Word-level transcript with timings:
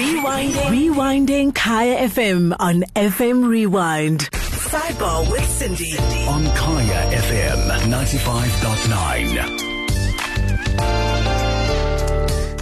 Rewinding. 0.00 0.70
Rewinding 0.72 1.54
Kaya 1.54 2.08
FM 2.08 2.56
on 2.58 2.84
FM 2.96 3.46
Rewind. 3.46 4.20
Sidebar 4.30 5.30
with 5.30 5.42
Sindi. 5.42 5.92
on 6.26 6.42
Kaya 6.56 7.20
FM 7.20 7.58
95.9. 7.92 9.68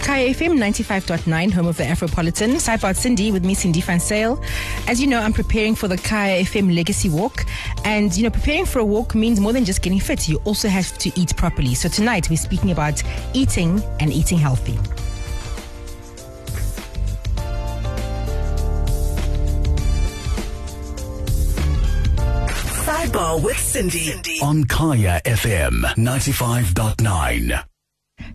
Kaya 0.03 0.33
FM 0.33 0.57
95.9, 0.57 1.51
home 1.53 1.67
of 1.67 1.77
the 1.77 1.83
Afropolitan. 1.85 2.55
Sidebar 2.59 2.93
Sindi 2.93 3.31
with 3.31 3.45
me, 3.45 3.55
Sindi 3.55 3.81
Van 3.83 3.99
Zyl. 3.99 4.43
As 4.89 4.99
you 4.99 5.07
know, 5.07 5.21
I'm 5.21 5.31
preparing 5.31 5.75
for 5.75 5.87
the 5.87 5.95
Kaya 5.97 6.43
FM 6.43 6.75
Legacy 6.75 7.07
Walk. 7.07 7.45
And, 7.85 8.13
you 8.17 8.23
know, 8.23 8.31
preparing 8.31 8.65
for 8.65 8.79
a 8.79 8.85
walk 8.85 9.15
means 9.15 9.39
more 9.39 9.53
than 9.53 9.63
just 9.63 9.81
getting 9.81 10.01
fit. 10.01 10.27
You 10.27 10.41
also 10.43 10.67
have 10.67 10.97
to 10.97 11.09
eat 11.17 11.37
properly. 11.37 11.73
So 11.73 11.87
tonight 11.87 12.29
we're 12.29 12.35
speaking 12.35 12.71
about 12.71 13.01
eating 13.33 13.81
and 14.01 14.11
eating 14.11 14.39
healthy. 14.39 14.77
Sidebar 23.09 23.43
with 23.43 23.57
Sindi. 23.57 24.39
On 24.43 24.63
Kaya 24.65 25.19
FM 25.25 25.81
95.9. 25.97 27.63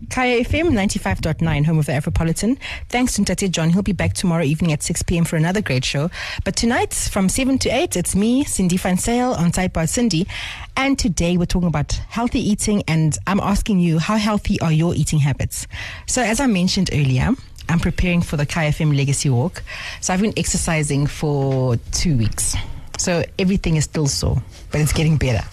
Kaya 0.09 0.43
FM 0.43 0.71
95.9, 0.73 1.65
home 1.65 1.79
of 1.79 1.85
the 1.85 1.93
Afropolitan. 1.93 2.57
Thanks 2.89 3.13
to 3.13 3.21
Ntate 3.21 3.51
John. 3.51 3.69
He'll 3.69 3.83
be 3.83 3.93
back 3.93 4.13
tomorrow 4.13 4.43
evening 4.43 4.73
at 4.73 4.83
6 4.83 5.03
p.m. 5.03 5.23
for 5.23 5.37
another 5.37 5.61
great 5.61 5.85
show. 5.85 6.09
But 6.43 6.57
tonight, 6.57 6.93
from 6.93 7.29
7 7.29 7.57
to 7.59 7.69
8, 7.69 7.95
it's 7.95 8.15
me, 8.17 8.43
Sindi 8.43 8.77
Van 8.77 8.97
Zyl, 8.97 9.33
on 9.35 9.53
Sidebar 9.53 9.87
Sindi. 9.87 10.27
And 10.75 10.99
today 10.99 11.37
we're 11.37 11.45
talking 11.45 11.69
about 11.69 11.93
healthy 12.09 12.39
eating, 12.41 12.83
and 12.85 13.17
I'm 13.27 13.39
asking 13.39 13.79
you, 13.79 13.99
how 13.99 14.17
healthy 14.17 14.59
are 14.59 14.73
your 14.73 14.93
eating 14.93 15.19
habits? 15.19 15.67
So, 16.05 16.21
as 16.21 16.41
I 16.41 16.47
mentioned 16.47 16.89
earlier, 16.91 17.29
I'm 17.69 17.79
preparing 17.79 18.21
for 18.21 18.35
the 18.35 18.45
Kaya 18.45 18.71
FM 18.71 18.93
Legacy 18.97 19.29
Walk. 19.29 19.63
So, 20.01 20.13
I've 20.13 20.21
been 20.21 20.33
exercising 20.35 21.07
for 21.07 21.77
two 21.93 22.17
weeks. 22.17 22.57
So, 23.05 23.23
everything 23.37 23.75
is 23.75 23.83
still 23.83 24.07
sore, 24.07 24.41
but 24.71 24.81
it's 24.81 24.91
getting 24.91 25.17
better. 25.17 25.47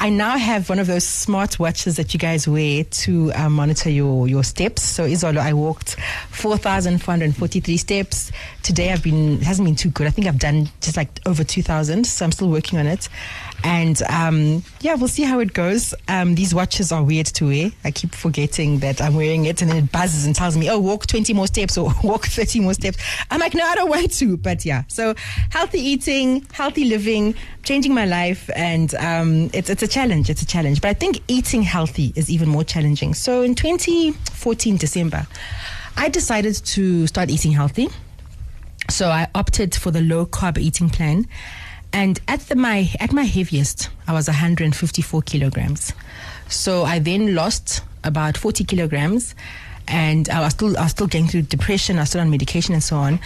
I 0.00 0.08
now 0.08 0.36
have 0.36 0.68
one 0.68 0.80
of 0.80 0.88
those 0.88 1.06
smart 1.06 1.60
watches 1.60 1.94
that 1.98 2.12
you 2.12 2.18
guys 2.18 2.48
wear 2.48 2.82
to 2.82 3.32
uh, 3.32 3.48
monitor 3.48 3.90
your, 3.90 4.26
your 4.26 4.42
steps. 4.42 4.82
So, 4.82 5.04
Izolo, 5.04 5.38
I 5.38 5.52
walked 5.52 5.94
4,443 6.30 7.76
steps. 7.76 8.32
Today, 8.64 8.90
I've 8.90 9.04
been, 9.04 9.34
it 9.34 9.44
hasn't 9.44 9.66
been 9.66 9.76
too 9.76 9.90
good. 9.90 10.08
I 10.08 10.10
think 10.10 10.26
I've 10.26 10.40
done 10.40 10.68
just 10.80 10.96
like 10.96 11.10
over 11.26 11.44
2,000. 11.44 12.08
So, 12.08 12.24
I'm 12.24 12.32
still 12.32 12.50
working 12.50 12.80
on 12.80 12.88
it. 12.88 13.08
And 13.62 14.00
um, 14.02 14.62
yeah, 14.80 14.94
we'll 14.94 15.08
see 15.08 15.22
how 15.22 15.38
it 15.40 15.52
goes. 15.52 15.94
Um, 16.08 16.34
these 16.34 16.54
watches 16.54 16.92
are 16.92 17.02
weird 17.02 17.26
to 17.26 17.46
wear. 17.46 17.70
I 17.84 17.90
keep 17.90 18.14
forgetting 18.14 18.78
that 18.78 19.00
I'm 19.00 19.14
wearing 19.14 19.44
it 19.44 19.60
and 19.60 19.70
then 19.70 19.84
it 19.84 19.92
buzzes 19.92 20.26
and 20.26 20.34
tells 20.34 20.56
me, 20.56 20.70
oh, 20.70 20.78
walk 20.78 21.06
20 21.06 21.32
more 21.34 21.46
steps 21.46 21.76
or 21.76 21.92
walk 22.04 22.26
30 22.26 22.60
more 22.60 22.74
steps. 22.74 22.98
I'm 23.30 23.40
like, 23.40 23.54
no, 23.54 23.64
I 23.64 23.74
don't 23.74 23.90
want 23.90 24.12
to. 24.12 24.36
But 24.36 24.64
yeah, 24.64 24.84
so 24.88 25.14
healthy 25.50 25.80
eating, 25.80 26.46
healthy 26.52 26.84
living, 26.84 27.34
changing 27.62 27.94
my 27.94 28.06
life. 28.06 28.48
And 28.54 28.94
um, 28.94 29.50
it's, 29.52 29.68
it's 29.68 29.82
a 29.82 29.88
challenge. 29.88 30.30
It's 30.30 30.42
a 30.42 30.46
challenge. 30.46 30.80
But 30.80 30.88
I 30.88 30.94
think 30.94 31.20
eating 31.28 31.62
healthy 31.62 32.12
is 32.16 32.30
even 32.30 32.48
more 32.48 32.64
challenging. 32.64 33.14
So 33.14 33.42
in 33.42 33.54
2014, 33.54 34.76
December, 34.76 35.26
I 35.96 36.08
decided 36.08 36.54
to 36.54 37.06
start 37.06 37.30
eating 37.30 37.52
healthy. 37.52 37.88
So 38.88 39.08
I 39.08 39.28
opted 39.34 39.74
for 39.74 39.90
the 39.90 40.00
low 40.00 40.26
carb 40.26 40.58
eating 40.58 40.88
plan. 40.88 41.26
And 41.92 42.20
at 42.28 42.40
the, 42.40 42.56
my 42.56 42.88
at 43.00 43.12
my 43.12 43.24
heaviest, 43.24 43.88
I 44.06 44.12
was 44.12 44.28
154 44.28 45.22
kilograms. 45.22 45.92
So 46.48 46.84
I 46.84 46.98
then 46.98 47.34
lost 47.34 47.82
about 48.04 48.36
40 48.36 48.64
kilograms, 48.64 49.34
and 49.88 50.28
I 50.28 50.40
was 50.40 50.52
still 50.52 50.76
I 50.76 50.82
was 50.82 50.92
still 50.92 51.06
going 51.06 51.28
through 51.28 51.42
depression. 51.42 51.96
I 51.96 52.02
was 52.02 52.10
still 52.10 52.20
on 52.20 52.30
medication 52.30 52.74
and 52.74 52.82
so 52.82 52.96
on. 52.96 53.20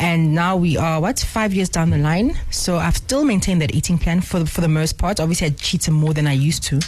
And 0.00 0.32
now 0.34 0.56
we 0.56 0.76
are 0.76 1.00
what 1.00 1.18
five 1.18 1.52
years 1.52 1.68
down 1.68 1.90
the 1.90 1.98
line. 1.98 2.38
So 2.50 2.76
I've 2.76 2.96
still 2.96 3.24
maintained 3.24 3.60
that 3.62 3.74
eating 3.74 3.98
plan 3.98 4.20
for 4.20 4.38
the, 4.38 4.46
for 4.46 4.60
the 4.60 4.68
most 4.68 4.96
part. 4.96 5.18
Obviously, 5.18 5.48
I 5.48 5.50
cheated 5.50 5.92
more 5.92 6.14
than 6.14 6.26
I 6.26 6.32
used 6.32 6.62
to, 6.64 6.80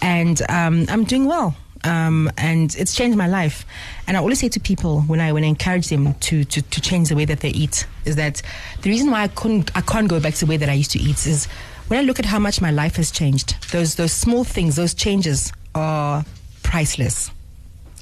and 0.00 0.40
um, 0.48 0.86
I'm 0.88 1.04
doing 1.04 1.26
well 1.26 1.56
um, 1.84 2.30
and 2.36 2.74
it's 2.76 2.94
changed 2.94 3.16
my 3.18 3.26
life. 3.26 3.64
And 4.06 4.16
I 4.16 4.20
always 4.20 4.40
say 4.40 4.48
to 4.50 4.60
people 4.60 5.02
when 5.02 5.20
I 5.20 5.32
when 5.32 5.44
I 5.44 5.48
encourage 5.48 5.88
them 5.88 6.14
to, 6.14 6.44
to 6.44 6.62
to 6.62 6.80
change 6.80 7.08
the 7.08 7.16
way 7.16 7.24
that 7.24 7.40
they 7.40 7.50
eat 7.50 7.86
is 8.04 8.16
that 8.16 8.42
the 8.82 8.90
reason 8.90 9.10
why 9.10 9.22
I 9.22 9.28
couldn't 9.28 9.70
I 9.76 9.80
can't 9.80 10.08
go 10.08 10.20
back 10.20 10.34
to 10.34 10.46
the 10.46 10.50
way 10.50 10.56
that 10.56 10.68
I 10.68 10.74
used 10.74 10.92
to 10.92 10.98
eat 11.00 11.26
is 11.26 11.46
when 11.88 11.98
I 11.98 12.02
look 12.02 12.18
at 12.18 12.24
how 12.24 12.38
much 12.38 12.60
my 12.60 12.70
life 12.70 12.96
has 12.96 13.10
changed. 13.10 13.70
Those 13.72 13.96
those 13.96 14.12
small 14.12 14.44
things, 14.44 14.76
those 14.76 14.94
changes 14.94 15.52
are 15.74 16.24
priceless. 16.62 17.30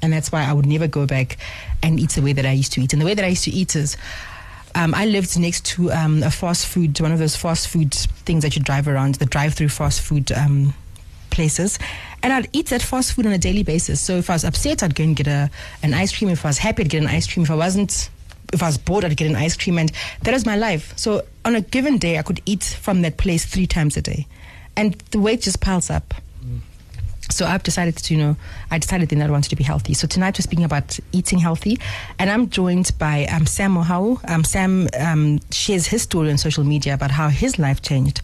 And 0.02 0.12
that's 0.12 0.32
why 0.32 0.44
I 0.44 0.52
would 0.54 0.64
never 0.64 0.86
go 0.86 1.06
back 1.06 1.36
and 1.82 2.00
eat 2.00 2.10
the 2.10 2.22
way 2.22 2.32
that 2.32 2.46
I 2.46 2.52
used 2.52 2.72
to 2.72 2.80
eat. 2.80 2.94
And 2.94 3.02
the 3.02 3.06
way 3.06 3.12
that 3.12 3.24
I 3.24 3.28
used 3.28 3.44
to 3.44 3.50
eat 3.50 3.76
is 3.76 3.98
um, 4.74 4.94
I 4.94 5.06
lived 5.06 5.38
next 5.38 5.64
to 5.66 5.92
um, 5.92 6.22
a 6.22 6.30
fast 6.30 6.66
food, 6.66 6.98
one 7.00 7.12
of 7.12 7.18
those 7.18 7.36
fast 7.36 7.68
food 7.68 7.92
things 7.92 8.42
that 8.44 8.56
you 8.56 8.62
drive 8.62 8.88
around, 8.88 9.16
the 9.16 9.26
drive-through 9.26 9.68
fast 9.68 10.00
food 10.00 10.32
um, 10.32 10.72
places, 11.30 11.78
and 12.22 12.32
I'd 12.32 12.48
eat 12.52 12.66
that 12.66 12.82
fast 12.82 13.12
food 13.12 13.26
on 13.26 13.32
a 13.32 13.38
daily 13.38 13.62
basis. 13.62 14.00
So 14.00 14.16
if 14.16 14.30
I 14.30 14.34
was 14.34 14.44
upset, 14.44 14.82
I'd 14.82 14.94
go 14.94 15.04
and 15.04 15.16
get 15.16 15.26
a 15.26 15.50
an 15.82 15.94
ice 15.94 16.16
cream. 16.16 16.30
If 16.30 16.44
I 16.44 16.48
was 16.48 16.58
happy, 16.58 16.82
I'd 16.82 16.90
get 16.90 17.02
an 17.02 17.08
ice 17.08 17.32
cream. 17.32 17.44
If 17.44 17.50
I 17.50 17.54
wasn't, 17.56 18.10
if 18.52 18.62
I 18.62 18.66
was 18.66 18.78
bored, 18.78 19.04
I'd 19.04 19.16
get 19.16 19.28
an 19.28 19.36
ice 19.36 19.56
cream, 19.56 19.78
and 19.78 19.92
that 20.22 20.32
was 20.32 20.44
my 20.44 20.56
life. 20.56 20.92
So 20.96 21.22
on 21.44 21.54
a 21.54 21.60
given 21.60 21.98
day, 21.98 22.18
I 22.18 22.22
could 22.22 22.40
eat 22.46 22.64
from 22.64 23.02
that 23.02 23.16
place 23.16 23.44
three 23.44 23.66
times 23.66 23.96
a 23.96 24.02
day, 24.02 24.26
and 24.76 24.94
the 25.10 25.20
weight 25.20 25.42
just 25.42 25.60
piles 25.60 25.90
up. 25.90 26.14
So 27.30 27.46
I've 27.46 27.62
decided 27.62 27.96
to, 27.96 28.14
you 28.14 28.20
know, 28.20 28.36
I 28.72 28.78
decided 28.78 29.08
then 29.08 29.20
that 29.20 29.28
I 29.28 29.30
wanted 29.30 29.50
to 29.50 29.56
be 29.56 29.62
healthy. 29.62 29.94
So 29.94 30.08
tonight 30.08 30.36
we're 30.36 30.42
speaking 30.42 30.64
about 30.64 30.98
eating 31.12 31.38
healthy, 31.38 31.78
and 32.18 32.28
I'm 32.28 32.50
joined 32.50 32.90
by 32.98 33.26
um, 33.26 33.46
Sam 33.46 33.76
Mohau. 33.76 34.18
Um, 34.28 34.42
Sam 34.42 34.88
um, 34.98 35.38
shares 35.52 35.86
his 35.86 36.02
story 36.02 36.30
on 36.30 36.38
social 36.38 36.64
media 36.64 36.92
about 36.92 37.12
how 37.12 37.28
his 37.28 37.56
life 37.56 37.82
changed 37.82 38.20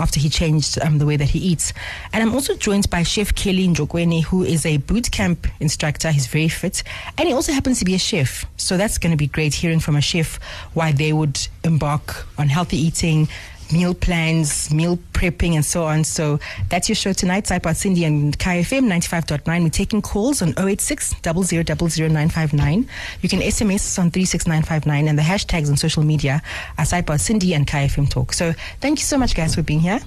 after 0.00 0.18
he 0.18 0.28
changed 0.28 0.80
um, 0.80 0.98
the 0.98 1.06
way 1.06 1.16
that 1.16 1.28
he 1.28 1.38
eats. 1.38 1.72
And 2.12 2.22
I'm 2.22 2.34
also 2.34 2.56
joined 2.56 2.88
by 2.90 3.02
Chef 3.02 3.34
Kelly 3.34 3.68
Njokweni, 3.68 4.24
who 4.24 4.42
is 4.42 4.64
a 4.66 4.78
boot 4.78 5.10
camp 5.10 5.46
instructor. 5.60 6.10
He's 6.10 6.26
very 6.26 6.48
fit, 6.48 6.82
and 7.18 7.28
he 7.28 7.34
also 7.34 7.52
happens 7.52 7.78
to 7.78 7.84
be 7.84 7.94
a 7.94 7.98
chef. 7.98 8.46
So 8.56 8.76
that's 8.76 8.98
going 8.98 9.12
to 9.12 9.16
be 9.16 9.26
great 9.26 9.54
hearing 9.54 9.80
from 9.80 9.96
a 9.96 10.00
chef 10.00 10.40
why 10.74 10.92
they 10.92 11.12
would 11.12 11.38
embark 11.64 12.26
on 12.38 12.48
healthy 12.48 12.78
eating 12.78 13.28
meal 13.72 13.94
plans, 13.94 14.72
meal 14.72 14.98
prepping, 15.12 15.54
and 15.54 15.64
so 15.64 15.84
on. 15.84 16.04
So 16.04 16.38
that's 16.68 16.88
your 16.88 16.96
show 16.96 17.12
tonight. 17.12 17.44
Sidebar 17.44 17.74
Sindi 17.74 18.06
and 18.06 18.38
KFM 18.38 18.86
95.9. 18.86 19.62
We're 19.62 19.68
taking 19.70 20.02
calls 20.02 20.42
on 20.42 20.54
086 20.58 21.14
959 21.24 22.88
You 23.22 23.28
can 23.28 23.40
SMS 23.40 23.74
us 23.76 23.98
on 23.98 24.10
36959 24.10 25.08
and 25.08 25.18
the 25.18 25.22
hashtags 25.22 25.68
on 25.68 25.76
social 25.76 26.02
media 26.02 26.42
are 26.78 26.84
Sidebar 26.84 27.18
Sindi 27.18 27.54
and 27.54 27.66
KFM 27.66 28.08
Talk. 28.10 28.32
So 28.32 28.52
thank 28.80 28.98
you 28.98 29.04
so 29.04 29.18
much, 29.18 29.34
guys, 29.34 29.54
for 29.54 29.62
being 29.62 29.80
here. 29.80 30.00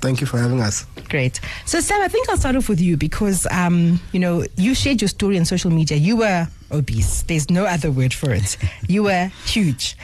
Thank 0.00 0.20
you 0.20 0.26
for 0.26 0.38
having 0.38 0.60
us. 0.60 0.84
Great. 1.08 1.40
So, 1.64 1.80
Sam, 1.80 2.00
I 2.02 2.08
think 2.08 2.28
I'll 2.28 2.36
start 2.36 2.54
off 2.54 2.68
with 2.68 2.80
you 2.80 2.96
because, 2.96 3.46
um, 3.50 4.00
you 4.12 4.20
know, 4.20 4.44
you 4.56 4.74
shared 4.74 5.02
your 5.02 5.08
story 5.08 5.36
on 5.38 5.44
social 5.44 5.72
media. 5.72 5.96
You 5.96 6.18
were 6.18 6.46
obese. 6.70 7.22
There's 7.22 7.50
no 7.50 7.64
other 7.64 7.90
word 7.90 8.14
for 8.14 8.30
it. 8.32 8.56
You 8.88 9.04
were 9.04 9.30
huge. 9.44 9.96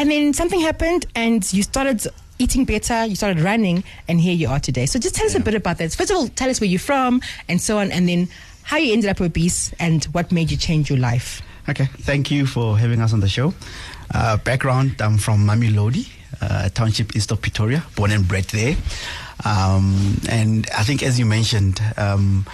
And 0.00 0.10
then 0.10 0.32
something 0.32 0.60
happened 0.60 1.04
and 1.14 1.52
you 1.52 1.62
started 1.62 2.06
eating 2.38 2.64
better, 2.64 3.04
you 3.04 3.16
started 3.16 3.38
running, 3.42 3.84
and 4.08 4.18
here 4.18 4.32
you 4.32 4.48
are 4.48 4.58
today. 4.58 4.86
So 4.86 4.98
just 4.98 5.14
tell 5.14 5.26
us 5.26 5.34
a 5.34 5.40
bit 5.40 5.54
about 5.54 5.76
that. 5.76 5.92
First 5.92 6.10
of 6.10 6.16
all, 6.16 6.26
tell 6.28 6.48
us 6.48 6.58
where 6.58 6.70
you're 6.70 6.80
from 6.80 7.20
and 7.50 7.60
so 7.60 7.76
on, 7.76 7.92
and 7.92 8.08
then 8.08 8.30
how 8.62 8.78
you 8.78 8.94
ended 8.94 9.10
up 9.10 9.20
obese 9.20 9.74
and 9.78 10.02
what 10.06 10.32
made 10.32 10.50
you 10.50 10.56
change 10.56 10.88
your 10.88 10.98
life. 10.98 11.42
Okay, 11.68 11.84
thank 11.84 12.30
you 12.30 12.46
for 12.46 12.78
having 12.78 13.02
us 13.02 13.12
on 13.12 13.20
the 13.20 13.28
show. 13.28 13.52
Uh, 14.14 14.38
background 14.38 15.02
I'm 15.02 15.18
from 15.18 15.46
Mamelodi, 15.46 16.08
uh, 16.40 16.70
township 16.70 17.14
east 17.14 17.30
of 17.30 17.42
Pretoria, 17.42 17.84
born 17.94 18.10
and 18.10 18.26
bred 18.26 18.44
there. 18.44 18.76
Um, 19.44 20.18
and 20.30 20.66
I 20.70 20.82
think, 20.82 21.02
as 21.02 21.18
you 21.18 21.26
mentioned, 21.26 21.78
um, 21.98 22.46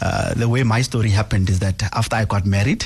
uh, 0.00 0.34
the 0.34 0.48
way 0.48 0.62
my 0.62 0.82
story 0.82 1.10
happened 1.10 1.48
is 1.50 1.58
that 1.60 1.82
after 1.94 2.16
I 2.16 2.24
got 2.24 2.44
married, 2.46 2.84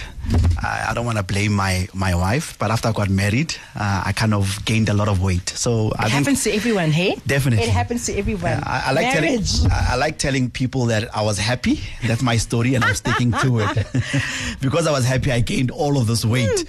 I, 0.62 0.86
I 0.90 0.94
don't 0.94 1.04
want 1.06 1.18
to 1.18 1.24
blame 1.24 1.52
my, 1.52 1.88
my 1.94 2.14
wife, 2.14 2.56
but 2.58 2.70
after 2.70 2.88
I 2.88 2.92
got 2.92 3.08
married, 3.10 3.54
uh, 3.74 4.02
I 4.04 4.12
kind 4.12 4.32
of 4.34 4.64
gained 4.64 4.88
a 4.88 4.94
lot 4.94 5.08
of 5.08 5.20
weight. 5.22 5.48
So 5.50 5.88
It 5.90 6.00
I 6.00 6.08
happens 6.08 6.44
to 6.44 6.52
everyone, 6.52 6.90
hey? 6.90 7.16
Definitely. 7.26 7.64
It 7.64 7.70
happens 7.70 8.06
to 8.06 8.16
everyone. 8.16 8.52
yeah, 8.58 8.62
I, 8.66 8.90
I 8.90 8.92
like 8.92 9.12
telling 9.12 9.30
Marriage. 9.30 9.52
I, 9.70 9.88
I 9.92 9.96
like 9.96 10.18
telling 10.18 10.50
people 10.50 10.86
that 10.86 11.14
I 11.16 11.22
was 11.22 11.38
happy. 11.38 11.80
That's 12.06 12.22
my 12.22 12.36
story, 12.36 12.74
and 12.74 12.84
I'm 12.84 12.94
sticking 12.94 13.32
to 13.32 13.60
it 13.60 13.86
because 14.60 14.86
I 14.86 14.92
was 14.92 15.04
happy. 15.04 15.32
I 15.32 15.40
gained 15.40 15.70
all 15.70 15.98
of 15.98 16.06
this 16.06 16.24
weight, 16.24 16.64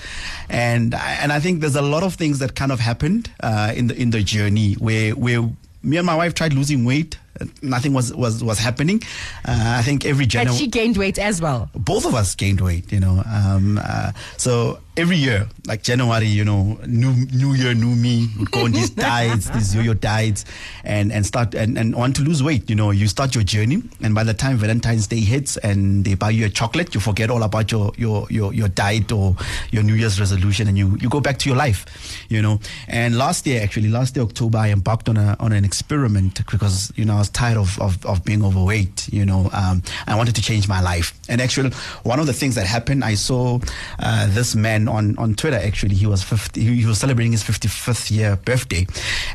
and 0.49 0.95
I, 0.95 1.17
and 1.21 1.31
I 1.31 1.39
think 1.39 1.61
there's 1.61 1.75
a 1.75 1.81
lot 1.81 2.03
of 2.03 2.15
things 2.15 2.39
that 2.39 2.55
kind 2.55 2.71
of 2.71 2.79
happened 2.79 3.29
uh, 3.41 3.73
in 3.75 3.87
the 3.87 3.95
in 3.95 4.09
the 4.11 4.23
journey 4.23 4.73
where 4.75 5.11
where 5.15 5.41
me 5.83 5.97
and 5.97 6.05
my 6.05 6.15
wife 6.15 6.33
tried 6.33 6.53
losing 6.53 6.85
weight. 6.85 7.17
Nothing 7.61 7.93
was 7.93 8.13
was 8.13 8.43
was 8.43 8.59
happening. 8.59 9.01
Uh, 9.47 9.77
I 9.79 9.81
think 9.83 10.05
every 10.05 10.25
But 10.25 10.31
January 10.31 10.57
she 10.57 10.67
gained 10.67 10.97
weight 10.97 11.17
as 11.19 11.41
well. 11.41 11.69
both 11.75 12.05
of 12.05 12.13
us 12.15 12.35
gained 12.35 12.61
weight, 12.61 12.91
you 12.91 12.99
know. 12.99 13.23
Um, 13.25 13.79
uh, 13.83 14.11
so 14.37 14.79
every 15.01 15.17
year, 15.17 15.49
like 15.65 15.81
January, 15.81 16.27
you 16.27 16.45
know, 16.45 16.77
new 16.85 17.11
new 17.33 17.53
year, 17.55 17.73
new 17.73 17.95
me, 17.95 18.27
would 18.37 18.51
go 18.51 18.65
on 18.65 18.71
these 18.71 18.89
diets, 19.07 19.49
these 19.49 19.73
yo-yo 19.73 19.95
diets, 19.95 20.45
and 20.83 21.11
and 21.11 21.25
start 21.25 21.55
and, 21.55 21.75
and 21.75 21.95
want 21.95 22.15
to 22.15 22.21
lose 22.21 22.43
weight. 22.43 22.69
You 22.69 22.75
know, 22.75 22.91
you 22.91 23.07
start 23.07 23.33
your 23.33 23.43
journey, 23.43 23.81
and 24.03 24.13
by 24.13 24.23
the 24.23 24.35
time 24.35 24.57
Valentine's 24.57 25.07
Day 25.07 25.21
hits 25.21 25.57
and 25.57 26.05
they 26.05 26.13
buy 26.13 26.29
you 26.29 26.45
a 26.45 26.49
chocolate, 26.49 26.93
you 26.93 27.01
forget 27.01 27.31
all 27.31 27.41
about 27.41 27.71
your 27.71 27.91
your 27.97 28.27
your, 28.29 28.53
your 28.53 28.67
diet 28.67 29.11
or 29.11 29.35
your 29.71 29.81
New 29.81 29.95
Year's 29.95 30.19
resolution, 30.19 30.67
and 30.67 30.77
you 30.77 30.95
you 31.01 31.09
go 31.09 31.19
back 31.19 31.39
to 31.39 31.49
your 31.49 31.57
life. 31.57 31.85
You 32.29 32.43
know, 32.43 32.59
and 32.87 33.17
last 33.17 33.47
year 33.47 33.63
actually, 33.63 33.89
last 33.89 34.15
year 34.15 34.23
October, 34.23 34.59
I 34.59 34.69
embarked 34.69 35.09
on 35.09 35.17
a 35.17 35.35
on 35.39 35.51
an 35.51 35.65
experiment 35.65 36.45
because 36.51 36.93
you 36.95 37.05
know 37.05 37.15
I 37.15 37.19
was 37.19 37.29
tired 37.29 37.57
of 37.57 37.79
of, 37.81 38.05
of 38.05 38.23
being 38.23 38.45
overweight. 38.45 39.11
You 39.11 39.25
know, 39.25 39.49
um, 39.51 39.81
I 40.05 40.15
wanted 40.15 40.35
to 40.35 40.43
change 40.43 40.67
my 40.67 40.79
life, 40.79 41.19
and 41.27 41.41
actually 41.41 41.71
one 42.03 42.19
of 42.19 42.27
the 42.27 42.33
things 42.33 42.53
that 42.53 42.67
happened, 42.67 43.03
I 43.03 43.15
saw 43.15 43.59
uh, 43.97 44.27
this 44.35 44.53
man 44.55 44.90
on, 44.91 45.17
on 45.17 45.35
Twitter. 45.35 45.57
Actually, 45.57 45.95
he 45.95 46.05
was 46.05 46.23
50, 46.23 46.61
he, 46.61 46.85
was 46.85 46.99
celebrating 46.99 47.31
his 47.31 47.43
55th 47.43 48.11
year 48.11 48.35
birthday, 48.35 48.85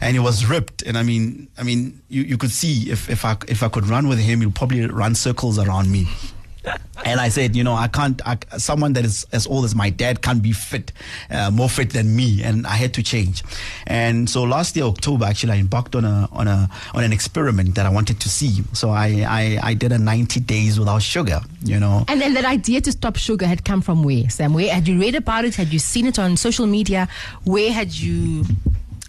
and 0.00 0.14
he 0.14 0.20
was 0.20 0.46
ripped. 0.46 0.82
And 0.82 0.96
I 0.96 1.02
mean, 1.02 1.48
I 1.58 1.62
mean, 1.62 2.00
you, 2.08 2.22
you 2.22 2.36
could 2.36 2.50
see 2.50 2.90
if, 2.90 3.10
if 3.10 3.24
I 3.24 3.36
if 3.48 3.62
I 3.62 3.68
could 3.68 3.86
run 3.86 4.08
with 4.08 4.18
him, 4.18 4.40
he'd 4.40 4.54
probably 4.54 4.86
run 4.86 5.14
circles 5.14 5.58
around 5.58 5.90
me. 5.90 6.08
And 7.04 7.20
I 7.20 7.28
said, 7.28 7.54
you 7.54 7.62
know, 7.62 7.74
I 7.74 7.86
can't. 7.86 8.20
I, 8.26 8.36
someone 8.58 8.94
that 8.94 9.04
is 9.04 9.24
as 9.32 9.46
old 9.46 9.64
as 9.64 9.74
my 9.76 9.90
dad 9.90 10.22
can't 10.22 10.42
be 10.42 10.50
fit, 10.52 10.92
uh, 11.30 11.50
more 11.52 11.68
fit 11.68 11.92
than 11.92 12.16
me, 12.16 12.42
and 12.42 12.66
I 12.66 12.74
had 12.74 12.94
to 12.94 13.02
change. 13.02 13.44
And 13.86 14.28
so 14.28 14.42
last 14.42 14.74
year 14.76 14.86
October, 14.86 15.24
actually, 15.26 15.52
I 15.52 15.56
embarked 15.56 15.94
on 15.94 16.04
a 16.04 16.28
on 16.32 16.48
a 16.48 16.68
on 16.94 17.04
an 17.04 17.12
experiment 17.12 17.76
that 17.76 17.86
I 17.86 17.90
wanted 17.90 18.18
to 18.20 18.28
see. 18.28 18.64
So 18.72 18.90
I 18.90 19.24
I, 19.28 19.58
I 19.62 19.74
did 19.74 19.92
a 19.92 19.98
90 19.98 20.40
days 20.40 20.78
without 20.80 21.02
sugar. 21.02 21.40
You 21.62 21.78
know, 21.78 22.04
And 22.08 22.20
then 22.20 22.34
that 22.34 22.44
idea 22.44 22.80
to 22.80 22.92
stop 22.92 23.16
sugar 23.16 23.46
had 23.46 23.64
come 23.64 23.82
from 23.82 24.02
where, 24.02 24.28
Sam? 24.30 24.52
Where 24.54 24.72
had 24.72 24.88
you 24.88 24.98
read 24.98 25.14
about 25.14 25.44
it? 25.44 25.54
Had 25.54 25.72
you 25.72 25.78
seen 25.78 26.06
it 26.06 26.18
on 26.18 26.36
social 26.36 26.66
media? 26.66 27.08
Where 27.44 27.72
had 27.72 27.94
you? 27.94 28.44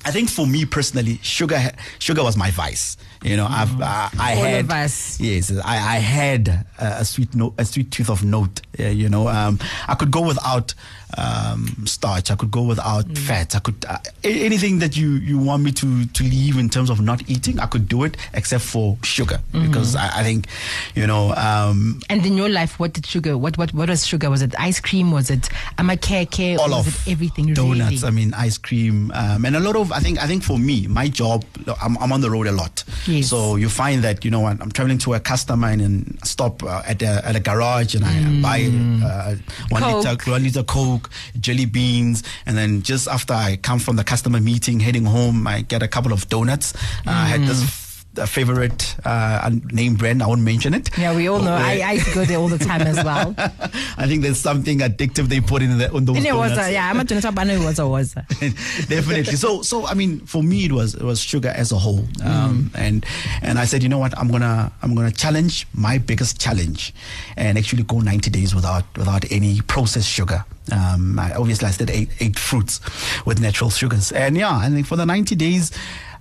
I 0.06 0.12
think 0.12 0.30
for 0.30 0.48
me 0.48 0.66
personally, 0.66 1.20
sugar 1.22 1.72
sugar 2.00 2.24
was 2.24 2.38
my 2.38 2.52
vice. 2.52 2.96
You 3.24 3.36
know, 3.36 3.48
I've 3.50 3.82
uh, 3.82 4.10
I 4.20 4.36
All 4.36 4.44
had 4.44 4.66
of 4.66 4.72
us. 4.72 5.20
yes, 5.20 5.52
I, 5.66 5.76
I 5.96 6.00
had 6.00 6.66
a, 6.80 7.04
sweet 7.04 7.34
note, 7.36 7.54
a 7.58 7.66
sweet 7.66 7.90
tooth 7.92 8.10
of 8.10 8.24
note. 8.24 8.62
Uh, 8.80 8.84
you 8.84 9.10
know, 9.10 9.28
um, 9.28 9.60
I 9.88 9.96
could 9.96 10.12
go 10.12 10.22
without 10.22 10.74
um, 11.18 11.86
starch. 11.86 12.30
I 12.32 12.36
could 12.36 12.52
go 12.52 12.62
without 12.64 13.06
Mm. 13.08 13.18
fat. 13.18 13.56
I 13.56 13.60
could 13.60 13.86
uh, 13.88 13.98
anything 14.24 14.80
that 14.80 14.96
you 14.98 15.12
you 15.12 15.38
want 15.40 15.64
me 15.64 15.72
to 15.74 16.06
to 16.06 16.24
leave 16.24 16.58
in 16.58 16.70
terms 16.70 16.90
of 16.90 17.02
not 17.02 17.28
eating. 17.30 17.60
I 17.60 17.66
could 17.66 17.88
do 17.88 18.04
it 18.04 18.18
except 18.34 18.64
for 18.64 18.98
sugar 19.04 19.40
Mm-hmm. 19.54 19.68
because 19.68 19.96
I, 19.96 20.20
I 20.20 20.24
think 20.24 20.48
you 20.96 21.08
know 21.08 21.34
um, 21.34 22.02
And 22.10 22.26
in 22.26 22.36
your 22.38 22.50
life, 22.50 22.80
what 22.80 22.94
did 22.94 23.06
sugar? 23.06 23.38
What 23.38 23.58
what 23.58 23.74
what 23.74 23.90
was 23.90 24.06
sugar? 24.06 24.30
Was 24.30 24.42
it 24.42 24.54
ice 24.60 24.80
cream? 24.80 25.12
Was 25.12 25.30
it 25.30 25.50
amakeke? 25.78 26.58
all 26.60 26.74
of 26.74 26.88
it 26.88 27.12
everything? 27.12 27.54
donuts 27.54 28.04
Really? 28.04 28.08
i 28.08 28.12
mean 28.12 28.34
ice 28.34 28.58
cream 28.58 29.12
um, 29.14 29.46
and 29.46 29.56
a 29.56 29.60
lot 29.60 29.76
of 29.76 29.92
i 29.92 30.00
think 30.00 30.22
i 30.22 30.28
think 30.28 30.44
for 30.44 30.58
me 30.60 30.86
my 30.88 31.08
job 31.08 31.44
i'm, 31.82 31.98
I'm 32.00 32.12
on 32.12 32.22
the 32.22 32.30
road 32.30 32.48
a 32.48 32.52
lot 32.52 32.84
Yes. 33.08 33.30
so 33.30 33.56
you 33.56 33.70
find 33.70 34.04
that 34.04 34.26
you 34.26 34.32
know 34.32 34.42
when 34.42 34.62
i'm 34.62 34.72
traveling 34.72 34.98
to 35.00 35.14
a 35.14 35.20
customer 35.20 35.70
and 35.70 36.20
stop 36.24 36.62
uh, 36.64 36.82
at 36.86 37.02
a 37.02 37.26
at 37.26 37.36
a 37.36 37.40
garage 37.40 37.96
and 37.96 38.04
i 38.06 38.42
buy 38.42 38.60
uh, 39.06 39.36
one 39.70 39.82
Coke. 39.82 40.04
liter 40.06 40.32
one 40.32 40.44
liter 40.44 40.64
coke 40.64 41.10
jelly 41.40 41.66
beans 41.66 42.24
and 42.46 42.58
then 42.58 42.82
just 42.82 43.08
after 43.08 43.34
i 43.34 43.56
come 43.62 43.80
from 43.80 43.96
the 43.96 44.04
customer 44.04 44.40
meeting 44.40 44.80
heading 44.80 45.06
home 45.06 45.48
i 45.48 45.62
get 45.62 45.82
a 45.82 45.88
couple 45.88 46.12
of 46.12 46.28
donuts 46.30 46.74
uh, 47.06 47.12
i 47.12 47.26
had 47.26 47.42
this 47.42 47.64
a 47.64 47.87
favorite 48.26 48.96
uh, 49.06 49.50
name 49.72 49.96
brand. 49.96 50.24
I 50.24 50.28
won't 50.28 50.42
mention 50.42 50.74
it. 50.74 50.90
Yeah, 50.98 51.16
we 51.16 51.28
all 51.28 51.40
know. 51.40 51.54
I, 51.54 51.82
I 51.86 52.14
go 52.16 52.26
there 52.26 52.38
all 52.38 52.48
the 52.48 52.58
time 52.58 52.82
as 52.82 52.96
well. 53.04 53.36
I 53.38 54.08
think 54.08 54.24
there's 54.24 54.40
something 54.40 54.80
addictive 54.80 55.28
they 55.28 55.42
put 55.42 55.62
in 55.62 55.78
the, 55.78 55.92
on 55.94 56.06
those 56.06 56.18
And 56.18 56.26
it 56.26 56.34
was, 56.34 56.52
donuts. 56.52 56.68
uh, 56.70 56.72
yeah, 56.72 56.90
I'm 56.90 57.00
a 57.00 57.04
donut 57.04 57.22
shop. 57.22 57.36
I 57.38 57.44
know 57.44 57.54
it 57.54 57.64
was, 57.66 57.78
a 57.80 57.88
was. 57.88 58.14
definitely 58.88 59.36
so 59.36 59.62
so 59.62 59.86
i 59.88 59.94
mean 59.94 60.20
for 60.26 60.42
me 60.42 60.66
it 60.66 60.72
was 60.72 60.96
it 60.96 61.02
was 61.04 61.20
sugar 61.20 61.50
as 61.50 61.72
a 61.72 61.78
whole 61.78 62.06
um, 62.24 62.72
and 62.76 63.06
and 63.42 63.60
i 63.60 63.66
said 63.66 63.84
you 63.84 63.90
know 63.90 63.98
what 64.00 64.18
i'm 64.18 64.30
gonna 64.30 64.72
i'm 64.82 64.96
gonna 64.96 65.12
challenge 65.12 65.68
my 65.74 65.98
biggest 65.98 66.40
challenge 66.40 66.94
and 67.36 67.58
actually 67.58 67.84
go 67.84 68.00
90 68.00 68.30
days 68.30 68.56
without 68.56 68.84
without 68.98 69.30
any 69.32 69.62
processed 69.62 70.10
sugar 70.10 70.46
um, 70.72 71.18
I, 71.20 71.34
obviously 71.34 71.68
i 71.68 71.72
said 71.72 71.90
eight, 71.90 72.10
eight 72.20 72.38
fruits 72.40 72.80
with 73.26 73.40
natural 73.42 73.70
sugars 73.70 74.12
and 74.12 74.38
yeah 74.38 74.56
i 74.56 74.70
think 74.70 74.86
for 74.88 74.96
the 74.96 75.06
90 75.06 75.36
days 75.36 75.72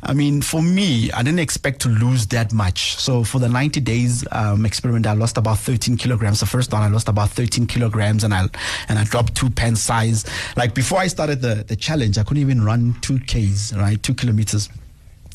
I 0.03 0.13
mean, 0.13 0.43
for 0.43 0.63
me, 0.63 1.11
I 1.13 1.23
didn't 1.23 1.41
expect 1.41 1.81
to 1.83 1.89
lose 1.89 2.27
that 2.29 2.53
much. 2.53 2.97
So 2.97 3.25
for 3.25 3.39
the 3.39 3.49
90 3.49 3.81
days 3.81 4.25
um, 4.33 4.67
experiment, 4.67 5.07
I 5.07 5.13
lost 5.13 5.37
about 5.37 5.59
13 5.59 5.97
kilograms. 5.97 6.41
The 6.41 6.47
first 6.47 6.73
one, 6.73 6.83
I 6.83 6.89
lost 6.89 7.09
about 7.09 7.31
13 7.31 7.67
kilograms, 7.67 8.25
and 8.25 8.33
I 8.33 8.47
and 8.89 8.99
I 8.99 9.05
dropped 9.05 9.35
two 9.35 9.51
pen 9.51 9.77
size. 9.77 10.25
Like 10.57 10.75
before 10.75 10.99
I 10.99 11.07
started 11.07 11.41
the 11.41 11.65
the 11.67 11.77
challenge, 11.77 12.19
I 12.19 12.25
couldn't 12.25 12.43
even 12.43 12.63
run 12.63 12.97
two 13.01 13.19
k's, 13.21 13.73
right, 13.77 14.03
two 14.03 14.15
kilometers. 14.15 14.69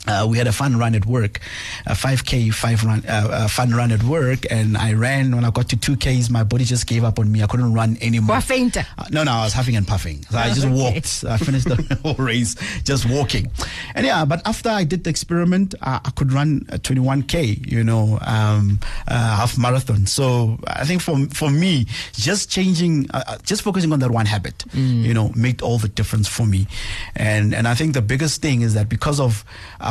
Uh, 0.07 0.25
we 0.27 0.38
had 0.38 0.48
a 0.48 0.51
fun 0.51 0.77
run 0.77 0.95
at 0.95 1.06
work, 1.06 1.39
a 1.86 1.92
5K 1.94 2.51
five 2.53 2.83
run, 2.83 3.03
uh, 3.07 3.27
uh, 3.31 3.48
fun 3.48 3.69
run 3.71 3.92
at 3.92 4.01
work, 4.03 4.39
and 4.50 4.75
I 4.75 4.94
ran. 4.94 5.36
When 5.36 5.45
I 5.45 5.51
got 5.51 5.69
to 5.69 5.77
2Ks, 5.77 6.30
my 6.31 6.44
body 6.44 6.65
just 6.65 6.88
gave 6.88 7.03
up 7.03 7.19
on 7.19 7.31
me. 7.31 7.44
I 7.44 7.48
couldn't 7.48 7.71
run 7.74 7.98
anymore. 8.01 8.36
Were? 8.36 8.81
Uh, 8.98 9.06
no, 9.12 9.24
no, 9.24 9.31
I 9.31 9.44
was 9.44 9.53
huffing 9.53 9.75
and 9.75 9.88
puffing. 9.88 10.24
So 10.30 10.38
I 10.39 10.48
just 10.50 10.65
Okay. 10.65 10.74
walked. 10.74 11.24
I 11.30 11.38
finished 11.38 11.68
the 11.68 12.00
whole 12.03 12.15
race 12.15 12.56
just 12.83 13.07
walking. 13.07 13.51
And 13.94 14.03
yeah, 14.06 14.25
but 14.25 14.42
after 14.48 14.69
I 14.69 14.83
did 14.86 15.03
the 15.03 15.12
experiment, 15.12 15.75
I 15.83 16.09
could 16.15 16.33
run 16.33 16.65
a 16.69 16.80
21K, 16.80 17.71
you 17.71 17.83
know, 17.83 18.18
um, 18.21 18.80
uh, 19.07 19.13
half 19.38 19.56
marathon. 19.57 20.07
So 20.07 20.57
I 20.65 20.83
think 20.83 21.01
for, 21.03 21.27
for 21.27 21.51
me, 21.51 21.86
just 22.13 22.50
changing, 22.50 23.07
uh, 23.13 23.38
just 23.44 23.62
focusing 23.62 23.94
on 23.94 24.00
that 24.00 24.09
one 24.12 24.25
habit, 24.25 24.65
you 24.74 25.13
know, 25.13 25.31
made 25.36 25.62
all 25.62 25.77
the 25.77 25.89
difference 25.89 26.27
for 26.27 26.45
me. 26.48 26.68
And, 27.15 27.53
and 27.53 27.68
I 27.68 27.75
think 27.75 27.94
the 27.94 28.01
biggest 28.01 28.42
thing 28.42 28.62
is 28.62 28.74
that 28.74 28.89
because 28.89 29.19
of 29.19 29.45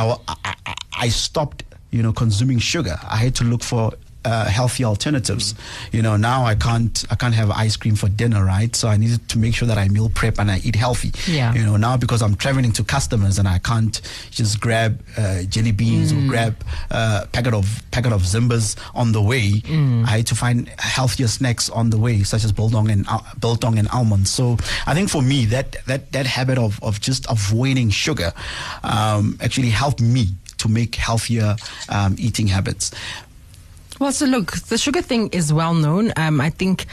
I, 0.09 0.55
I, 0.65 0.75
I 0.93 1.09
stopped, 1.09 1.63
you 1.91 2.03
know, 2.03 2.13
consuming 2.13 2.59
sugar, 2.59 2.97
I 3.03 3.17
had 3.17 3.35
to 3.35 3.43
look 3.43 3.63
for 3.63 3.93
uh, 4.25 4.45
healthy 4.45 4.83
alternatives. 4.85 5.55
You 5.91 6.01
know, 6.01 6.15
now 6.17 6.45
I 6.45 6.55
can't 6.55 7.03
I 7.09 7.15
can't 7.15 7.33
have 7.35 7.49
ice 7.51 7.75
cream 7.77 7.95
for 7.95 8.09
dinner, 8.09 8.45
right? 8.45 8.75
So 8.75 8.87
I 8.87 8.97
needed 8.97 9.27
to 9.29 9.39
make 9.39 9.55
sure 9.55 9.67
that 9.67 9.77
I 9.77 9.87
meal 9.87 10.09
prep 10.09 10.39
and 10.39 10.51
I 10.51 10.59
eat 10.63 10.75
healthy. 10.75 11.11
Yeah. 11.31 11.53
You 11.53 11.63
know, 11.63 11.77
now 11.77 11.97
because 11.97 12.21
I'm 12.21 12.35
traveling 12.35 12.71
to 12.73 12.83
customers 12.83 13.39
and 13.39 13.47
I 13.47 13.59
can't 13.59 14.01
just 14.31 14.59
grab 14.61 15.01
uh, 15.17 15.43
jelly 15.43 15.71
beans 15.71 16.11
or 16.13 16.21
grab 16.27 16.55
uh, 16.91 17.25
packet 17.31 17.53
of 17.53 17.65
packet 17.91 18.11
of 18.13 18.21
Simbas 18.23 18.77
on 18.93 19.11
the 19.11 19.21
way. 19.21 19.61
I 20.05 20.17
had 20.17 20.27
to 20.27 20.35
find 20.35 20.67
healthier 20.79 21.27
snacks 21.27 21.69
on 21.69 21.89
the 21.89 21.97
way, 21.97 22.23
such 22.23 22.43
as 22.43 22.51
biltong 22.51 22.89
and 22.91 23.07
al- 23.07 23.25
biltong 23.39 23.77
and 23.79 23.87
almonds. 23.89 24.29
So 24.31 24.57
I 24.85 24.93
think 24.93 25.09
for 25.09 25.21
me 25.21 25.45
that 25.45 25.77
that 25.87 26.11
that 26.11 26.25
habit 26.25 26.57
of 26.57 26.81
of 26.83 26.99
just 27.01 27.25
avoiding 27.29 27.89
sugar 27.89 28.33
um, 28.83 29.37
actually 29.41 29.69
helped 29.69 30.01
me 30.01 30.27
to 30.57 30.69
make 30.69 30.95
healthier 30.95 31.55
um, 31.89 32.15
eating 32.19 32.47
habits. 32.47 32.91
Well, 34.01 34.11
so 34.11 34.25
look, 34.25 34.53
the 34.53 34.79
sugar 34.79 35.03
thing 35.03 35.29
is 35.31 35.53
well 35.53 35.75
known. 35.75 36.11
Um, 36.15 36.41
I 36.41 36.49
think 36.49 36.87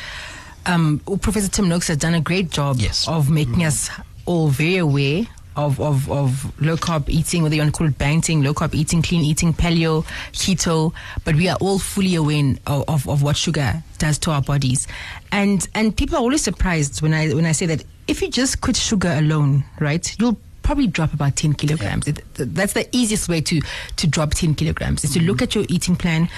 um, 0.67 1.01
Professor 1.23 1.49
Tim 1.49 1.67
Noakes 1.67 1.89
has 1.89 1.97
done 1.97 2.13
a 2.13 2.21
great 2.21 2.51
job 2.51 2.77
Yes. 2.77 3.09
of 3.09 3.31
making 3.31 3.65
us 3.65 3.89
all 4.27 4.49
very 4.49 4.77
aware 4.77 5.23
of, 5.57 5.81
of, 5.81 6.11
of 6.11 6.53
low 6.61 6.77
carb 6.77 7.09
eating, 7.09 7.43
whether 7.43 7.55
you 7.55 7.63
want 7.63 7.73
to 7.73 7.79
call 7.79 7.87
it 7.87 7.97
banting, 7.97 8.43
low 8.43 8.53
carb 8.53 8.75
eating, 8.75 9.01
clean 9.01 9.23
eating, 9.23 9.55
paleo, 9.55 10.05
keto, 10.33 10.93
but 11.25 11.35
we 11.35 11.49
are 11.49 11.57
all 11.63 11.79
fully 11.79 12.15
aware 12.15 12.55
of, 12.67 12.85
of, 12.87 13.09
of 13.09 13.23
what 13.23 13.39
sugar 13.39 13.83
does 13.97 14.19
to 14.19 14.31
our 14.31 14.43
bodies. 14.43 14.87
And 15.33 15.67
and 15.75 15.97
people 15.97 16.17
are 16.19 16.21
always 16.21 16.43
surprised 16.43 17.01
when 17.01 17.15
I 17.15 17.31
when 17.33 17.47
I 17.47 17.53
say 17.53 17.65
that 17.65 17.85
if 18.07 18.21
you 18.21 18.29
just 18.31 18.61
quit 18.61 18.77
sugar 18.77 19.15
alone, 19.17 19.65
right, 19.81 20.15
you'll 20.21 20.37
probably 20.69 20.87
drop 20.87 21.15
about 21.15 21.35
10 21.35 21.55
kilograms. 21.55 22.07
It, 22.07 22.23
that's 22.35 22.75
the 22.75 22.87
easiest 22.95 23.27
way 23.27 23.41
to, 23.41 23.59
to 23.97 24.07
drop 24.07 24.35
10 24.35 24.55
kilograms 24.55 25.03
is 25.03 25.15
to 25.15 25.23
look 25.23 25.41
at 25.41 25.55
your 25.55 25.65
eating 25.71 25.97
plan, 25.97 26.29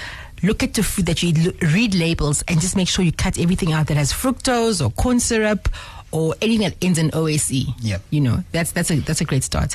look 0.43 0.63
at 0.63 0.73
the 0.73 0.83
food 0.83 1.05
that 1.07 1.21
you 1.23 1.29
eat, 1.29 1.61
read 1.73 1.93
labels, 1.95 2.43
and 2.47 2.59
just 2.61 2.75
make 2.75 2.87
sure 2.87 3.03
you 3.05 3.11
cut 3.11 3.37
everything 3.39 3.71
out 3.73 3.87
that 3.87 3.97
has 3.97 4.11
fructose 4.13 4.85
or 4.85 4.89
corn 4.91 5.19
syrup 5.19 5.69
or 6.11 6.35
anything 6.41 6.67
that 6.69 6.75
ends 6.81 6.97
in 6.99 7.09
OSE. 7.13 7.67
Yep. 7.81 8.01
You 8.09 8.21
know, 8.21 8.43
that's, 8.51 8.71
that's, 8.73 8.91
a, 8.91 8.99
that's 8.99 9.21
a 9.21 9.25
great 9.25 9.43
start. 9.43 9.73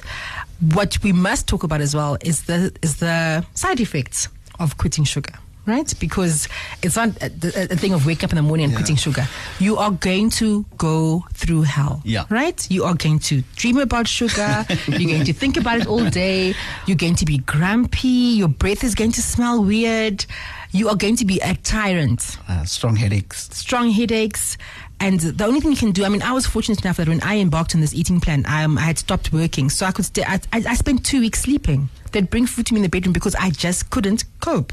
What 0.74 1.02
we 1.02 1.12
must 1.12 1.46
talk 1.48 1.62
about 1.62 1.80
as 1.80 1.94
well 1.94 2.16
is 2.20 2.44
the, 2.44 2.74
is 2.82 2.96
the 2.96 3.44
side 3.54 3.80
effects 3.80 4.28
of 4.58 4.76
quitting 4.78 5.04
sugar. 5.04 5.32
Right, 5.68 5.92
because 5.98 6.46
it's 6.80 6.94
not 6.94 7.20
a, 7.20 7.26
a 7.26 7.72
a 7.72 7.76
thing 7.76 7.92
of 7.92 8.06
wake 8.06 8.22
up 8.22 8.30
in 8.30 8.36
the 8.36 8.42
morning 8.42 8.66
and 8.66 8.72
Yeah. 8.72 8.78
quitting 8.78 8.94
sugar. 8.94 9.26
You 9.58 9.76
are 9.78 9.90
going 9.90 10.30
to 10.38 10.64
go 10.78 11.24
through 11.32 11.62
hell. 11.62 12.02
Yeah. 12.04 12.24
Right? 12.30 12.64
You 12.70 12.84
are 12.84 12.94
going 12.94 13.18
to 13.18 13.42
dream 13.56 13.78
about 13.78 14.06
sugar. 14.06 14.64
You're 14.86 15.10
going 15.10 15.24
to 15.24 15.32
think 15.32 15.56
about 15.56 15.80
it 15.80 15.88
all 15.88 16.08
day. 16.08 16.54
You're 16.86 16.96
going 16.96 17.16
to 17.16 17.24
be 17.24 17.38
grumpy. 17.38 18.36
Your 18.38 18.46
breath 18.46 18.84
is 18.84 18.94
going 18.94 19.10
to 19.10 19.20
smell 19.20 19.64
weird. 19.64 20.24
You 20.72 20.88
are 20.88 20.96
going 20.96 21.16
to 21.16 21.24
be 21.24 21.38
a 21.40 21.54
tyrant. 21.54 22.38
Uh, 22.48 22.64
strong 22.64 22.96
headaches. 22.96 23.48
Strong 23.52 23.90
headaches. 23.90 24.58
And 24.98 25.20
the 25.20 25.44
only 25.44 25.60
thing 25.60 25.70
you 25.70 25.76
can 25.76 25.92
do, 25.92 26.04
I 26.04 26.08
mean, 26.08 26.22
I 26.22 26.32
was 26.32 26.46
fortunate 26.46 26.80
enough 26.82 26.96
that 26.96 27.08
when 27.08 27.22
I 27.22 27.36
embarked 27.38 27.74
on 27.74 27.80
this 27.82 27.92
eating 27.94 28.20
plan, 28.20 28.44
um, 28.46 28.78
I 28.78 28.82
had 28.82 28.98
stopped 28.98 29.32
working. 29.32 29.68
So 29.68 29.84
I 29.84 29.92
could 29.92 30.06
stay, 30.06 30.24
I, 30.24 30.40
I, 30.52 30.64
I 30.68 30.74
spent 30.74 31.04
two 31.04 31.20
weeks 31.20 31.40
sleeping. 31.42 31.88
They'd 32.12 32.30
bring 32.30 32.46
food 32.46 32.66
to 32.66 32.74
me 32.74 32.78
in 32.78 32.82
the 32.82 32.88
bedroom 32.88 33.12
because 33.12 33.34
I 33.34 33.50
just 33.50 33.90
couldn't 33.90 34.24
cope. 34.40 34.72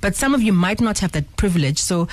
But 0.00 0.16
some 0.16 0.34
of 0.34 0.42
you 0.42 0.52
might 0.52 0.80
not 0.80 0.98
have 0.98 1.12
that 1.12 1.36
privilege. 1.36 1.78
So 1.78 2.08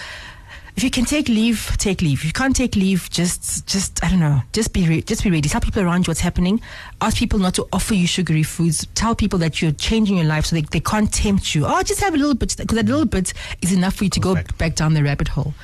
if 0.77 0.83
you 0.83 0.91
can 0.91 1.05
take 1.05 1.27
leave, 1.27 1.75
take 1.79 2.03
leave. 2.03 2.19
If 2.19 2.25
you 2.25 2.31
can't 2.31 2.55
take 2.55 2.75
leave, 2.75 3.09
just 3.09 3.65
just 3.65 4.03
I 4.05 4.09
don't 4.09 4.19
know, 4.19 4.43
just 4.53 4.73
be 4.73 4.87
re- 4.87 5.01
just 5.01 5.23
be 5.23 5.31
ready. 5.31 5.49
Tell 5.49 5.59
people 5.59 5.81
around 5.81 6.05
you 6.05 6.11
what's 6.11 6.19
happening. 6.19 6.61
Ask 7.01 7.17
people 7.17 7.39
not 7.39 7.55
to 7.55 7.67
offer 7.73 7.95
you 7.95 8.05
sugary 8.05 8.43
foods. 8.43 8.85
Tell 8.93 9.15
people 9.15 9.39
that 9.39 9.59
you're 9.59 9.71
changing 9.71 10.17
your 10.17 10.27
life 10.27 10.45
so 10.45 10.55
they, 10.55 10.61
they 10.61 10.79
can't 10.79 11.11
tempt 11.11 11.55
you. 11.55 11.65
Oh, 11.65 11.81
just 11.81 11.99
have 12.01 12.13
a 12.13 12.17
little 12.17 12.35
bit 12.35 12.55
because 12.55 12.75
that 12.75 12.85
little 12.85 13.07
bit 13.07 13.33
is 13.63 13.73
enough 13.73 13.95
for 13.95 14.03
you 14.03 14.11
to 14.11 14.19
go 14.19 14.35
Perfect. 14.35 14.57
back 14.59 14.75
down 14.75 14.93
the 14.93 15.01
rabbit 15.03 15.29
hole. 15.29 15.55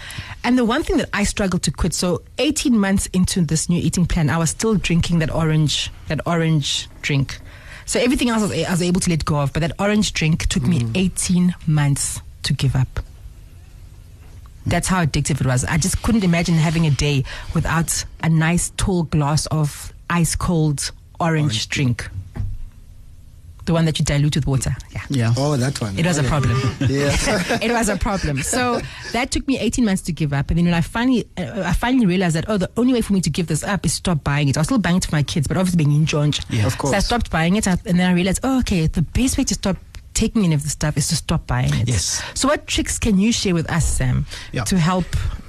And 0.43 0.57
the 0.57 0.65
one 0.65 0.81
thing 0.81 0.97
that 0.97 1.09
I 1.13 1.25
struggled 1.25 1.61
to 1.63 1.71
quit. 1.71 1.93
So 1.93 2.23
18 2.39 2.75
months 2.75 3.05
into 3.13 3.41
this 3.41 3.69
new 3.69 3.79
eating 3.79 4.07
plan, 4.07 4.31
I 4.31 4.39
was 4.39 4.49
still 4.49 4.73
drinking 4.73 5.19
that 5.19 5.29
orange 5.31 5.91
that 6.07 6.21
orange 6.25 6.89
drink. 7.03 7.39
So 7.85 7.99
everything 7.99 8.29
else 8.29 8.41
I 8.41 8.45
was, 8.47 8.65
I 8.65 8.71
was 8.71 8.81
able 8.81 9.01
to 9.01 9.11
let 9.11 9.25
go 9.25 9.41
of, 9.41 9.53
but 9.53 9.59
that 9.59 9.73
orange 9.77 10.13
drink 10.13 10.47
took 10.47 10.63
me 10.63 10.79
mm. 10.79 10.97
18 10.97 11.53
months 11.67 12.19
to 12.43 12.53
give 12.53 12.75
up. 12.75 12.99
That's 14.65 14.87
how 14.87 15.03
addictive 15.05 15.41
it 15.41 15.45
was. 15.47 15.65
I 15.65 15.77
just 15.77 16.01
couldn't 16.03 16.23
imagine 16.23 16.55
having 16.55 16.85
a 16.85 16.91
day 16.91 17.23
without 17.53 18.05
a 18.21 18.29
nice 18.29 18.71
tall 18.77 19.03
glass 19.03 19.45
of 19.47 19.93
ice 20.09 20.35
cold 20.35 20.91
orange, 21.19 21.69
drink. 21.69 22.09
The 23.65 23.71
one 23.71 23.85
that 23.85 23.97
you 23.97 24.03
dilute 24.03 24.35
with 24.35 24.45
water. 24.45 24.75
Yeah. 24.91 25.01
Yeah. 25.09 25.33
Oh, 25.37 25.55
that 25.55 25.79
one. 25.79 25.97
It 25.97 26.05
was 26.05 26.17
a 26.17 26.23
problem. 26.23 26.51
Yeah. 26.81 27.15
it 27.61 27.71
was 27.71 27.87
a 27.87 27.95
problem. 27.95 28.43
So 28.43 28.81
that 29.13 29.31
took 29.31 29.47
me 29.47 29.57
18 29.57 29.85
months 29.85 30.01
to 30.03 30.11
give 30.11 30.33
up. 30.33 30.49
And 30.49 30.57
then 30.57 30.65
when 30.65 30.73
I 30.73 30.81
finally, 30.81 31.25
uh, 31.37 31.63
I 31.65 31.71
finally 31.71 32.05
realized 32.05 32.35
that, 32.35 32.45
oh, 32.49 32.57
the 32.57 32.69
only 32.75 32.91
way 32.91 33.01
for 33.01 33.13
me 33.13 33.21
to 33.21 33.29
give 33.29 33.47
this 33.47 33.63
up 33.63 33.85
is 33.85 33.93
stop 33.93 34.21
buying 34.21 34.49
it. 34.49 34.57
I 34.57 34.59
was 34.59 34.67
still 34.67 34.79
buying 34.79 34.97
it 34.97 35.05
for 35.05 35.15
my 35.15 35.23
kids, 35.23 35.47
but 35.47 35.55
obviously 35.55 35.77
being 35.77 35.95
in 35.95 36.05
George. 36.05 36.41
Yeah. 36.49 36.65
Of 36.65 36.77
course. 36.77 36.91
So 36.91 36.97
I 36.97 36.99
stopped 36.99 37.31
buying 37.31 37.55
it. 37.55 37.65
And 37.65 37.79
and 37.85 37.97
then 37.97 38.09
I 38.09 38.13
realized, 38.13 38.41
oh, 38.43 38.59
okay, 38.59 38.87
the 38.87 39.01
best 39.01 39.37
way 39.37 39.45
to 39.45 39.53
stop 39.53 39.77
taking 40.13 40.43
any 40.43 40.55
of 40.55 40.63
the 40.63 40.69
stuff 40.69 40.97
is 40.97 41.07
to 41.09 41.15
stop 41.15 41.47
buying 41.47 41.73
it. 41.73 41.87
Yes. 41.87 42.21
So 42.33 42.47
what 42.47 42.67
tricks 42.67 42.99
can 42.99 43.17
you 43.19 43.31
share 43.31 43.53
with 43.53 43.69
us, 43.71 43.85
Sam, 43.85 44.25
Yeah. 44.51 44.63
to 44.65 44.77
help? 44.77 45.05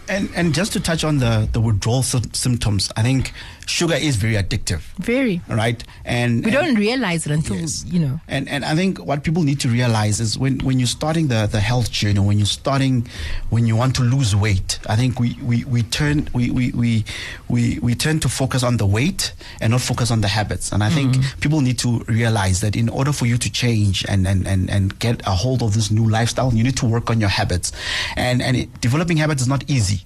And 0.09 0.28
and 0.35 0.54
just 0.54 0.73
to 0.75 0.80
touch 0.80 1.02
on 1.04 1.18
the 1.18 1.49
the 1.52 1.61
withdrawal 1.61 2.02
sy- 2.02 2.21
symptoms, 2.33 2.90
I 2.97 3.02
think 3.02 3.33
sugar 3.66 3.94
is 3.94 4.16
very 4.16 4.35
addictive, 4.35 4.80
Very. 4.99 5.40
right? 5.49 5.83
And 6.04 6.44
We 6.44 6.50
and- 6.54 6.66
don't 6.66 6.75
realize 6.76 7.26
it 7.26 7.33
until, 7.33 7.56
Yes. 7.56 7.85
you 7.87 7.99
know. 8.00 8.21
And 8.28 8.49
and 8.49 8.64
I 8.64 8.75
think 8.75 8.99
what 8.99 9.23
people 9.25 9.42
need 9.42 9.61
to 9.61 9.68
realize 9.68 10.21
is 10.21 10.38
when, 10.38 10.59
when 10.61 10.78
you're 10.78 10.87
starting 10.87 11.28
the, 11.28 11.47
the 11.50 11.61
health 11.61 11.90
journey, 11.90 12.21
when 12.21 12.38
you're 12.38 12.47
starting 12.47 13.06
when 13.50 13.66
you 13.66 13.76
want 13.76 13.97
to 13.97 14.02
lose 14.02 14.35
weight, 14.37 14.78
I 14.88 14.97
think 14.97 15.18
we, 15.18 15.37
we, 15.42 15.64
we 15.64 15.83
turn 15.83 16.28
we, 16.33 16.50
we, 16.50 16.71
we, 16.73 17.04
we, 17.49 17.78
we 17.80 17.94
turn 17.94 18.21
to 18.21 18.28
focus 18.28 18.62
on 18.62 18.76
the 18.76 18.87
weight 18.87 19.33
and 19.61 19.71
not 19.73 19.80
focus 19.80 20.11
on 20.11 20.21
the 20.21 20.28
habits. 20.28 20.73
And 20.73 20.83
I 20.83 20.90
think 20.90 21.14
mm-hmm. 21.14 21.40
people 21.40 21.61
need 21.61 21.78
to 21.80 22.00
realize 22.09 22.61
that 22.61 22.76
in 22.76 22.88
order 22.88 23.12
for 23.12 23.26
you 23.26 23.38
to 23.38 23.50
change 23.50 24.04
and, 24.09 24.26
and, 24.26 24.47
and, 24.47 24.71
and 24.71 24.99
get 24.99 25.23
a 25.26 25.30
hold 25.30 25.62
of 25.62 25.75
this 25.75 25.90
new 25.90 26.09
lifestyle, 26.09 26.52
you 26.52 26.62
need 26.64 26.76
to 26.78 26.87
work 26.87 27.11
on 27.11 27.21
your 27.21 27.30
habits. 27.30 27.73
And 28.16 28.42
and 28.42 28.56
it, 28.56 28.80
developing 28.80 29.16
habits 29.16 29.42
is 29.42 29.49
not 29.49 29.64
easy. 29.71 30.02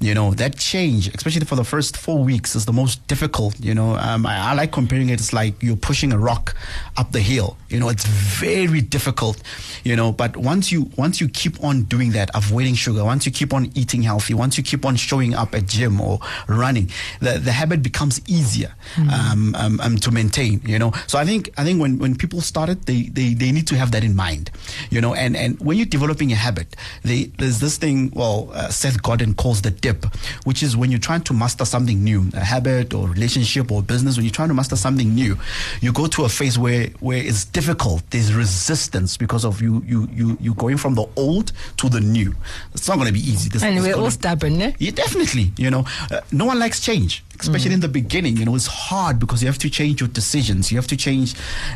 You 0.00 0.14
know, 0.14 0.32
that 0.34 0.56
change, 0.56 1.08
especially 1.08 1.44
for 1.44 1.56
the 1.56 1.64
first 1.64 1.96
four 1.96 2.22
weeks, 2.22 2.54
is 2.54 2.66
the 2.66 2.72
most 2.72 3.04
difficult. 3.08 3.58
You 3.58 3.74
know, 3.74 3.96
um, 3.96 4.26
I, 4.26 4.50
I 4.50 4.54
like 4.54 4.70
comparing 4.70 5.08
it. 5.08 5.14
It's 5.14 5.32
like 5.32 5.60
you're 5.60 5.74
pushing 5.76 6.12
a 6.12 6.18
rock 6.18 6.54
up 6.96 7.10
the 7.10 7.20
hill. 7.20 7.56
You 7.68 7.80
know, 7.80 7.88
it's 7.88 8.06
very 8.06 8.80
difficult. 8.80 9.42
You 9.82 9.96
know, 9.96 10.12
but 10.12 10.36
once 10.36 10.70
you 10.70 10.88
once 10.96 11.20
you 11.20 11.28
keep 11.28 11.64
on 11.64 11.82
doing 11.82 12.12
that, 12.12 12.30
avoiding 12.34 12.76
sugar, 12.76 13.04
once 13.04 13.26
you 13.26 13.32
keep 13.32 13.52
on 13.52 13.72
eating 13.74 14.02
healthy, 14.02 14.34
once 14.34 14.56
you 14.56 14.62
keep 14.62 14.86
on 14.86 14.94
showing 14.94 15.34
up 15.34 15.52
at 15.52 15.66
gym 15.66 16.00
or 16.00 16.20
running, 16.46 16.90
the, 17.20 17.38
the 17.38 17.50
habit 17.50 17.82
becomes 17.82 18.20
easier 18.28 18.72
um, 19.12 19.54
um, 19.56 19.80
um, 19.80 19.96
to 19.96 20.12
maintain. 20.12 20.60
You 20.64 20.78
know, 20.78 20.92
so 21.08 21.18
I 21.18 21.24
think 21.24 21.50
I 21.58 21.64
think 21.64 21.80
when, 21.80 21.98
when 21.98 22.14
people 22.14 22.40
started, 22.40 22.86
they, 22.86 23.02
they 23.12 23.34
they 23.34 23.50
need 23.50 23.66
to 23.66 23.76
have 23.76 23.90
that 23.90 24.04
in 24.04 24.14
mind. 24.14 24.52
You 24.90 25.00
know, 25.00 25.14
and 25.14 25.36
and 25.36 25.58
when 25.58 25.76
you're 25.76 25.86
developing 25.86 26.30
a 26.30 26.36
habit, 26.36 26.76
they, 27.02 27.24
there's 27.38 27.58
this 27.58 27.78
thing. 27.78 28.12
Well, 28.14 28.50
uh, 28.52 28.68
Seth 28.68 29.02
Godin 29.02 29.34
calls 29.34 29.62
the 29.62 29.72
dip, 29.92 30.04
which 30.44 30.62
is 30.62 30.76
when 30.76 30.90
you're 30.90 31.00
trying 31.00 31.22
to 31.22 31.32
master 31.34 31.64
something 31.64 32.02
new, 32.02 32.28
a 32.34 32.40
habit 32.40 32.94
or 32.94 33.08
relationship 33.08 33.70
or 33.72 33.82
business. 33.82 34.16
When 34.16 34.24
you're 34.24 34.32
trying 34.32 34.48
to 34.48 34.54
master 34.54 34.76
something 34.76 35.14
new, 35.14 35.36
you 35.80 35.92
go 35.92 36.06
to 36.06 36.24
a 36.24 36.28
phase 36.28 36.58
where 36.58 36.88
where 37.00 37.18
it's 37.18 37.44
difficult. 37.44 38.02
There's 38.10 38.34
resistance 38.34 39.16
because 39.16 39.44
of 39.44 39.60
you 39.62 39.82
you 39.86 40.08
you 40.12 40.36
you 40.40 40.54
going 40.54 40.76
from 40.76 40.94
the 40.94 41.06
old 41.16 41.52
to 41.78 41.88
the 41.88 42.00
new. 42.00 42.34
It's 42.74 42.88
not 42.88 42.96
going 42.96 43.06
to 43.06 43.12
be 43.12 43.20
easy. 43.20 43.48
This, 43.48 43.62
And 43.62 43.80
we're 43.82 43.94
all 43.96 44.10
stubborn, 44.10 44.60
eh? 44.60 44.72
yeah, 44.78 44.90
definitely. 44.92 45.52
You 45.56 45.70
know, 45.70 45.84
uh, 46.10 46.20
no 46.32 46.44
one 46.44 46.58
likes 46.58 46.80
change, 46.80 47.24
especially 47.40 47.72
in 47.74 47.80
the 47.80 47.88
beginning. 47.88 48.36
You 48.36 48.44
know, 48.44 48.54
it's 48.54 48.66
hard 48.66 49.18
because 49.18 49.42
you 49.42 49.48
have 49.48 49.58
to 49.58 49.70
change 49.70 50.00
your 50.00 50.08
decisions. 50.08 50.70
You 50.70 50.78
have 50.78 50.86
to 50.88 50.96
change. 50.96 51.34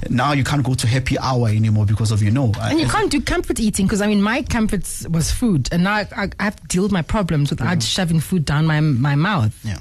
Now 0.08 0.32
you 0.32 0.44
can't 0.44 0.64
go 0.64 0.74
to 0.74 0.86
happy 0.86 1.18
hour 1.18 1.48
anymore 1.48 1.86
because 1.86 2.10
of 2.10 2.22
you 2.22 2.30
know. 2.30 2.52
uh, 2.56 2.68
And 2.70 2.80
you 2.80 2.86
can't 2.88 3.10
do 3.10 3.20
comfort 3.20 3.60
eating 3.60 3.86
because 3.86 4.00
I 4.00 4.06
mean, 4.06 4.22
my 4.22 4.42
comfort 4.42 4.86
was 5.10 5.30
food, 5.30 5.68
and 5.72 5.84
now 5.84 5.94
I, 5.94 6.30
I, 6.38 6.44
have 6.44 6.56
to 6.56 6.66
deal 6.68 6.82
with 6.82 6.92
my 6.92 7.02
problems 7.02 7.50
without 7.50 7.82
shoving 7.82 8.20
food 8.20 8.44
down 8.44 8.66
my 8.66 8.80
my 8.80 9.14
mouth. 9.14 9.58
Yeah. 9.64 9.78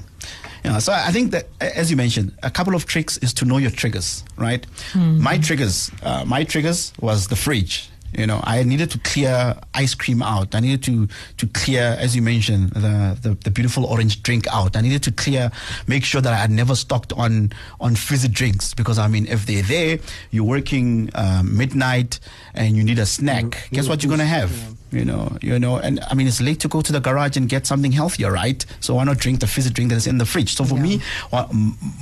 Yeah, 0.64 0.78
so 0.78 0.92
I 0.92 1.10
think 1.10 1.32
that, 1.32 1.48
as 1.60 1.90
you 1.90 1.96
mentioned, 1.96 2.36
a 2.44 2.50
couple 2.50 2.76
of 2.76 2.86
tricks 2.86 3.18
is 3.18 3.34
to 3.34 3.44
know 3.44 3.58
your 3.58 3.72
triggers, 3.72 4.22
right? 4.36 4.64
My 4.94 5.36
triggers, 5.38 5.90
uh, 6.04 6.24
my 6.24 6.44
triggers 6.44 6.92
was 7.00 7.26
the 7.26 7.34
fridge. 7.34 7.90
You 8.16 8.26
know, 8.26 8.40
I 8.44 8.62
needed 8.62 8.90
to 8.92 8.98
clear 8.98 9.56
ice 9.74 9.94
cream 9.94 10.22
out. 10.22 10.54
I 10.54 10.60
needed 10.60 10.82
to 10.84 11.08
to 11.38 11.46
clear, 11.48 11.96
as 11.98 12.14
you 12.14 12.22
mentioned, 12.22 12.70
the, 12.70 13.16
the 13.20 13.34
the 13.44 13.50
beautiful 13.50 13.86
orange 13.86 14.22
drink 14.22 14.46
out. 14.52 14.76
I 14.76 14.80
needed 14.80 15.02
to 15.04 15.12
clear, 15.12 15.50
make 15.86 16.04
sure 16.04 16.20
that 16.20 16.32
I 16.32 16.36
had 16.36 16.50
never 16.50 16.74
stocked 16.74 17.12
on 17.14 17.52
on 17.80 17.96
fizzy 17.96 18.28
drinks 18.28 18.74
because 18.74 18.98
I 18.98 19.08
mean, 19.08 19.26
if 19.26 19.46
they're 19.46 19.62
there, 19.62 19.98
you're 20.30 20.44
working 20.44 21.10
um, 21.14 21.56
midnight 21.56 22.20
and 22.54 22.76
you 22.76 22.84
need 22.84 22.98
a 22.98 23.06
snack. 23.06 23.68
Guess 23.72 23.88
what 23.88 24.02
you're 24.02 24.10
gonna 24.10 24.24
have? 24.26 24.50
You 24.92 25.04
know, 25.04 25.36
you 25.40 25.58
know, 25.58 25.76
and 25.76 26.00
I 26.10 26.14
mean, 26.14 26.26
it's 26.26 26.40
late 26.40 26.60
to 26.60 26.68
go 26.68 26.82
to 26.82 26.92
the 26.92 27.00
garage 27.00 27.36
and 27.36 27.48
get 27.48 27.66
something 27.66 27.92
healthier, 27.92 28.30
right? 28.30 28.64
So 28.80 28.94
why 28.94 29.04
not 29.04 29.18
drink 29.18 29.40
the 29.40 29.46
fizzy 29.46 29.70
drink 29.70 29.90
that 29.90 29.96
is 29.96 30.06
in 30.06 30.18
the 30.18 30.26
fridge? 30.26 30.54
So 30.54 30.64
for 30.64 30.76
me, 30.76 31.00
well, 31.32 31.50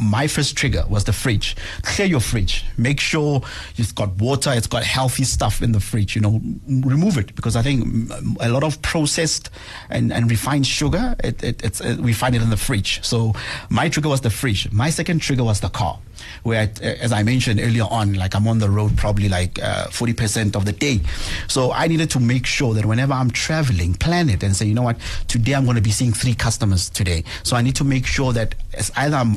my 0.02 0.26
first 0.26 0.56
trigger 0.56 0.85
was 0.88 1.04
the 1.04 1.12
fridge. 1.12 1.56
Clear 1.82 2.09
your 2.09 2.20
fridge. 2.20 2.64
Make 2.76 3.00
sure 3.00 3.42
it's 3.76 3.92
got 3.92 4.11
water, 4.16 4.52
it's 4.52 4.66
got 4.66 4.85
healthy 4.85 5.25
stuff 5.25 5.62
in 5.62 5.73
the 5.73 5.80
fridge. 5.80 6.16
You 6.16 6.23
know, 6.23 6.40
remove 6.66 7.16
it 7.16 7.35
because 7.37 7.56
I 7.56 7.62
think 7.62 8.11
a 8.40 8.49
lot 8.49 8.64
of 8.64 8.82
processed 8.82 9.50
and, 9.88 10.12
and 10.12 10.30
refined 10.30 10.66
sugar, 10.66 11.14
it, 11.23 11.42
it, 11.42 11.64
it's 11.64 11.80
uh, 11.80 11.97
we 12.00 12.12
find 12.12 12.35
it 12.35 12.42
in 12.42 12.50
the 12.50 12.56
fridge. 12.56 13.04
So 13.04 13.35
my 13.68 13.88
trigger 13.88 14.09
was 14.09 14.20
the 14.23 14.30
fridge. 14.30 14.70
My 14.73 14.90
second 14.90 15.20
trigger 15.20 15.44
was 15.44 15.61
the 15.61 15.68
car 15.68 15.99
where, 16.43 16.62
I, 16.62 16.85
as 16.85 17.12
I 17.12 17.23
mentioned 17.23 17.61
earlier 17.61 17.85
on, 17.91 18.15
like 18.15 18.35
I'm 18.35 18.47
on 18.49 18.59
the 18.59 18.71
road 18.71 18.97
probably 18.97 19.29
like 19.29 19.62
uh, 19.62 19.87
40% 19.87 20.57
of 20.57 20.65
the 20.65 20.73
day. 20.73 21.00
So 21.49 21.73
I 21.73 21.87
needed 21.87 22.11
to 22.11 22.21
make 22.21 22.47
sure 22.47 22.75
that 22.75 22.85
whenever 22.85 23.12
I'm 23.12 23.31
traveling, 23.31 23.95
plan 23.95 24.29
it 24.29 24.43
and 24.43 24.55
say, 24.55 24.67
you 24.67 24.75
know 24.75 24.83
what, 24.83 24.99
today 25.29 25.55
I'm 25.55 25.65
going 25.65 25.77
to 25.77 25.83
be 25.83 25.91
seeing 25.91 26.12
three 26.12 26.35
customers 26.35 26.89
today. 26.91 27.25
So 27.43 27.57
I 27.57 27.62
need 27.62 27.77
to 27.77 27.85
make 27.85 28.07
sure 28.07 28.33
that 28.33 28.55
either 28.97 29.17
I'm, 29.17 29.37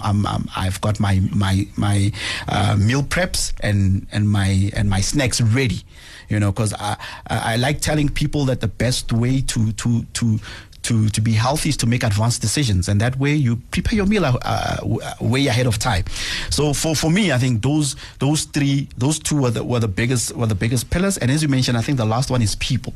I've 0.55 0.79
got 0.81 0.99
my 0.99 1.21
my 1.33 1.67
my 1.75 2.11
uh, 2.47 2.75
meal 2.79 3.03
preps 3.03 3.53
and 3.61 4.07
and 4.11 4.29
my 4.29 4.71
and 4.75 4.89
my 4.89 5.01
snacks 5.01 5.41
ready. 5.41 5.81
You 6.29 6.39
know, 6.39 6.51
because 6.51 6.73
I, 6.73 6.97
I 7.27 7.53
I 7.53 7.55
like 7.57 7.81
telling 7.81 8.09
people 8.09 8.45
that 8.45 8.61
the 8.61 8.67
best 8.67 9.11
way 9.11 9.41
to 9.41 9.71
to 9.73 10.03
to 10.03 10.39
to, 10.83 11.09
to 11.09 11.21
be 11.21 11.33
healthy 11.33 11.69
is 11.69 11.77
to 11.77 11.87
make 11.87 12.03
advanced 12.03 12.41
decisions. 12.41 12.87
And 12.87 13.01
that 13.01 13.17
way 13.17 13.33
you 13.33 13.57
prepare 13.71 13.95
your 13.95 14.05
meal 14.05 14.25
uh, 14.25 14.37
uh, 14.43 14.79
way 15.19 15.47
ahead 15.47 15.65
of 15.65 15.79
time. 15.79 16.05
So 16.49 16.73
for, 16.73 16.95
for 16.95 17.09
me 17.09 17.31
i 17.31 17.37
think 17.37 17.61
those 17.61 17.95
those 18.19 18.43
three 18.45 18.87
those 18.97 19.19
two 19.19 19.41
were 19.41 19.51
the, 19.51 19.63
were 19.63 19.79
the 19.79 19.87
biggest 19.87 20.35
were 20.35 20.47
the 20.47 20.55
biggest 20.55 20.89
pillars. 20.89 21.17
And 21.17 21.31
as 21.31 21.41
you 21.41 21.49
mentioned 21.49 21.77
i 21.77 21.81
think 21.81 21.97
the 21.97 22.05
last 22.05 22.29
one 22.29 22.41
is 22.41 22.55
people. 22.55 22.93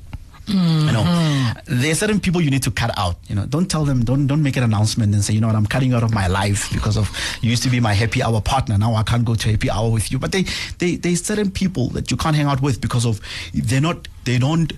You 0.47 0.93
know 0.93 1.03
there 1.65 1.91
are 1.91 1.95
certain 1.95 2.21
people 2.21 2.39
you 2.39 2.49
need 2.49 2.63
to 2.63 2.71
cut 2.71 2.97
out. 2.97 3.17
You 3.27 3.35
know 3.35 3.45
don't 3.45 3.69
tell 3.69 3.83
them 3.83 4.05
don't 4.05 4.27
don't 4.27 4.41
make 4.41 4.55
an 4.55 4.63
announcement 4.63 5.13
and 5.13 5.21
say 5.21 5.33
you 5.33 5.41
know 5.41 5.47
what? 5.47 5.57
I'm 5.57 5.65
cutting 5.65 5.89
you 5.89 5.97
out 5.97 6.03
of 6.03 6.13
my 6.13 6.27
life 6.27 6.71
because 6.71 6.95
of 6.95 7.11
you 7.41 7.49
used 7.49 7.63
to 7.63 7.69
be 7.69 7.81
my 7.81 7.91
happy 7.93 8.23
hour 8.23 8.39
partner. 8.39 8.77
Now 8.77 8.95
i 8.95 9.03
can't 9.03 9.25
go 9.25 9.35
to 9.35 9.51
happy 9.51 9.69
hour 9.69 9.89
with 9.89 10.09
you. 10.09 10.19
But 10.19 10.31
they 10.31 10.45
they 10.79 10.95
there's 10.95 11.21
certain 11.21 11.51
people 11.51 11.89
that 11.89 12.09
you 12.11 12.15
can't 12.15 12.33
hang 12.33 12.45
out 12.45 12.61
with 12.61 12.79
because 12.79 13.05
of 13.05 13.19
they're 13.53 13.81
not 13.81 14.07
they 14.23 14.37
don't 14.37 14.71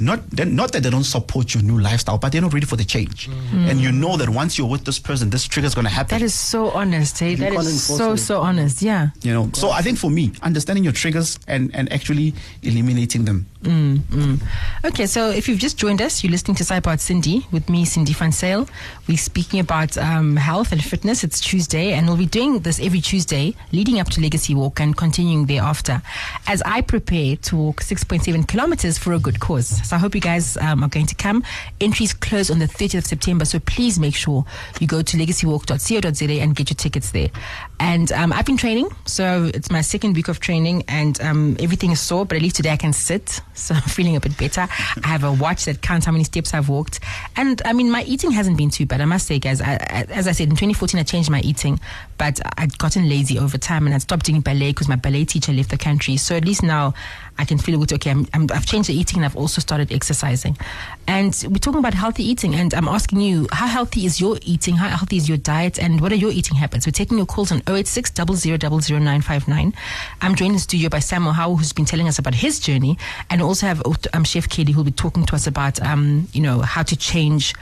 not 0.00 0.20
not 0.38 0.72
that 0.72 0.82
they 0.82 0.90
don't 0.90 1.04
support 1.04 1.54
your 1.54 1.62
new 1.62 1.78
lifestyle, 1.78 2.18
but 2.18 2.32
they're 2.32 2.42
not 2.42 2.52
ready 2.52 2.66
for 2.66 2.76
the 2.76 2.84
change. 2.84 3.28
Mm-hmm. 3.28 3.68
And 3.68 3.80
you 3.80 3.92
know 3.92 4.16
that 4.16 4.28
once 4.28 4.58
you're 4.58 4.68
with 4.68 4.84
this 4.84 4.98
person, 4.98 5.30
this 5.30 5.44
trigger 5.44 5.66
is 5.66 5.74
going 5.74 5.84
to 5.84 5.90
happen. 5.90 6.18
That 6.18 6.24
is 6.24 6.34
so 6.34 6.70
honest, 6.70 7.18
hey? 7.18 7.36
That 7.36 7.52
is 7.54 7.82
so 7.82 8.16
so 8.16 8.40
honest. 8.40 8.82
Yeah. 8.82 9.10
you 9.22 9.32
know. 9.32 9.50
So 9.54 9.70
I 9.70 9.82
think 9.82 9.98
for 9.98 10.10
me, 10.10 10.32
understanding 10.42 10.84
your 10.84 10.92
triggers 10.92 11.38
and 11.46 11.74
and 11.74 11.92
actually 11.92 12.34
eliminating 12.62 13.24
them. 13.24 13.46
Okay, 14.84 15.06
so 15.06 15.30
if 15.30 15.48
you've 15.48 15.58
just 15.58 15.78
joined 15.78 16.02
us, 16.02 16.22
you're 16.22 16.30
listening 16.30 16.54
to 16.56 16.64
Sidebar 16.64 16.98
Sindi 17.00 17.50
with 17.50 17.68
me, 17.70 17.84
Sindi 17.84 18.12
Van 18.14 18.30
Zyl. 18.30 18.68
We're 19.08 19.16
speaking 19.16 19.60
about 19.60 19.96
um, 19.96 20.36
health 20.36 20.72
and 20.72 20.82
fitness. 20.84 21.24
It's 21.24 21.40
Tuesday, 21.40 21.92
and 21.92 22.06
we'll 22.06 22.16
be 22.16 22.26
doing 22.26 22.60
this 22.60 22.80
every 22.80 23.00
Tuesday 23.00 23.54
leading 23.72 24.00
up 24.00 24.08
to 24.10 24.20
Legacy 24.20 24.54
Walk 24.54 24.80
and 24.80 24.96
continuing 24.96 25.46
thereafter 25.46 26.02
as 26.46 26.62
I 26.62 26.82
prepare 26.82 27.36
to 27.36 27.56
walk 27.56 27.80
6.7 27.82 28.46
kilometers 28.46 28.98
for 28.98 29.12
a 29.14 29.18
good 29.18 29.40
cause. 29.40 29.68
So 29.88 29.96
I 29.96 29.98
hope 29.98 30.14
you 30.14 30.20
guys 30.20 30.56
um, 30.58 30.82
are 30.82 30.88
going 30.88 31.06
to 31.06 31.14
come. 31.14 31.42
Entries 31.80 32.12
close 32.12 32.50
on 32.50 32.58
the 32.58 32.66
30th 32.66 32.98
of 32.98 33.06
September, 33.06 33.44
so 33.44 33.58
please 33.60 33.98
make 33.98 34.14
sure 34.14 34.44
you 34.80 34.86
go 34.86 35.02
to 35.02 35.16
legacywalk.co.za 35.16 36.24
and 36.40 36.54
get 36.54 36.70
your 36.70 36.76
tickets 36.76 37.10
there. 37.12 37.30
And 37.80 38.12
um, 38.12 38.32
I've 38.32 38.46
been 38.46 38.56
training, 38.56 38.88
so 39.06 39.50
it's 39.54 39.70
my 39.70 39.80
second 39.80 40.14
week 40.14 40.28
of 40.28 40.40
training, 40.40 40.84
and 40.88 41.20
um, 41.20 41.56
everything 41.60 41.90
is 41.90 42.00
sore, 42.00 42.26
but 42.26 42.36
at 42.36 42.42
least 42.42 42.56
today 42.56 42.70
I 42.70 42.76
can 42.76 42.92
sit 42.92 43.40
so 43.54 43.74
I'm 43.74 43.82
feeling 43.88 44.16
a 44.16 44.20
bit 44.20 44.36
better. 44.36 44.62
I 45.02 45.06
have 45.08 45.24
a 45.24 45.32
watch 45.32 45.64
that 45.64 45.80
counts 45.80 46.06
how 46.06 46.12
many 46.12 46.24
steps 46.24 46.54
I've 46.54 46.68
walked, 46.68 47.00
and 47.36 47.60
I 47.64 47.72
mean, 47.72 47.90
my 47.90 48.02
eating 48.04 48.30
hasn't 48.30 48.56
been 48.56 48.70
too 48.70 48.86
bad. 48.86 49.00
I 49.00 49.06
must 49.06 49.26
say, 49.26 49.38
guys. 49.38 49.60
I, 49.60 49.74
I, 49.74 50.06
as 50.10 50.28
I 50.28 50.32
said, 50.32 50.48
in 50.48 50.56
2014, 50.56 51.00
I 51.00 51.02
changed 51.02 51.30
my 51.30 51.40
eating, 51.40 51.80
but 52.18 52.40
I'd 52.58 52.76
gotten 52.78 53.08
lazy 53.08 53.38
over 53.38 53.58
time, 53.58 53.86
and 53.86 53.94
I 53.94 53.98
stopped 53.98 54.26
doing 54.26 54.40
ballet 54.40 54.70
because 54.70 54.88
my 54.88 54.96
ballet 54.96 55.24
teacher 55.24 55.52
left 55.52 55.70
the 55.70 55.78
country. 55.78 56.16
So 56.16 56.36
at 56.36 56.44
least 56.44 56.62
now 56.62 56.94
I 57.38 57.44
can 57.44 57.58
feel 57.58 57.78
good. 57.78 57.92
Okay, 57.92 58.10
I'm, 58.10 58.26
I'm, 58.32 58.46
I've 58.52 58.66
changed 58.66 58.88
the 58.88 58.94
eating, 58.94 59.18
and 59.18 59.26
I've 59.26 59.36
also 59.36 59.60
started 59.60 59.92
exercising. 59.92 60.56
And 61.06 61.32
we're 61.48 61.58
talking 61.58 61.80
about 61.80 61.94
healthy 61.94 62.22
eating, 62.22 62.54
and 62.54 62.72
I'm 62.74 62.88
asking 62.88 63.20
you, 63.20 63.48
how 63.52 63.66
healthy 63.66 64.06
is 64.06 64.20
your 64.20 64.38
eating? 64.42 64.76
How 64.76 64.88
healthy 64.88 65.16
is 65.16 65.28
your 65.28 65.38
diet? 65.38 65.78
And 65.78 66.00
what 66.00 66.12
are 66.12 66.16
your 66.16 66.30
eating 66.30 66.56
habits? 66.56 66.86
We're 66.86 66.92
taking 66.92 67.16
your 67.16 67.26
calls 67.26 67.50
on 67.50 67.62
086 67.66 68.12
00959. 68.12 69.74
I'm 70.20 70.34
joined 70.34 70.52
in 70.52 70.58
studio 70.58 70.88
by 70.88 71.00
Samuel 71.00 71.32
Howe, 71.32 71.56
who's 71.56 71.72
been 71.72 71.84
telling 71.84 72.08
us 72.08 72.18
about 72.18 72.34
his 72.34 72.60
journey, 72.60 72.98
and 73.30 73.42
also 73.42 73.66
have 73.66 73.82
um, 74.12 74.24
Chef 74.24 74.48
Kelly, 74.48 74.72
who'll 74.72 74.84
be 74.84 74.90
talking 74.92 75.24
to 75.26 75.34
us 75.34 75.46
about, 75.46 75.82
um, 75.82 76.28
you 76.32 76.40
know, 76.40 76.60
how 76.60 76.82
to 76.82 76.96
change 76.96 77.54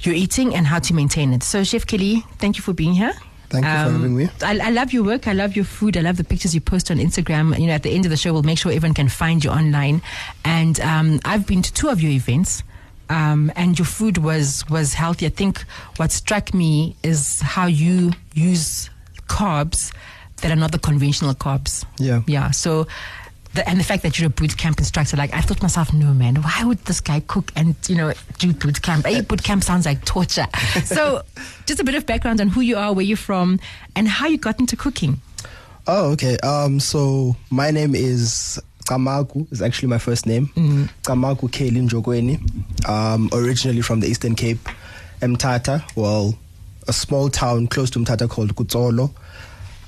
your 0.00 0.14
eating 0.14 0.54
and 0.54 0.66
how 0.66 0.78
to 0.78 0.94
maintain 0.94 1.32
it. 1.32 1.42
So, 1.42 1.64
Chef 1.64 1.86
Kelly, 1.86 2.24
thank 2.38 2.56
you 2.56 2.62
for 2.62 2.72
being 2.72 2.94
here. 2.94 3.12
Thank 3.50 3.64
you 3.64 3.70
for 3.70 3.76
having 3.76 4.16
me. 4.16 4.28
I, 4.42 4.68
I 4.68 4.70
love 4.70 4.92
your 4.92 5.04
work. 5.04 5.26
I 5.26 5.32
love 5.32 5.56
your 5.56 5.64
food. 5.64 5.96
I 5.96 6.00
love 6.00 6.16
the 6.16 6.24
pictures 6.24 6.54
you 6.54 6.60
post 6.60 6.90
on 6.90 6.98
Instagram. 6.98 7.58
You 7.58 7.66
know, 7.66 7.72
at 7.72 7.82
the 7.82 7.90
end 7.90 8.04
of 8.04 8.10
the 8.10 8.16
show, 8.16 8.32
we'll 8.32 8.42
make 8.42 8.58
sure 8.58 8.70
everyone 8.72 8.94
can 8.94 9.08
find 9.08 9.42
you 9.42 9.50
online. 9.50 10.02
And 10.44 10.78
um, 10.80 11.20
I've 11.24 11.46
been 11.46 11.62
to 11.62 11.72
two 11.72 11.88
of 11.88 12.00
your 12.00 12.12
events. 12.12 12.62
Um, 13.10 13.50
and 13.56 13.78
your 13.78 13.86
food 13.86 14.18
was 14.18 14.68
was 14.68 14.92
healthy. 14.92 15.24
I 15.24 15.30
think 15.30 15.62
what 15.96 16.12
struck 16.12 16.52
me 16.52 16.94
is 17.02 17.40
how 17.40 17.64
you 17.66 18.12
use 18.34 18.90
carbs 19.28 19.94
that 20.42 20.50
are 20.50 20.56
not 20.56 20.72
the 20.72 20.78
conventional 20.78 21.34
carbs. 21.34 21.86
Yeah. 21.98 22.20
Yeah. 22.26 22.50
So, 22.50 22.86
the, 23.58 23.68
and 23.68 23.78
the 23.78 23.84
fact 23.84 24.04
that 24.04 24.18
you're 24.18 24.28
a 24.28 24.30
boot 24.30 24.56
camp 24.56 24.78
instructor, 24.78 25.16
like 25.16 25.34
I 25.34 25.40
thought 25.40 25.56
to 25.58 25.64
myself, 25.64 25.92
no 25.92 26.14
man, 26.14 26.36
why 26.36 26.62
would 26.64 26.78
this 26.84 27.00
guy 27.00 27.20
cook 27.20 27.52
and 27.56 27.74
you 27.88 27.96
know 27.96 28.12
do 28.38 28.52
boot 28.52 28.80
camp? 28.82 29.04
Hey, 29.04 29.20
boot 29.20 29.42
camp 29.42 29.64
sounds 29.64 29.84
like 29.84 30.04
torture. 30.04 30.46
so, 30.84 31.22
just 31.66 31.80
a 31.80 31.84
bit 31.84 31.94
of 31.96 32.06
background 32.06 32.40
on 32.40 32.48
who 32.48 32.60
you 32.60 32.76
are, 32.76 32.92
where 32.92 33.04
you're 33.04 33.16
from, 33.16 33.58
and 33.96 34.08
how 34.08 34.28
you 34.28 34.38
got 34.38 34.60
into 34.60 34.76
cooking. 34.76 35.20
Oh, 35.86 36.12
okay. 36.12 36.36
Um, 36.38 36.78
so 36.78 37.34
my 37.50 37.70
name 37.70 37.94
is 37.94 38.60
Kamaku. 38.84 39.50
Is 39.50 39.60
actually 39.60 39.88
my 39.88 39.98
first 39.98 40.26
name. 40.26 40.46
Kamaku 41.02 41.50
Kaelin 41.50 41.88
Njokweni. 41.88 42.88
Um, 42.88 43.28
originally 43.32 43.82
from 43.82 44.00
the 44.00 44.06
Eastern 44.06 44.36
Cape, 44.36 44.60
Mtata. 45.20 45.82
Well, 45.96 46.38
a 46.86 46.92
small 46.92 47.28
town 47.28 47.66
close 47.66 47.90
to 47.90 47.98
Mtata 47.98 48.28
called 48.28 48.54
Kutsolo. 48.54 49.10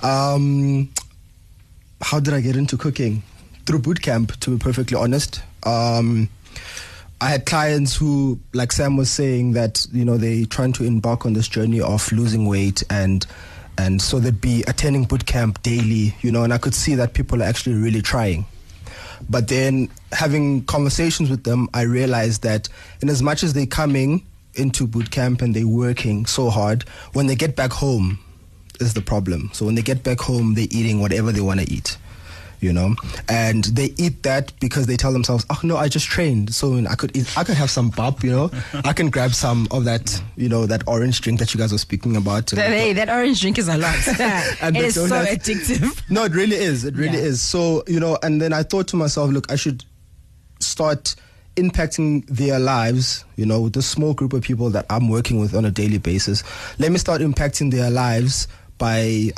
Um, 0.02 0.88
how 2.00 2.18
did 2.18 2.34
I 2.34 2.40
get 2.40 2.56
into 2.56 2.76
cooking? 2.76 3.22
Through 3.70 3.82
boot 3.82 4.02
camp, 4.02 4.32
to 4.40 4.50
be 4.50 4.58
perfectly 4.58 4.96
honest. 4.96 5.44
Um, 5.62 6.28
I 7.20 7.28
had 7.28 7.46
clients 7.46 7.94
who, 7.94 8.40
like 8.52 8.72
Sam 8.72 8.96
was 8.96 9.12
saying, 9.12 9.52
that 9.52 9.86
you 9.92 10.04
know 10.04 10.16
they 10.16 10.44
trying 10.44 10.72
to 10.72 10.84
embark 10.84 11.24
on 11.24 11.34
this 11.34 11.46
journey 11.46 11.80
of 11.80 12.10
losing 12.10 12.46
weight 12.46 12.82
and 12.90 13.24
and 13.78 14.02
so 14.02 14.18
they'd 14.18 14.40
be 14.40 14.64
attending 14.66 15.04
boot 15.04 15.24
camp 15.24 15.62
daily, 15.62 16.16
you 16.20 16.32
know, 16.32 16.42
and 16.42 16.52
I 16.52 16.58
could 16.58 16.74
see 16.74 16.96
that 16.96 17.14
people 17.14 17.44
are 17.44 17.46
actually 17.46 17.76
really 17.76 18.02
trying. 18.02 18.44
But 19.28 19.46
then 19.46 19.88
having 20.10 20.64
conversations 20.64 21.30
with 21.30 21.44
them, 21.44 21.68
I 21.72 21.82
realized 21.82 22.42
that 22.42 22.68
in 23.00 23.08
as 23.08 23.22
much 23.22 23.44
as 23.44 23.52
they're 23.52 23.66
coming 23.66 24.26
into 24.56 24.84
boot 24.84 25.12
camp 25.12 25.42
and 25.42 25.54
they're 25.54 25.64
working 25.64 26.26
so 26.26 26.50
hard, 26.50 26.82
when 27.12 27.28
they 27.28 27.36
get 27.36 27.54
back 27.54 27.70
home 27.70 28.18
is 28.80 28.94
the 28.94 29.00
problem. 29.00 29.50
So 29.52 29.64
when 29.64 29.76
they 29.76 29.82
get 29.82 30.02
back 30.02 30.18
home, 30.18 30.54
they're 30.54 30.66
eating 30.72 30.98
whatever 30.98 31.30
they 31.30 31.40
want 31.40 31.60
to 31.60 31.72
eat 31.72 31.98
you 32.60 32.72
know? 32.72 32.94
And 33.28 33.64
they 33.64 33.94
eat 33.98 34.22
that 34.22 34.52
because 34.60 34.86
they 34.86 34.96
tell 34.96 35.12
themselves 35.12 35.44
oh 35.50 35.58
no 35.62 35.76
i 35.76 35.88
just 35.88 36.06
trained. 36.06 36.54
So 36.54 36.76
i 36.88 36.94
could 36.94 37.16
eat 37.16 37.26
i 37.36 37.44
could 37.44 37.56
have 37.56 37.70
some 37.70 37.90
pop 37.90 38.22
you 38.22 38.30
know? 38.30 38.50
I 38.84 38.92
can 38.92 39.10
grab 39.10 39.32
some 39.34 39.66
of 39.70 39.84
that 39.84 40.20
you 40.36 40.48
know 40.48 40.66
that 40.66 40.82
orange 40.86 41.20
drink 41.20 41.38
that 41.40 41.52
you 41.54 41.58
guys 41.58 41.72
were 41.72 41.78
speaking 41.78 42.16
about. 42.16 42.46
That, 42.48 42.68
hey, 42.70 42.92
that 42.92 43.08
orange 43.08 43.40
drink 43.40 43.58
is 43.58 43.68
a 43.68 43.76
lot. 43.78 43.96
And 44.62 44.76
it 44.76 44.84
is 44.84 44.94
so 44.94 45.06
addictive. 45.08 46.02
no 46.10 46.24
it 46.24 46.32
really 46.34 46.56
is. 46.56 46.84
It 46.84 46.94
really 46.96 47.18
Yeah. 47.18 47.24
is. 47.32 47.40
So 47.42 47.82
you 47.86 48.00
know 48.00 48.18
and 48.22 48.40
then 48.40 48.52
i 48.52 48.62
thought 48.62 48.88
to 48.88 48.96
myself 48.96 49.30
look 49.30 49.50
i 49.50 49.56
should 49.56 49.84
start 50.60 51.14
impacting 51.56 52.24
their 52.28 52.58
lives 52.58 53.24
you 53.36 53.44
know 53.44 53.60
with 53.62 53.72
the 53.72 53.82
small 53.82 54.14
group 54.14 54.32
of 54.32 54.42
people 54.42 54.70
that 54.70 54.86
i'm 54.88 55.08
working 55.08 55.40
with 55.40 55.54
on 55.54 55.64
a 55.64 55.70
daily 55.70 55.98
basis. 55.98 56.42
Let 56.78 56.92
me 56.92 56.98
start 56.98 57.20
impacting 57.22 57.70
their 57.70 57.90
lives 57.90 58.46
by 58.78 59.30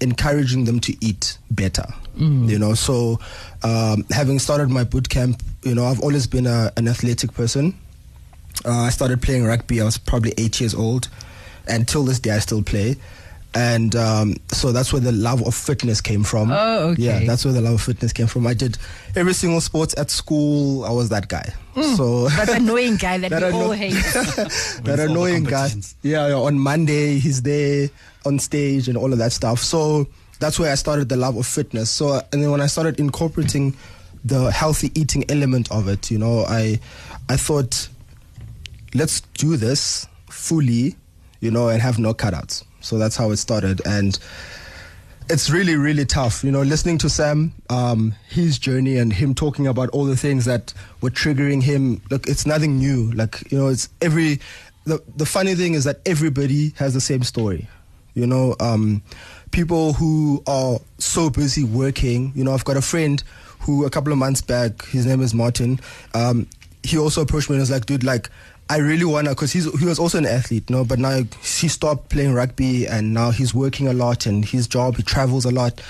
encouraging 0.00 0.64
them 0.64 0.80
to 0.80 0.96
eat 1.04 1.38
better 1.50 1.84
you 2.18 2.58
know 2.58 2.74
so 2.74 3.18
um, 3.62 4.04
having 4.10 4.38
started 4.38 4.68
my 4.70 4.82
boot 4.84 5.08
camp 5.08 5.42
you 5.62 5.74
know 5.74 5.84
i've 5.86 6.00
always 6.00 6.26
been 6.26 6.46
a, 6.46 6.72
an 6.76 6.88
athletic 6.88 7.32
person 7.32 7.74
uh, 8.64 8.70
I 8.70 8.90
started 8.90 9.22
playing 9.22 9.44
rugby. 9.44 9.80
I 9.80 9.84
was 9.84 9.98
probably 9.98 10.34
eight 10.36 10.60
years 10.60 10.74
old, 10.74 11.08
and 11.68 11.86
till 11.86 12.02
this 12.04 12.18
day 12.18 12.32
I 12.32 12.38
still 12.40 12.62
play. 12.62 12.96
And 13.54 13.96
um, 13.96 14.36
so 14.52 14.72
that's 14.72 14.92
where 14.92 15.00
the 15.00 15.12
love 15.12 15.46
of 15.46 15.54
fitness 15.54 16.00
came 16.00 16.22
from. 16.22 16.50
Oh, 16.52 16.90
okay. 16.90 17.02
Yeah, 17.02 17.24
that's 17.24 17.44
where 17.44 17.54
the 17.54 17.60
love 17.62 17.74
of 17.74 17.82
fitness 17.82 18.12
came 18.12 18.26
from. 18.26 18.46
I 18.46 18.54
did 18.54 18.76
every 19.16 19.32
single 19.32 19.60
sports 19.60 19.94
at 19.96 20.10
school. 20.10 20.84
I 20.84 20.90
was 20.90 21.08
that 21.08 21.28
guy. 21.28 21.54
So 21.96 22.28
That 22.36 22.50
annoying 22.50 22.96
guy 22.96 23.18
that, 23.18 23.30
That 23.30 23.52
we 23.52 23.58
all 23.58 23.70
hate. 23.70 23.92
that 24.14 24.36
Went 24.36 24.84
for 24.84 24.96
the 24.96 25.04
annoying 25.04 25.44
guy. 25.44 25.70
Yeah, 26.02 26.28
yeah, 26.28 26.34
on 26.34 26.58
Monday 26.58 27.18
he's 27.18 27.42
there 27.42 27.88
on 28.26 28.38
stage 28.38 28.88
and 28.88 28.98
all 28.98 29.12
of 29.12 29.18
that 29.18 29.32
stuff. 29.32 29.60
So 29.60 30.08
that's 30.38 30.58
where 30.58 30.70
I 30.70 30.74
started 30.74 31.08
the 31.08 31.16
love 31.16 31.36
of 31.36 31.46
fitness. 31.46 31.90
So 31.90 32.20
and 32.32 32.42
then 32.42 32.50
when 32.50 32.60
I 32.60 32.66
started 32.66 32.98
incorporating 33.00 33.76
the 34.24 34.50
healthy 34.50 34.90
eating 34.94 35.24
element 35.30 35.70
of 35.70 35.88
it, 35.88 36.10
you 36.10 36.18
know, 36.18 36.44
I 36.48 36.80
I 37.28 37.36
thought 37.36 37.88
let's 38.94 39.20
do 39.34 39.56
this 39.56 40.06
fully, 40.30 40.96
you 41.40 41.50
know, 41.50 41.68
and 41.68 41.82
have 41.82 41.98
no 41.98 42.14
cutouts. 42.14 42.64
So 42.80 42.98
that's 42.98 43.16
how 43.16 43.30
it 43.30 43.36
started 43.36 43.82
and 43.86 44.18
it's 45.30 45.50
really 45.50 45.76
really 45.76 46.06
tough 46.06 46.42
you 46.42 46.50
know 46.50 46.62
listening 46.62 46.96
to 46.96 47.08
sam 47.08 47.52
um, 47.68 48.14
his 48.28 48.58
journey 48.58 48.96
and 48.96 49.12
him 49.12 49.34
talking 49.34 49.66
about 49.66 49.90
all 49.90 50.04
the 50.04 50.16
things 50.16 50.46
that 50.46 50.72
were 51.02 51.10
triggering 51.10 51.62
him 51.62 52.00
look 52.10 52.26
it's 52.26 52.46
nothing 52.46 52.78
new 52.78 53.10
like 53.12 53.50
you 53.52 53.58
know 53.58 53.68
it's 53.68 53.88
every 54.00 54.40
the, 54.84 55.02
the 55.16 55.26
funny 55.26 55.54
thing 55.54 55.74
is 55.74 55.84
that 55.84 56.00
everybody 56.06 56.72
has 56.76 56.94
the 56.94 57.00
same 57.00 57.22
story 57.22 57.68
you 58.14 58.26
know 58.26 58.56
um, 58.60 59.02
people 59.50 59.92
who 59.94 60.42
are 60.46 60.78
so 60.98 61.30
busy 61.30 61.64
working 61.64 62.32
you 62.34 62.44
know 62.44 62.52
i've 62.52 62.64
got 62.64 62.76
a 62.76 62.82
friend 62.82 63.22
who 63.60 63.84
a 63.84 63.90
couple 63.90 64.12
of 64.12 64.18
months 64.18 64.40
back 64.40 64.84
his 64.86 65.06
name 65.06 65.20
is 65.20 65.32
martin 65.34 65.78
um, 66.14 66.46
he 66.82 66.96
also 66.98 67.22
approached 67.22 67.48
me 67.50 67.54
and 67.56 67.60
was 67.60 67.70
like 67.70 67.86
dude 67.86 68.04
like 68.04 68.30
I 68.70 68.76
really 68.80 69.06
wanna, 69.06 69.34
cause 69.34 69.50
he's 69.50 69.64
he 69.80 69.86
was 69.86 69.98
also 69.98 70.18
an 70.18 70.26
athlete, 70.26 70.68
you 70.68 70.76
know, 70.76 70.84
but 70.84 70.98
now 70.98 71.22
he 71.40 71.68
stopped 71.68 72.10
playing 72.10 72.34
rugby 72.34 72.86
and 72.86 73.14
now 73.14 73.30
he's 73.30 73.54
working 73.54 73.88
a 73.88 73.94
lot 73.94 74.26
and 74.26 74.44
his 74.44 74.66
job 74.68 74.96
he 74.98 75.02
travels 75.02 75.46
a 75.46 75.50
lot, 75.50 75.80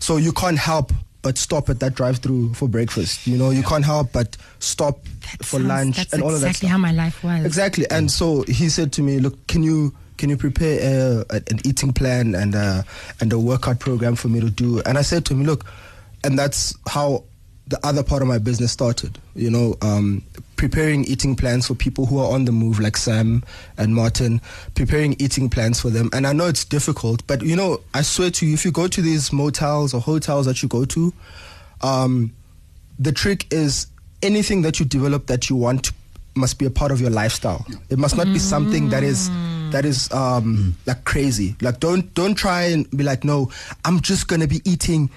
so 0.00 0.16
you 0.16 0.32
can't 0.32 0.58
help 0.58 0.92
but 1.22 1.38
stop 1.38 1.70
at 1.70 1.78
that 1.78 1.94
drive-through 1.94 2.54
for 2.54 2.66
breakfast. 2.68 3.24
You 3.28 3.38
know, 3.38 3.50
you 3.50 3.62
can't 3.62 3.84
help 3.84 4.10
but 4.12 4.36
stop 4.58 5.06
for 5.42 5.60
Sounds- 5.60 5.64
lunch 5.68 6.12
and 6.12 6.24
all 6.24 6.34
of 6.34 6.40
that. 6.40 6.48
exactly 6.48 6.68
how 6.68 6.76
my 6.78 6.90
life 6.90 7.22
was. 7.22 7.44
Exactly. 7.46 7.86
And 7.88 8.10
so 8.10 8.42
he 8.48 8.68
said 8.68 8.92
to 8.94 9.02
me, 9.02 9.20
"Look, 9.20 9.46
can 9.46 9.62
you 9.62 9.94
can 10.16 10.30
you 10.30 10.36
prepare 10.36 11.24
a, 11.30 11.36
an 11.36 11.60
eating 11.64 11.92
plan 11.92 12.34
and 12.34 12.54
and 13.20 13.32
a 13.32 13.38
workout 13.38 13.78
program 13.78 14.16
for 14.16 14.28
me 14.28 14.40
to 14.40 14.50
do?" 14.50 14.80
And 14.86 14.98
I 14.98 15.02
said 15.02 15.24
to 15.26 15.34
him, 15.34 15.44
"Look," 15.44 15.66
and 16.22 16.38
that's 16.38 16.74
how 16.86 17.24
the 17.66 17.84
other 17.86 18.02
part 18.02 18.20
of 18.20 18.28
my 18.28 18.38
business 18.38 18.72
started. 18.72 19.18
You 19.34 19.50
know, 19.50 19.76
um, 19.80 20.22
preparing 20.56 21.04
eating 21.04 21.34
plans 21.34 21.66
for 21.66 21.74
people 21.74 22.06
who 22.06 22.18
are 22.18 22.30
on 22.32 22.44
the 22.44 22.52
move, 22.52 22.78
like 22.78 22.96
Sam 22.96 23.42
and 23.78 23.94
Martin, 23.94 24.40
preparing 24.74 25.16
eating 25.18 25.48
plans 25.48 25.80
for 25.80 25.90
them. 25.90 26.10
And 26.12 26.26
I 26.26 26.32
know 26.32 26.46
it's 26.46 26.64
difficult, 26.64 27.26
but 27.26 27.42
you 27.42 27.56
know, 27.56 27.80
I 27.94 28.02
swear 28.02 28.30
to 28.32 28.46
you, 28.46 28.54
if 28.54 28.64
you 28.64 28.72
go 28.72 28.86
to 28.88 29.02
these 29.02 29.32
motels 29.32 29.94
or 29.94 30.00
hotels 30.00 30.46
that 30.46 30.62
you 30.62 30.68
go 30.68 30.84
to, 30.84 31.12
um, 31.80 32.32
the 32.98 33.12
trick 33.12 33.52
is 33.52 33.86
anything 34.22 34.62
that 34.62 34.78
you 34.78 34.86
develop 34.86 35.26
that 35.26 35.50
you 35.50 35.56
want 35.56 35.92
must 36.36 36.58
be 36.58 36.66
a 36.66 36.70
part 36.70 36.90
of 36.92 37.00
your 37.00 37.10
lifestyle. 37.10 37.64
It 37.90 37.98
must 37.98 38.16
not 38.16 38.26
be 38.26 38.38
something 38.38 38.88
that 38.90 39.02
is 39.02 39.30
that 39.70 39.84
is 39.84 40.10
um, 40.12 40.76
like 40.86 41.04
crazy. 41.04 41.56
Like 41.60 41.80
don't 41.80 42.12
don't 42.14 42.34
try 42.34 42.62
and 42.64 42.88
be 42.90 43.04
like, 43.04 43.24
no, 43.24 43.50
I'm 43.84 44.00
just 44.00 44.28
gonna 44.28 44.46
be 44.46 44.60
eating 44.64 45.10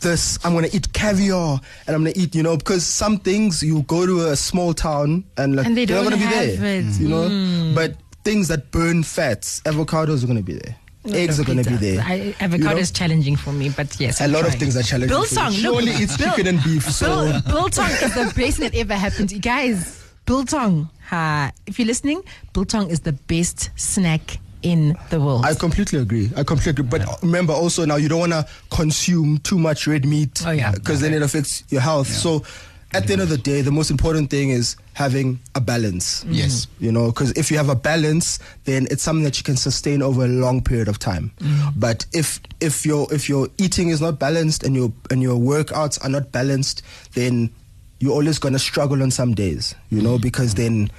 this. 0.00 0.38
I'm 0.44 0.54
gonna 0.54 0.68
eat 0.72 0.92
caviar 0.92 1.60
and 1.86 1.96
I'm 1.96 2.02
gonna 2.04 2.12
eat, 2.16 2.34
you 2.34 2.42
know, 2.42 2.56
because 2.56 2.84
some 2.84 3.18
things 3.18 3.62
you 3.62 3.82
go 3.82 4.06
to 4.06 4.28
a 4.28 4.36
small 4.36 4.74
town 4.74 5.24
and 5.36 5.56
like 5.56 5.66
And 5.66 5.76
they 5.76 5.84
they're 5.84 6.02
not 6.02 6.10
gonna 6.10 6.22
be 6.22 6.28
there, 6.56 6.80
it. 6.80 6.84
you 7.00 7.08
know. 7.08 7.72
But 7.74 7.96
things 8.24 8.48
that 8.48 8.70
burn 8.70 9.02
fats, 9.02 9.60
avocados 9.62 10.24
are 10.24 10.26
gonna 10.26 10.42
be 10.42 10.54
there. 10.54 10.76
Eggs 11.06 11.40
are 11.40 11.44
gonna 11.44 11.64
be 11.64 11.76
there. 11.76 12.02
I, 12.04 12.34
avocado 12.40 12.68
you 12.70 12.74
know? 12.74 12.76
is 12.76 12.90
challenging 12.90 13.36
for 13.36 13.52
me, 13.52 13.70
but 13.70 13.98
yes. 13.98 14.20
a 14.20 14.24
I'm 14.24 14.32
lot 14.32 14.46
of 14.46 14.54
things 14.56 14.76
are 14.76 14.82
challenging. 14.82 15.08
Biltong, 15.16 15.52
look, 15.52 15.54
Surely 15.80 15.92
it's 15.92 16.16
Bil- 16.18 16.28
chicken 16.30 16.46
and 16.48 16.62
beef. 16.62 16.82
So 16.92 17.06
Bill, 17.06 17.40
biltong 17.46 17.90
is 17.90 18.14
the 18.14 18.32
best 18.36 18.58
that 18.58 18.74
ever 18.74 18.94
happened. 18.94 19.32
You 19.32 19.38
guys, 19.40 19.97
biltong. 20.28 20.90
Ha, 21.08 21.50
if 21.66 21.78
you're 21.78 21.86
listening, 21.88 22.22
biltong 22.52 22.90
is 22.90 23.00
the 23.00 23.12
best 23.12 23.70
snack 23.76 24.38
in 24.62 24.96
the 25.10 25.20
world. 25.20 25.44
I 25.44 25.54
completely 25.54 25.98
agree. 25.98 26.30
I 26.36 26.44
completely 26.44 26.84
agree. 26.84 26.98
But 26.98 27.22
remember 27.22 27.52
also 27.52 27.84
now 27.84 27.96
you 27.96 28.08
don't 28.08 28.20
want 28.20 28.32
to 28.32 28.46
consume 28.70 29.38
too 29.38 29.58
much 29.58 29.86
red 29.86 30.04
meat. 30.04 30.42
Oh, 30.46 30.50
yeah. 30.50 30.72
Because 30.72 31.00
then 31.00 31.14
it 31.14 31.22
affects 31.22 31.64
your 31.70 31.80
health. 31.80 32.08
So 32.08 32.44
at 32.92 33.06
the 33.06 33.14
end 33.14 33.22
of 33.22 33.28
the 33.28 33.38
day, 33.38 33.62
the 33.62 33.70
most 33.70 33.90
important 33.90 34.30
thing 34.30 34.50
is 34.50 34.76
having 34.94 35.38
a 35.54 35.60
balance. 35.60 36.24
Mm. 36.24 36.34
Yes. 36.34 36.66
You 36.78 36.92
know, 36.92 37.06
because 37.06 37.32
if 37.32 37.50
you 37.50 37.56
have 37.56 37.68
a 37.68 37.74
balance, 37.74 38.38
then 38.64 38.86
it's 38.90 39.02
something 39.02 39.24
that 39.24 39.38
you 39.38 39.44
can 39.44 39.56
sustain 39.56 40.02
over 40.02 40.24
a 40.24 40.28
long 40.28 40.62
period 40.62 40.88
of 40.88 40.98
time. 40.98 41.30
Mm. 41.38 41.72
But 41.76 42.04
if 42.12 42.40
if 42.60 42.84
your 42.84 43.06
if 43.12 43.28
your 43.28 43.48
eating 43.58 43.88
is 43.88 44.00
not 44.00 44.18
balanced 44.18 44.64
and 44.64 44.74
your 44.74 44.92
and 45.10 45.22
your 45.22 45.38
workouts 45.38 46.02
are 46.04 46.10
not 46.10 46.32
balanced, 46.32 46.82
then 47.14 47.50
you're 48.00 48.12
always 48.12 48.38
gonna 48.38 48.58
struggle 48.58 49.02
on 49.02 49.10
some 49.10 49.34
days. 49.34 49.74
You 49.90 50.02
know, 50.02 50.18
because 50.18 50.54
then 50.54 50.90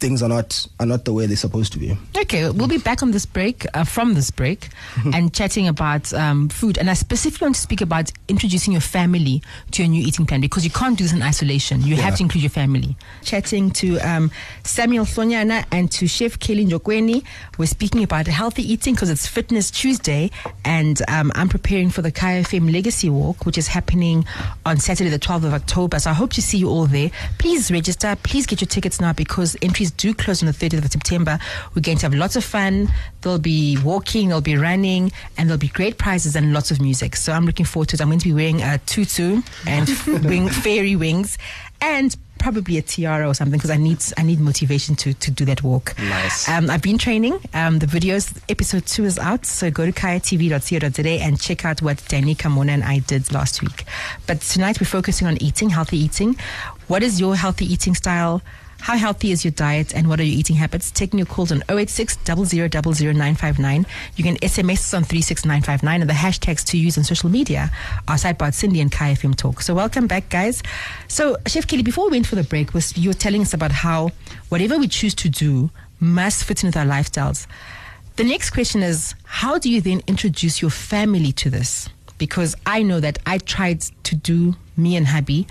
things 0.00 0.22
are 0.22 0.28
not 0.28 0.66
are 0.80 0.86
not 0.86 1.04
the 1.04 1.12
way 1.12 1.26
they're 1.26 1.36
supposed 1.36 1.72
to 1.74 1.78
be. 1.78 1.96
Okay, 2.16 2.50
we'll 2.50 2.68
be 2.68 2.78
back 2.78 3.02
on 3.02 3.10
this 3.12 3.26
break, 3.26 3.66
uh, 3.74 3.84
from 3.84 4.14
this 4.14 4.30
break, 4.30 4.68
and 5.14 5.32
chatting 5.32 5.68
about 5.68 6.12
um, 6.14 6.48
food. 6.48 6.78
And 6.78 6.90
I 6.90 6.94
specifically 6.94 7.44
want 7.46 7.54
to 7.56 7.60
speak 7.60 7.80
about 7.80 8.10
introducing 8.28 8.72
your 8.72 8.80
family 8.80 9.42
to 9.72 9.82
your 9.82 9.90
new 9.90 10.02
eating 10.02 10.26
plan 10.26 10.40
because 10.40 10.64
you 10.64 10.70
can't 10.70 10.96
do 10.98 11.04
this 11.04 11.12
in 11.12 11.22
isolation. 11.22 11.82
You 11.82 11.96
have 11.96 12.16
to 12.16 12.22
include 12.22 12.42
your 12.42 12.50
family. 12.50 12.96
Chatting 13.22 13.70
to 13.72 13.98
um, 13.98 14.30
Samuel 14.64 15.04
Sonyana 15.04 15.64
and 15.70 15.90
to 15.92 16.08
Chef 16.08 16.38
Kelly 16.38 16.66
Njokweni. 16.66 17.22
We're 17.58 17.66
speaking 17.66 18.02
about 18.02 18.26
healthy 18.26 18.62
eating 18.72 18.94
because 18.94 19.10
it's 19.10 19.26
Fitness 19.26 19.70
Tuesday, 19.70 20.30
and 20.64 21.00
um, 21.08 21.30
I'm 21.34 21.48
preparing 21.48 21.90
for 21.90 22.02
the 22.02 22.10
Kaya 22.10 22.42
FM 22.42 22.72
Legacy 22.72 23.10
Walk, 23.10 23.44
which 23.44 23.58
is 23.58 23.68
happening 23.68 24.24
on 24.64 24.78
Saturday, 24.78 25.10
the 25.10 25.18
12th 25.18 25.44
of 25.44 25.52
October. 25.54 25.98
So 25.98 26.10
I 26.10 26.14
hope 26.14 26.32
to 26.32 26.42
see 26.42 26.58
you 26.58 26.68
all 26.68 26.86
there. 26.86 27.10
Please 27.38 27.70
register. 27.70 28.16
Please 28.22 28.46
get 28.46 28.60
your 28.60 28.68
tickets 28.68 29.00
now 29.00 29.12
because 29.12 29.56
entries 29.60 29.89
do 29.90 30.14
close 30.14 30.42
on 30.42 30.46
the 30.46 30.52
30th 30.52 30.84
of 30.84 30.92
September. 30.92 31.38
We're 31.74 31.82
going 31.82 31.98
to 31.98 32.06
have 32.06 32.14
lots 32.14 32.36
of 32.36 32.44
fun. 32.44 32.92
There'll 33.20 33.38
be 33.38 33.78
walking, 33.82 34.28
there'll 34.28 34.40
be 34.40 34.56
running, 34.56 35.12
and 35.36 35.48
there'll 35.48 35.58
be 35.58 35.68
great 35.68 35.98
prizes 35.98 36.36
and 36.36 36.52
lots 36.52 36.70
of 36.70 36.80
music. 36.80 37.16
So 37.16 37.32
I'm 37.32 37.46
looking 37.46 37.66
forward 37.66 37.88
to 37.90 37.96
it. 37.96 38.00
I'm 38.00 38.08
going 38.08 38.20
to 38.20 38.28
be 38.28 38.34
wearing 38.34 38.62
a 38.62 38.78
tutu 38.86 39.42
and 39.66 39.88
wing, 40.24 40.48
fairy 40.48 40.96
wings 40.96 41.38
and 41.80 42.16
probably 42.40 42.78
a 42.78 42.82
tiara 42.82 43.28
or 43.28 43.34
something 43.34 43.58
because 43.58 43.70
I 43.70 43.76
need 43.76 44.02
I 44.16 44.22
need 44.22 44.40
motivation 44.40 44.96
to 44.96 45.14
to 45.14 45.30
do 45.30 45.44
that 45.44 45.62
walk. 45.62 45.94
Nice. 45.98 46.48
Um, 46.48 46.70
I've 46.70 46.82
been 46.82 46.98
training. 46.98 47.38
Um, 47.54 47.78
the 47.78 47.86
videos 47.86 48.36
episode 48.48 48.86
two 48.86 49.04
is 49.04 49.18
out, 49.18 49.46
so 49.46 49.70
go 49.70 49.86
to 49.86 49.92
kayatv.co.za 49.92 51.08
and 51.08 51.40
check 51.40 51.64
out 51.64 51.82
what 51.82 52.02
Danny 52.08 52.34
Kamona 52.34 52.70
and 52.70 52.82
I 52.82 53.00
did 53.00 53.30
last 53.32 53.62
week. 53.62 53.84
But 54.26 54.40
tonight 54.40 54.80
we're 54.80 54.86
focusing 54.86 55.26
on 55.28 55.40
eating, 55.42 55.70
healthy 55.70 55.98
eating. 55.98 56.36
What 56.88 57.02
is 57.02 57.20
your 57.20 57.36
healthy 57.36 57.70
eating 57.72 57.94
style? 57.94 58.42
How 58.80 58.96
healthy 58.96 59.30
is 59.30 59.44
your 59.44 59.52
diet 59.52 59.94
and 59.94 60.08
what 60.08 60.20
are 60.20 60.24
your 60.24 60.36
eating 60.36 60.56
habits? 60.56 60.90
Taking 60.90 61.18
your 61.18 61.26
calls 61.26 61.52
on 61.52 61.62
086 61.68 62.16
00959. 62.26 63.86
You 64.16 64.24
can 64.24 64.36
SMS 64.38 64.78
us 64.78 64.94
on 64.94 65.04
36959 65.04 66.00
and 66.00 66.08
the 66.08 66.14
hashtags 66.14 66.64
to 66.68 66.78
use 66.78 66.96
on 66.96 67.04
social 67.04 67.28
media 67.28 67.70
are 68.08 68.16
Sidebar 68.16 68.52
Sindi 68.52 68.80
and 68.80 68.90
Kaya 68.90 69.14
FM 69.14 69.36
Talk. 69.36 69.60
So 69.60 69.74
welcome 69.74 70.06
back, 70.06 70.30
guys. 70.30 70.62
So, 71.08 71.36
Chef 71.46 71.66
Kelly, 71.66 71.82
before 71.82 72.06
we 72.06 72.12
went 72.12 72.26
for 72.26 72.36
the 72.36 72.42
break, 72.42 72.72
was 72.72 72.96
you 72.96 73.10
were 73.10 73.14
telling 73.14 73.42
us 73.42 73.52
about 73.52 73.70
how 73.70 74.10
whatever 74.48 74.78
we 74.78 74.88
choose 74.88 75.14
to 75.16 75.28
do 75.28 75.70
must 76.00 76.44
fit 76.44 76.62
in 76.64 76.68
with 76.68 76.76
our 76.76 76.86
lifestyles. 76.86 77.46
The 78.16 78.24
next 78.24 78.50
question 78.50 78.82
is 78.82 79.14
how 79.24 79.58
do 79.58 79.70
you 79.70 79.80
then 79.80 80.02
introduce 80.06 80.62
your 80.62 80.70
family 80.70 81.32
to 81.32 81.50
this? 81.50 81.88
Because 82.18 82.54
I 82.66 82.82
know 82.82 83.00
that 83.00 83.18
I 83.26 83.38
tried 83.38 83.80
to 84.04 84.14
do 84.14 84.56
me 84.76 84.96
and 84.96 85.06
hubby, 85.06 85.46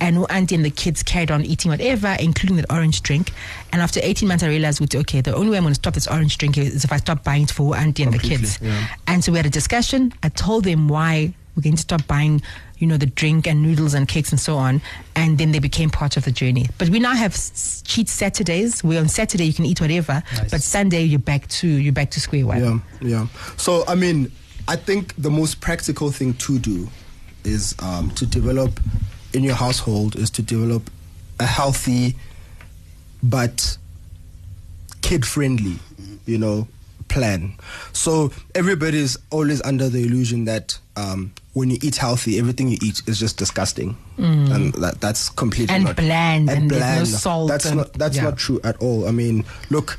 and 0.00 0.24
auntie 0.30 0.54
and 0.54 0.64
the 0.64 0.70
kids 0.70 1.02
carried 1.02 1.30
on 1.30 1.44
eating 1.44 1.70
whatever, 1.70 2.16
including 2.18 2.56
that 2.56 2.72
orange 2.72 3.02
drink. 3.02 3.32
And 3.72 3.82
after 3.82 4.00
18 4.02 4.28
months, 4.28 4.42
I 4.42 4.48
realized, 4.48 4.94
okay, 4.94 5.20
the 5.20 5.34
only 5.34 5.50
way 5.50 5.56
I'm 5.58 5.64
going 5.64 5.74
to 5.74 5.80
stop 5.80 5.94
this 5.94 6.06
orange 6.08 6.38
drink 6.38 6.56
is 6.58 6.84
if 6.84 6.92
I 6.92 6.96
stop 6.96 7.22
buying 7.24 7.42
it 7.42 7.50
for 7.50 7.76
auntie 7.76 8.02
and 8.02 8.12
the 8.12 8.18
kids. 8.18 8.58
yeah. 8.62 8.88
And 9.06 9.22
so 9.22 9.32
we 9.32 9.38
had 9.38 9.46
a 9.46 9.50
discussion. 9.50 10.12
I 10.22 10.30
told 10.30 10.64
them 10.64 10.88
why 10.88 11.34
we're 11.54 11.62
going 11.62 11.76
to 11.76 11.82
stop 11.82 12.06
buying, 12.06 12.40
you 12.78 12.86
know, 12.86 12.96
the 12.96 13.06
drink 13.06 13.46
and 13.46 13.62
noodles 13.62 13.92
and 13.92 14.08
cakes 14.08 14.30
and 14.30 14.40
so 14.40 14.56
on. 14.56 14.80
And 15.16 15.36
then 15.36 15.52
they 15.52 15.58
became 15.58 15.90
part 15.90 16.16
of 16.16 16.24
the 16.24 16.30
journey. 16.30 16.68
But 16.78 16.88
we 16.88 16.98
now 16.98 17.14
have 17.14 17.34
cheat 17.84 18.08
Saturdays. 18.08 18.82
Where 18.82 19.00
on 19.00 19.08
Saturday 19.08 19.44
you 19.44 19.52
can 19.52 19.66
eat 19.66 19.80
whatever, 19.80 20.22
but 20.50 20.62
Sunday 20.62 21.02
you're 21.02 21.18
back 21.18 21.46
to 21.48 21.66
you're 21.68 21.92
back 21.92 22.10
to 22.12 22.20
square 22.20 22.46
one. 22.46 22.62
Yeah, 22.62 22.78
yeah. 23.00 23.26
So 23.56 23.84
I 23.86 23.96
mean, 23.96 24.32
I 24.68 24.76
think 24.76 25.14
the 25.16 25.30
most 25.30 25.60
practical 25.60 26.10
thing 26.10 26.34
to 26.34 26.58
do 26.58 26.88
is 27.44 27.74
um, 27.80 28.10
to 28.12 28.26
develop 28.26 28.78
in 29.32 29.44
your 29.44 29.54
household 29.54 30.16
is 30.16 30.30
to 30.30 30.42
develop 30.42 30.90
a 31.38 31.46
healthy 31.46 32.16
but 33.22 33.76
kid 35.02 35.24
friendly, 35.26 35.78
you 36.26 36.38
know, 36.38 36.68
plan. 37.08 37.54
So 37.92 38.32
everybody's 38.54 39.16
always 39.30 39.60
under 39.62 39.88
the 39.88 40.04
illusion 40.04 40.44
that 40.46 40.78
um, 40.96 41.32
when 41.54 41.70
you 41.70 41.78
eat 41.82 41.96
healthy, 41.96 42.38
everything 42.38 42.68
you 42.68 42.78
eat 42.82 43.02
is 43.06 43.18
just 43.18 43.36
disgusting, 43.38 43.96
and 44.18 44.72
that 44.74 45.00
that's 45.00 45.28
completely 45.30 45.74
And 45.74 45.84
not 45.84 45.96
bland, 45.96 46.48
and 46.50 46.70
there's 46.70 47.12
no 47.12 47.18
salt 47.18 47.48
That's 47.48 47.64
and- 47.66 47.78
not 47.78 47.92
that's 47.94 48.16
yeah. 48.16 48.24
not 48.24 48.36
true 48.38 48.60
at 48.64 48.76
all. 48.82 49.08
I 49.08 49.10
mean, 49.10 49.44
look, 49.70 49.98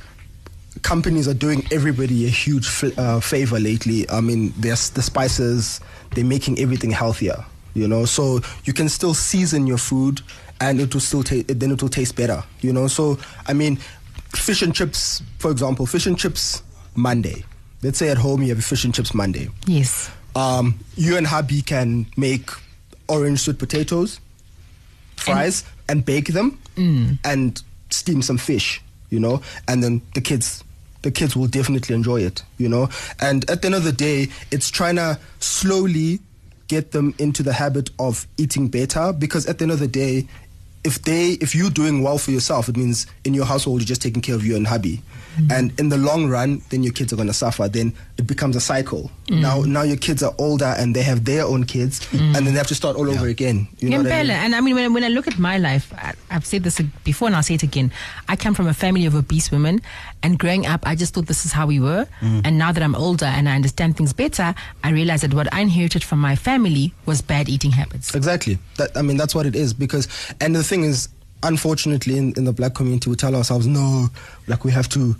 companies 0.83 1.27
are 1.27 1.33
doing 1.33 1.65
everybody 1.71 2.25
a 2.25 2.29
huge 2.29 2.67
f- 2.67 2.97
uh, 2.97 3.19
favor 3.19 3.59
lately. 3.59 4.09
I 4.09 4.21
mean, 4.21 4.53
there's 4.57 4.91
the 4.91 5.01
spices; 5.01 5.81
they're 6.15 6.23
making 6.25 6.59
everything 6.59 6.91
healthier. 6.91 7.43
You 7.73 7.87
know, 7.87 8.05
so 8.05 8.41
you 8.65 8.73
can 8.73 8.89
still 8.89 9.13
season 9.13 9.65
your 9.67 9.77
food, 9.77 10.21
and 10.59 10.79
it 10.81 10.93
will 10.93 11.01
still 11.01 11.23
taste. 11.23 11.47
Then 11.59 11.71
it 11.71 11.81
will 11.81 11.89
taste 11.89 12.15
better. 12.15 12.43
You 12.61 12.73
know, 12.73 12.87
so 12.87 13.17
I 13.47 13.53
mean, 13.53 13.77
fish 14.35 14.61
and 14.61 14.75
chips, 14.75 15.21
for 15.39 15.51
example, 15.51 15.85
fish 15.85 16.05
and 16.05 16.17
chips 16.17 16.63
Monday. 16.95 17.43
Let's 17.81 17.97
say 17.97 18.09
at 18.09 18.17
home 18.17 18.41
you 18.41 18.49
have 18.49 18.59
a 18.59 18.61
fish 18.61 18.83
and 18.83 18.93
chips 18.93 19.13
Monday. 19.13 19.49
Yes. 19.65 20.11
Um, 20.35 20.79
you 20.95 21.17
and 21.17 21.25
hubby 21.27 21.61
can 21.61 22.05
make 22.15 22.49
orange 23.07 23.39
sweet 23.39 23.57
potatoes, 23.57 24.19
fries, 25.17 25.63
and, 25.89 26.05
bake 26.05 26.27
them, 26.27 26.59
and 27.25 27.61
steam 27.89 28.21
some 28.21 28.37
fish. 28.37 28.81
You 29.09 29.19
know, 29.19 29.41
and 29.67 29.83
then 29.83 30.01
the 30.15 30.21
kids, 30.21 30.63
the 31.01 31.11
kids 31.11 31.35
will 31.35 31.47
definitely 31.47 31.95
enjoy 31.95 32.21
it. 32.21 32.43
You 32.57 32.69
know, 32.69 32.89
and 33.19 33.49
at 33.49 33.61
the 33.61 33.67
end 33.67 33.75
of 33.75 33.83
the 33.83 33.91
day, 33.91 34.27
it's 34.51 34.69
trying 34.69 34.95
to 34.97 35.19
slowly 35.39 36.19
get 36.71 36.91
them 36.93 37.13
into 37.19 37.43
the 37.43 37.51
habit 37.51 37.89
of 37.99 38.25
eating 38.37 38.69
better 38.69 39.11
because 39.11 39.45
at 39.45 39.57
the 39.57 39.63
end 39.63 39.73
of 39.73 39.79
the 39.79 39.87
day. 39.89 40.25
If 40.83 41.03
they, 41.03 41.33
if 41.33 41.53
you're 41.53 41.69
doing 41.69 42.01
well 42.01 42.17
for 42.17 42.31
yourself, 42.31 42.67
it 42.67 42.75
means 42.75 43.05
in 43.23 43.35
your 43.35 43.45
household 43.45 43.81
you're 43.81 43.85
just 43.85 44.01
taking 44.01 44.23
care 44.23 44.33
of 44.33 44.43
you 44.43 44.55
and 44.55 44.65
hubby, 44.65 45.03
and 45.49 45.77
in 45.79 45.89
the 45.89 45.97
long 45.97 46.29
run, 46.29 46.61
then 46.69 46.83
your 46.83 46.93
kids 46.93 47.13
are 47.13 47.15
gonna 47.15 47.33
suffer. 47.33 47.67
Then 47.67 47.93
it 48.17 48.27
becomes 48.27 48.55
a 48.55 48.61
cycle. 48.61 49.11
Mm. 49.27 49.41
Now, 49.41 49.61
now 49.61 49.81
your 49.83 49.97
kids 49.97 50.23
are 50.23 50.33
older 50.37 50.75
and 50.77 50.95
they 50.95 51.03
have 51.03 51.25
their 51.25 51.45
own 51.45 51.65
kids, 51.65 51.99
mm. 52.07 52.19
and 52.35 52.45
then 52.45 52.53
they 52.53 52.57
have 52.59 52.67
to 52.67 52.75
start 52.75 52.95
all 52.95 53.09
over 53.09 53.27
again. 53.27 53.67
You 53.79 53.89
know 53.89 53.97
what 53.97 54.11
I 54.11 54.23
mean? 54.23 54.31
And 54.31 54.55
I 54.55 54.61
mean, 54.61 54.75
when, 54.75 54.93
when 54.93 55.03
I 55.03 55.09
look 55.09 55.27
at 55.27 55.39
my 55.39 55.57
life, 55.57 55.93
I, 55.97 56.13
I've 56.29 56.45
said 56.45 56.63
this 56.63 56.79
before 57.03 57.27
and 57.27 57.35
I'll 57.35 57.43
say 57.43 57.55
it 57.55 57.63
again. 57.63 57.91
I 58.27 58.35
come 58.35 58.53
from 58.53 58.67
a 58.67 58.73
family 58.73 59.05
of 59.05 59.15
obese 59.15 59.51
women, 59.51 59.81
and 60.23 60.37
growing 60.37 60.65
up, 60.65 60.85
I 60.85 60.95
just 60.95 61.13
thought 61.13 61.27
this 61.27 61.45
is 61.45 61.51
how 61.51 61.65
we 61.67 61.79
were. 61.79 62.07
Mm. 62.21 62.41
And 62.45 62.57
now 62.57 62.71
that 62.71 62.83
I'm 62.83 62.95
older 62.95 63.25
and 63.25 63.47
I 63.49 63.55
understand 63.55 63.97
things 63.97 64.13
better, 64.13 64.53
I 64.83 64.91
realize 64.91 65.21
that 65.21 65.33
what 65.33 65.51
I 65.53 65.61
inherited 65.61 66.03
from 66.03 66.19
my 66.19 66.35
family 66.35 66.93
was 67.05 67.21
bad 67.21 67.49
eating 67.49 67.71
habits. 67.71 68.13
Exactly. 68.13 68.59
That 68.77 68.95
I 68.95 69.01
mean, 69.01 69.17
that's 69.17 69.33
what 69.33 69.45
it 69.45 69.55
is. 69.55 69.73
Because, 69.73 70.07
and 70.39 70.55
the 70.55 70.63
thing 70.63 70.83
is, 70.83 71.09
unfortunately, 71.43 72.17
in, 72.17 72.33
in 72.37 72.45
the 72.45 72.53
black 72.53 72.73
community, 72.75 73.09
we 73.09 73.15
tell 73.15 73.35
ourselves, 73.35 73.67
no, 73.67 74.07
like 74.47 74.63
we 74.63 74.71
have 74.71 74.89
to 74.89 75.15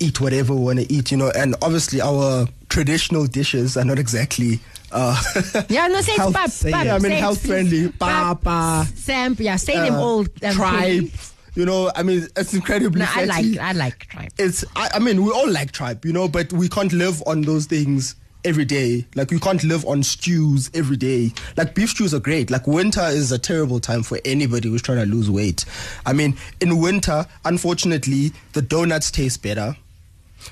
eat 0.00 0.20
whatever 0.20 0.54
we 0.54 0.60
want 0.62 0.78
to 0.80 0.92
eat, 0.92 1.10
you 1.10 1.16
know. 1.16 1.30
And 1.36 1.54
obviously, 1.62 2.00
our 2.00 2.46
traditional 2.68 3.26
dishes 3.26 3.76
are 3.76 3.84
not 3.84 3.98
exactly. 3.98 4.60
Uh, 4.92 5.20
Yeah, 5.68 5.86
no, 5.88 6.00
say 6.00 6.12
it's 6.12 6.16
health- 6.18 6.34
pap, 6.34 6.50
pap, 6.50 6.84
yeah, 6.86 6.94
I 6.94 6.98
mean, 6.98 7.12
say 7.12 7.18
health 7.18 7.44
it's- 7.44 7.46
friendly. 7.46 7.88
Papa, 7.92 8.86
Sam, 8.94 9.36
yeah, 9.38 9.56
say 9.56 9.74
them 9.74 9.94
uh, 9.94 9.98
all. 10.00 10.20
um, 10.20 10.52
tribe. 10.52 11.10
You 11.56 11.64
know, 11.64 11.90
I 11.94 12.02
mean, 12.02 12.26
it's 12.36 12.52
incredibly. 12.52 13.00
No, 13.00 13.06
I 13.08 13.24
like, 13.26 13.56
I 13.58 13.72
like 13.72 14.06
tribe. 14.08 14.32
it's 14.38 14.64
I, 14.74 14.90
I 14.94 14.98
mean 14.98 15.22
we 15.24 15.30
all 15.30 15.48
like 15.48 15.70
tribe 15.70 16.04
you 16.04 16.12
know 16.12 16.26
but 16.26 16.52
we 16.52 16.68
can't 16.68 16.92
live 16.92 17.22
on 17.28 17.42
those 17.42 17.66
things 17.66 18.16
every 18.44 18.64
day. 18.64 19.06
Like 19.14 19.30
you 19.30 19.40
can't 19.40 19.62
live 19.64 19.84
on 19.86 20.02
stews 20.02 20.70
every 20.74 20.96
day. 20.96 21.32
Like 21.56 21.74
beef 21.74 21.90
stews 21.90 22.14
are 22.14 22.20
great. 22.20 22.50
Like 22.50 22.66
winter 22.66 23.04
is 23.04 23.32
a 23.32 23.38
terrible 23.38 23.80
time 23.80 24.02
for 24.02 24.18
anybody 24.24 24.68
who's 24.68 24.82
trying 24.82 24.98
to 24.98 25.06
lose 25.06 25.30
weight. 25.30 25.64
I 26.06 26.12
mean 26.12 26.36
in 26.60 26.78
winter 26.78 27.26
unfortunately 27.44 28.32
the 28.52 28.62
donuts 28.62 29.10
taste 29.10 29.42
better 29.42 29.76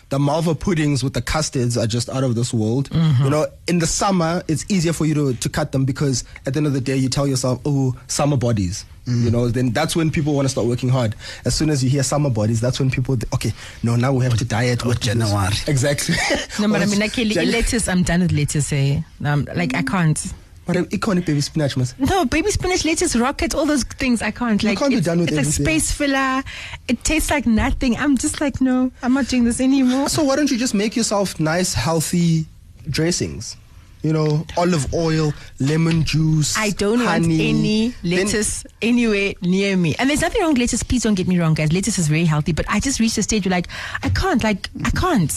the 0.09 0.19
malva 0.19 0.55
puddings 0.55 1.03
with 1.05 1.15
the 1.15 1.23
custards 1.23 1.77
are 1.77 1.87
just 1.87 2.09
out 2.09 2.25
of 2.25 2.35
this 2.35 2.53
world. 2.53 2.89
You 2.93 3.31
know, 3.31 3.47
in 3.67 3.79
the 3.79 3.87
summer, 3.87 4.43
it's 4.49 4.65
easier 4.71 4.93
for 4.93 5.07
you 5.07 5.15
to, 5.15 5.35
to 5.35 5.49
cut 5.49 5.73
them 5.73 5.85
because 5.85 6.25
at 6.47 6.55
the 6.55 6.59
end 6.59 6.67
of 6.67 6.73
the 6.73 6.81
day, 6.81 6.97
you 6.97 7.09
tell 7.09 7.27
yourself, 7.27 7.61
oh, 7.65 7.95
summer 8.07 8.37
bodies. 8.37 8.85
You 9.05 9.31
know, 9.33 9.49
then 9.49 9.71
that's 9.71 9.97
when 9.97 10.13
people 10.13 10.33
want 10.33 10.45
to 10.47 10.49
start 10.49 10.69
working 10.69 10.89
hard. 10.89 11.17
As 11.45 11.57
soon 11.57 11.71
as 11.71 11.83
you 11.83 11.91
hear 11.91 12.05
summer 12.05 12.31
bodies, 12.31 12.61
that's 12.61 12.79
when 12.79 12.89
people, 12.89 13.17
okay, 13.35 13.53
no, 13.83 13.97
now 13.97 14.13
we 14.13 14.23
have 14.25 14.37
to 14.39 14.45
diet. 14.45 14.85
or 14.85 14.89
what. 14.91 15.01
January. 15.01 15.53
Exactly. 15.67 16.15
No, 16.61 16.69
but 16.69 16.81
I 16.81 16.85
Or 16.85 16.87
mean, 16.87 16.99
like, 17.01 17.13
Jan- 17.15 17.51
lettuce, 17.51 17.89
I'm 17.89 18.05
done 18.05 18.21
with 18.21 18.31
lettuce. 18.33 18.73
Eh? 18.73 19.01
Um, 19.25 19.49
like, 19.57 19.75
I 19.75 19.83
can't. 19.83 20.33
But 20.65 20.77
uh, 20.77 20.85
iconic 20.85 21.27
baby 21.27 21.41
spinach, 21.41 21.77
mas. 21.77 21.95
No, 21.99 22.25
baby 22.25 22.51
spinach, 22.51 22.85
lettuce, 22.85 23.17
rocket, 23.17 23.55
all 23.55 23.67
those 23.67 23.83
things. 23.85 24.23
I 24.23 24.31
can't. 24.31 24.63
You 24.63 24.69
Like, 24.71 24.79
can't 24.79 24.91
be 24.91 24.99
it's, 24.99 25.07
done 25.07 25.19
with 25.21 25.31
it's 25.31 25.39
everything. 25.39 25.67
a 25.67 25.81
space 25.81 25.93
filler. 25.93 26.43
It 26.89 27.03
tastes 27.03 27.31
like 27.31 27.47
nothing. 27.47 27.97
I'm 27.97 28.17
just 28.17 28.41
like, 28.41 28.61
no, 28.61 28.93
I'm 29.03 29.15
not 29.15 29.27
doing 29.27 29.45
this 29.45 29.61
anymore. 29.61 30.09
So 30.09 30.23
why 30.23 30.37
don't 30.37 30.51
you 30.51 30.59
just 30.59 30.75
make 30.75 30.95
yourself 30.95 31.41
nice, 31.41 31.75
healthy 31.75 32.47
dressings? 32.89 33.57
You 34.03 34.13
know, 34.13 34.45
olive 34.57 34.93
oil, 34.95 35.33
lemon 35.61 36.05
juice. 36.05 36.57
I 36.57 36.71
don't 36.71 36.99
want 37.05 37.25
honey. 37.25 37.49
any 37.49 37.89
Then- 38.03 38.25
lettuce 38.25 38.65
anywhere 38.81 39.35
near 39.43 39.77
me. 39.77 39.95
And 39.99 40.11
there's 40.11 40.21
nothing 40.23 40.41
wrong 40.43 40.51
with 40.51 40.59
lettuce. 40.59 40.83
Please 40.83 41.03
don't 41.03 41.15
get 41.15 41.29
me 41.29 41.39
wrong, 41.39 41.55
guys. 41.55 41.73
Lettuce 41.73 41.99
is 41.99 42.09
very 42.09 42.25
healthy, 42.25 42.53
but 42.53 42.67
I 42.69 42.81
just 42.81 43.01
reached 43.01 43.19
a 43.19 43.23
stage 43.23 43.47
where 43.47 43.51
like 43.53 43.69
I 44.03 44.09
can't, 44.09 44.43
like 44.43 44.69
I 44.85 44.91
can't. 44.91 45.33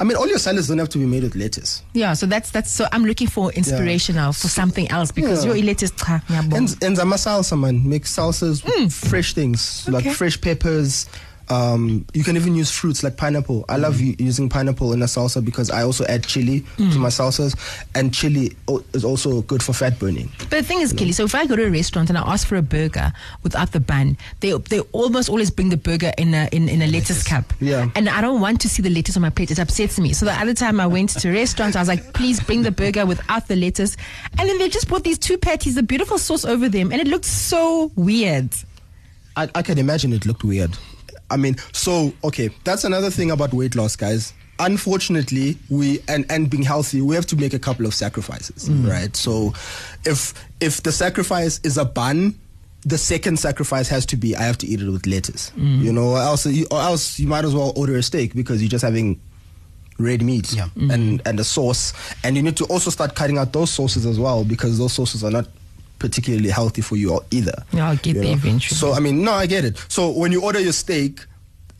I 0.00 0.04
mean, 0.04 0.16
all 0.16 0.26
your 0.28 0.38
salads 0.38 0.68
don't 0.68 0.78
have 0.78 0.88
to 0.90 0.98
be 0.98 1.06
made 1.06 1.22
with 1.22 1.36
lettuce. 1.36 1.82
Yeah, 1.92 2.14
so 2.14 2.26
that's 2.26 2.50
that's 2.50 2.70
so 2.70 2.86
I'm 2.92 3.04
looking 3.04 3.28
for 3.28 3.52
inspiration 3.52 4.16
now 4.16 4.32
for 4.32 4.48
something 4.48 4.90
else 4.90 5.12
because 5.12 5.44
Yeah. 5.44 5.54
your 5.54 5.64
lettuce. 5.64 5.92
Ah, 6.02 6.20
cha, 6.26 6.34
ngiyabonga. 6.34 6.56
And 6.56 6.82
and 6.82 6.96
zama 6.96 7.16
salsa, 7.16 7.58
man. 7.58 7.88
Make 7.88 8.04
salsas, 8.04 8.64
with 8.64 8.74
mm. 8.74 8.92
fresh 8.92 9.34
things 9.34 9.84
Okay. 9.88 9.92
like 10.08 10.16
fresh 10.16 10.40
peppers. 10.40 11.06
Um, 11.50 12.04
you 12.12 12.24
can 12.24 12.36
even 12.36 12.54
use 12.54 12.70
fruits 12.70 13.02
like 13.02 13.16
pineapple. 13.16 13.64
I 13.68 13.76
love 13.76 14.00
u- 14.00 14.14
using 14.18 14.48
pineapple 14.48 14.92
in 14.92 15.00
a 15.02 15.06
salsa 15.06 15.42
because 15.44 15.70
I 15.70 15.82
also 15.82 16.04
add 16.06 16.24
chili 16.26 16.60
to 16.76 16.98
my 16.98 17.08
salsas, 17.08 17.56
and 17.94 18.12
chili 18.12 18.56
o- 18.68 18.84
is 18.92 19.04
also 19.04 19.42
good 19.42 19.62
for 19.62 19.72
fat 19.72 19.98
burning. 19.98 20.30
But 20.38 20.50
the 20.50 20.62
thing 20.62 20.80
is, 20.80 20.92
Kelly, 20.92 21.12
so 21.12 21.24
if 21.24 21.34
I 21.34 21.46
go 21.46 21.56
to 21.56 21.64
a 21.66 21.70
restaurant 21.70 22.10
and 22.10 22.18
I 22.18 22.22
ask 22.22 22.46
for 22.46 22.56
a 22.56 22.62
burger 22.62 23.12
without 23.42 23.72
the 23.72 23.80
bun, 23.80 24.16
they 24.40 24.52
they 24.52 24.80
almost 24.92 25.28
always 25.28 25.50
bring 25.50 25.70
the 25.70 25.76
burger 25.78 26.12
in 26.18 26.34
a 26.34 26.48
in, 26.52 26.68
in 26.68 26.82
a 26.82 26.86
lettuce 26.86 27.22
cup. 27.22 27.52
Yeah. 27.60 27.88
And 27.96 28.08
I 28.08 28.20
don't 28.20 28.40
want 28.40 28.60
to 28.62 28.68
see 28.68 28.82
the 28.82 28.90
lettuce 28.90 29.16
on 29.16 29.22
my 29.22 29.30
plate. 29.30 29.50
It 29.50 29.58
upsets 29.58 29.98
me. 29.98 30.12
So 30.12 30.26
the 30.26 30.32
other 30.32 30.54
time 30.54 30.80
I 30.80 30.86
went 30.86 31.10
to 31.10 31.28
a 31.30 31.32
restaurant, 31.32 31.76
I 31.76 31.80
was 31.80 31.88
like, 31.88 32.12
please 32.12 32.40
bring 32.40 32.62
the 32.62 32.70
burger 32.70 33.06
without 33.06 33.48
the 33.48 33.56
lettuce. 33.56 33.96
And 34.38 34.48
then 34.48 34.58
they 34.58 34.68
just 34.68 34.86
brought 34.88 35.04
these 35.04 35.18
two 35.18 35.38
patties, 35.38 35.76
the 35.76 35.82
beautiful 35.82 36.18
sauce 36.18 36.44
over 36.44 36.68
them, 36.68 36.92
and 36.92 37.00
it 37.00 37.08
looked 37.08 37.24
so 37.24 37.90
weird. 37.96 38.50
I, 39.36 39.48
I 39.54 39.62
can 39.62 39.78
imagine 39.78 40.12
it 40.12 40.26
looked 40.26 40.44
weird. 40.44 40.76
I 41.30 41.36
mean, 41.36 41.56
so 41.72 42.12
okay, 42.24 42.50
that's 42.64 42.84
another 42.84 43.10
thing 43.10 43.30
about 43.30 43.52
weight 43.52 43.74
loss, 43.74 43.96
guys. 43.96 44.32
Unfortunately, 44.58 45.56
we 45.70 46.00
and 46.08 46.26
and 46.30 46.50
being 46.50 46.62
healthy, 46.64 47.00
we 47.00 47.14
have 47.14 47.26
to 47.26 47.36
make 47.36 47.54
a 47.54 47.58
couple 47.58 47.86
of 47.86 47.94
sacrifices, 47.94 48.68
mm. 48.68 48.88
right? 48.88 49.14
So, 49.14 49.52
if 50.04 50.34
if 50.60 50.82
the 50.82 50.90
sacrifice 50.92 51.60
is 51.62 51.78
a 51.78 51.84
bun, 51.84 52.34
the 52.84 52.98
second 52.98 53.38
sacrifice 53.38 53.88
has 53.88 54.06
to 54.06 54.16
be 54.16 54.34
I 54.34 54.42
have 54.42 54.58
to 54.58 54.66
eat 54.66 54.80
it 54.80 54.90
with 54.90 55.06
lettuce, 55.06 55.52
mm. 55.56 55.80
you 55.80 55.92
know, 55.92 56.08
or 56.10 56.18
else 56.18 56.46
you, 56.46 56.66
or 56.70 56.80
else 56.80 57.20
you 57.20 57.26
might 57.28 57.44
as 57.44 57.54
well 57.54 57.72
order 57.76 57.96
a 57.96 58.02
steak 58.02 58.34
because 58.34 58.60
you're 58.62 58.70
just 58.70 58.84
having 58.84 59.20
red 59.98 60.22
meat 60.22 60.52
Yeah. 60.52 60.68
and 60.76 61.20
mm. 61.20 61.26
and 61.26 61.38
a 61.40 61.44
sauce, 61.44 61.92
and 62.24 62.36
you 62.36 62.42
need 62.42 62.56
to 62.56 62.64
also 62.64 62.90
start 62.90 63.14
cutting 63.14 63.38
out 63.38 63.52
those 63.52 63.70
sauces 63.70 64.06
as 64.06 64.18
well 64.18 64.44
because 64.44 64.78
those 64.78 64.92
sauces 64.92 65.22
are 65.22 65.30
not 65.30 65.46
particularly 65.98 66.50
healthy 66.50 66.82
for 66.82 66.96
you 66.96 67.20
either. 67.30 67.64
Yeah, 67.72 67.90
I'll 67.90 67.96
get 67.96 68.16
you 68.16 68.22
know? 68.22 68.30
eventually. 68.30 68.76
So 68.76 68.92
I 68.92 69.00
mean, 69.00 69.24
no, 69.24 69.32
I 69.32 69.46
get 69.46 69.64
it. 69.64 69.78
So 69.88 70.10
when 70.10 70.32
you 70.32 70.42
order 70.42 70.60
your 70.60 70.72
steak, 70.72 71.24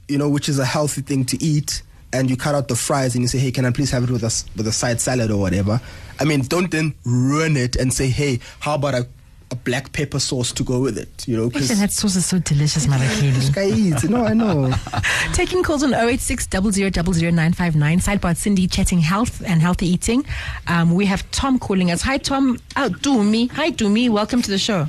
you 0.08 0.18
know, 0.18 0.28
which 0.28 0.48
is 0.48 0.58
a 0.58 0.64
healthy 0.64 1.02
thing 1.02 1.24
to 1.26 1.42
eat, 1.42 1.82
and 2.12 2.30
you 2.30 2.36
cut 2.36 2.54
out 2.54 2.68
the 2.68 2.76
fries 2.76 3.14
and 3.14 3.22
you 3.22 3.28
say, 3.28 3.38
"Hey, 3.38 3.50
can 3.50 3.64
I 3.64 3.70
please 3.70 3.90
have 3.90 4.04
it 4.04 4.10
with 4.10 4.22
a 4.22 4.32
with 4.56 4.66
a 4.66 4.72
side 4.72 5.00
salad 5.00 5.30
or 5.30 5.38
whatever?" 5.38 5.80
I 6.20 6.24
mean, 6.24 6.42
don't 6.42 6.70
then 6.70 6.94
ruin 7.04 7.56
it 7.56 7.76
and 7.76 7.92
say, 7.92 8.08
"Hey, 8.08 8.40
how 8.60 8.74
about 8.74 8.94
a, 8.94 9.06
a 9.50 9.56
black 9.56 9.92
pepper 9.92 10.18
sauce 10.18 10.52
to 10.52 10.62
go 10.64 10.80
with 10.80 10.96
it?" 10.98 11.26
You 11.28 11.36
know, 11.36 11.46
Actually, 11.46 11.76
that 11.76 11.92
sauce 11.92 12.16
is 12.16 12.26
so 12.26 12.38
delicious, 12.38 12.86
Mother 12.86 13.04
this 13.06 13.50
Kelly. 13.50 13.70
guy 13.70 13.76
eats. 13.76 14.04
No, 14.04 14.24
I 14.24 14.34
know. 14.34 14.72
Taking 15.32 15.62
calls 15.62 15.82
on 15.82 15.94
086 15.94 16.48
959 16.52 17.98
Sidebar 18.00 18.34
Sindi 18.36 18.70
chatting 18.70 19.00
health 19.00 19.42
and 19.46 19.60
healthy 19.60 19.86
eating. 19.88 20.24
Um, 20.66 20.94
we 20.94 21.06
have 21.06 21.28
Tom 21.30 21.58
calling 21.58 21.90
us. 21.90 22.02
Hi, 22.02 22.18
Tom. 22.18 22.58
Oh, 22.76 22.88
Dumi. 22.88 23.50
Hi, 23.52 23.70
Dumi. 23.70 24.08
Welcome 24.10 24.42
to 24.42 24.50
the 24.50 24.58
show. 24.58 24.86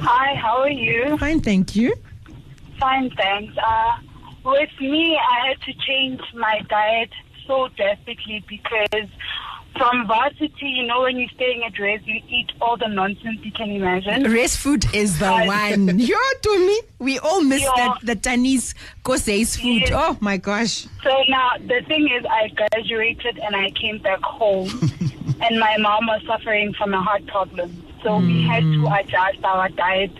Hi, 0.00 0.34
how 0.34 0.58
are 0.60 0.70
you? 0.70 1.16
Fine, 1.18 1.40
thank 1.40 1.74
you. 1.76 1.94
Fine, 2.78 3.10
thanks. 3.16 3.54
Uh, 3.56 3.96
with 4.44 4.70
me, 4.80 5.16
I 5.18 5.48
had 5.48 5.60
to 5.62 5.72
change 5.86 6.20
my 6.34 6.60
diet 6.68 7.10
so 7.46 7.68
drastically 7.76 8.44
because 8.48 9.08
from 9.76 10.06
varsity, 10.06 10.66
you 10.66 10.86
know, 10.86 11.02
when 11.02 11.18
you're 11.18 11.28
staying 11.30 11.62
at 11.64 11.78
res, 11.78 12.00
you 12.04 12.20
eat 12.28 12.52
all 12.60 12.76
the 12.76 12.88
nonsense 12.88 13.38
you 13.42 13.52
can 13.52 13.70
imagine. 13.70 14.32
Rest 14.32 14.58
food 14.58 14.84
is 14.94 15.18
the 15.18 15.26
Hi. 15.26 15.46
one. 15.46 15.98
Yo, 15.98 16.16
me 16.46 16.80
We 16.98 17.18
all 17.18 17.42
miss 17.42 17.62
Yeah. 17.62 17.72
that, 17.76 17.98
the 18.02 18.16
Chinese 18.16 18.74
Kose's 19.02 19.56
food. 19.56 19.82
Yes. 19.82 19.90
Oh, 19.92 20.16
my 20.20 20.36
gosh. 20.36 20.86
So 21.02 21.22
now 21.28 21.50
the 21.60 21.82
thing 21.86 22.08
is, 22.08 22.24
I 22.28 22.48
graduated 22.48 23.38
and 23.38 23.54
I 23.54 23.70
came 23.70 23.98
back 23.98 24.22
home, 24.22 24.68
and 25.40 25.58
my 25.58 25.76
mom 25.78 26.06
was 26.06 26.22
suffering 26.26 26.72
from 26.74 26.94
a 26.94 27.00
heart 27.00 27.26
problem. 27.26 27.82
So 28.02 28.18
we 28.18 28.42
had 28.44 28.62
to 28.62 28.80
hmm. 28.80 28.92
adjust 28.92 29.44
our 29.44 29.68
diet 29.70 30.12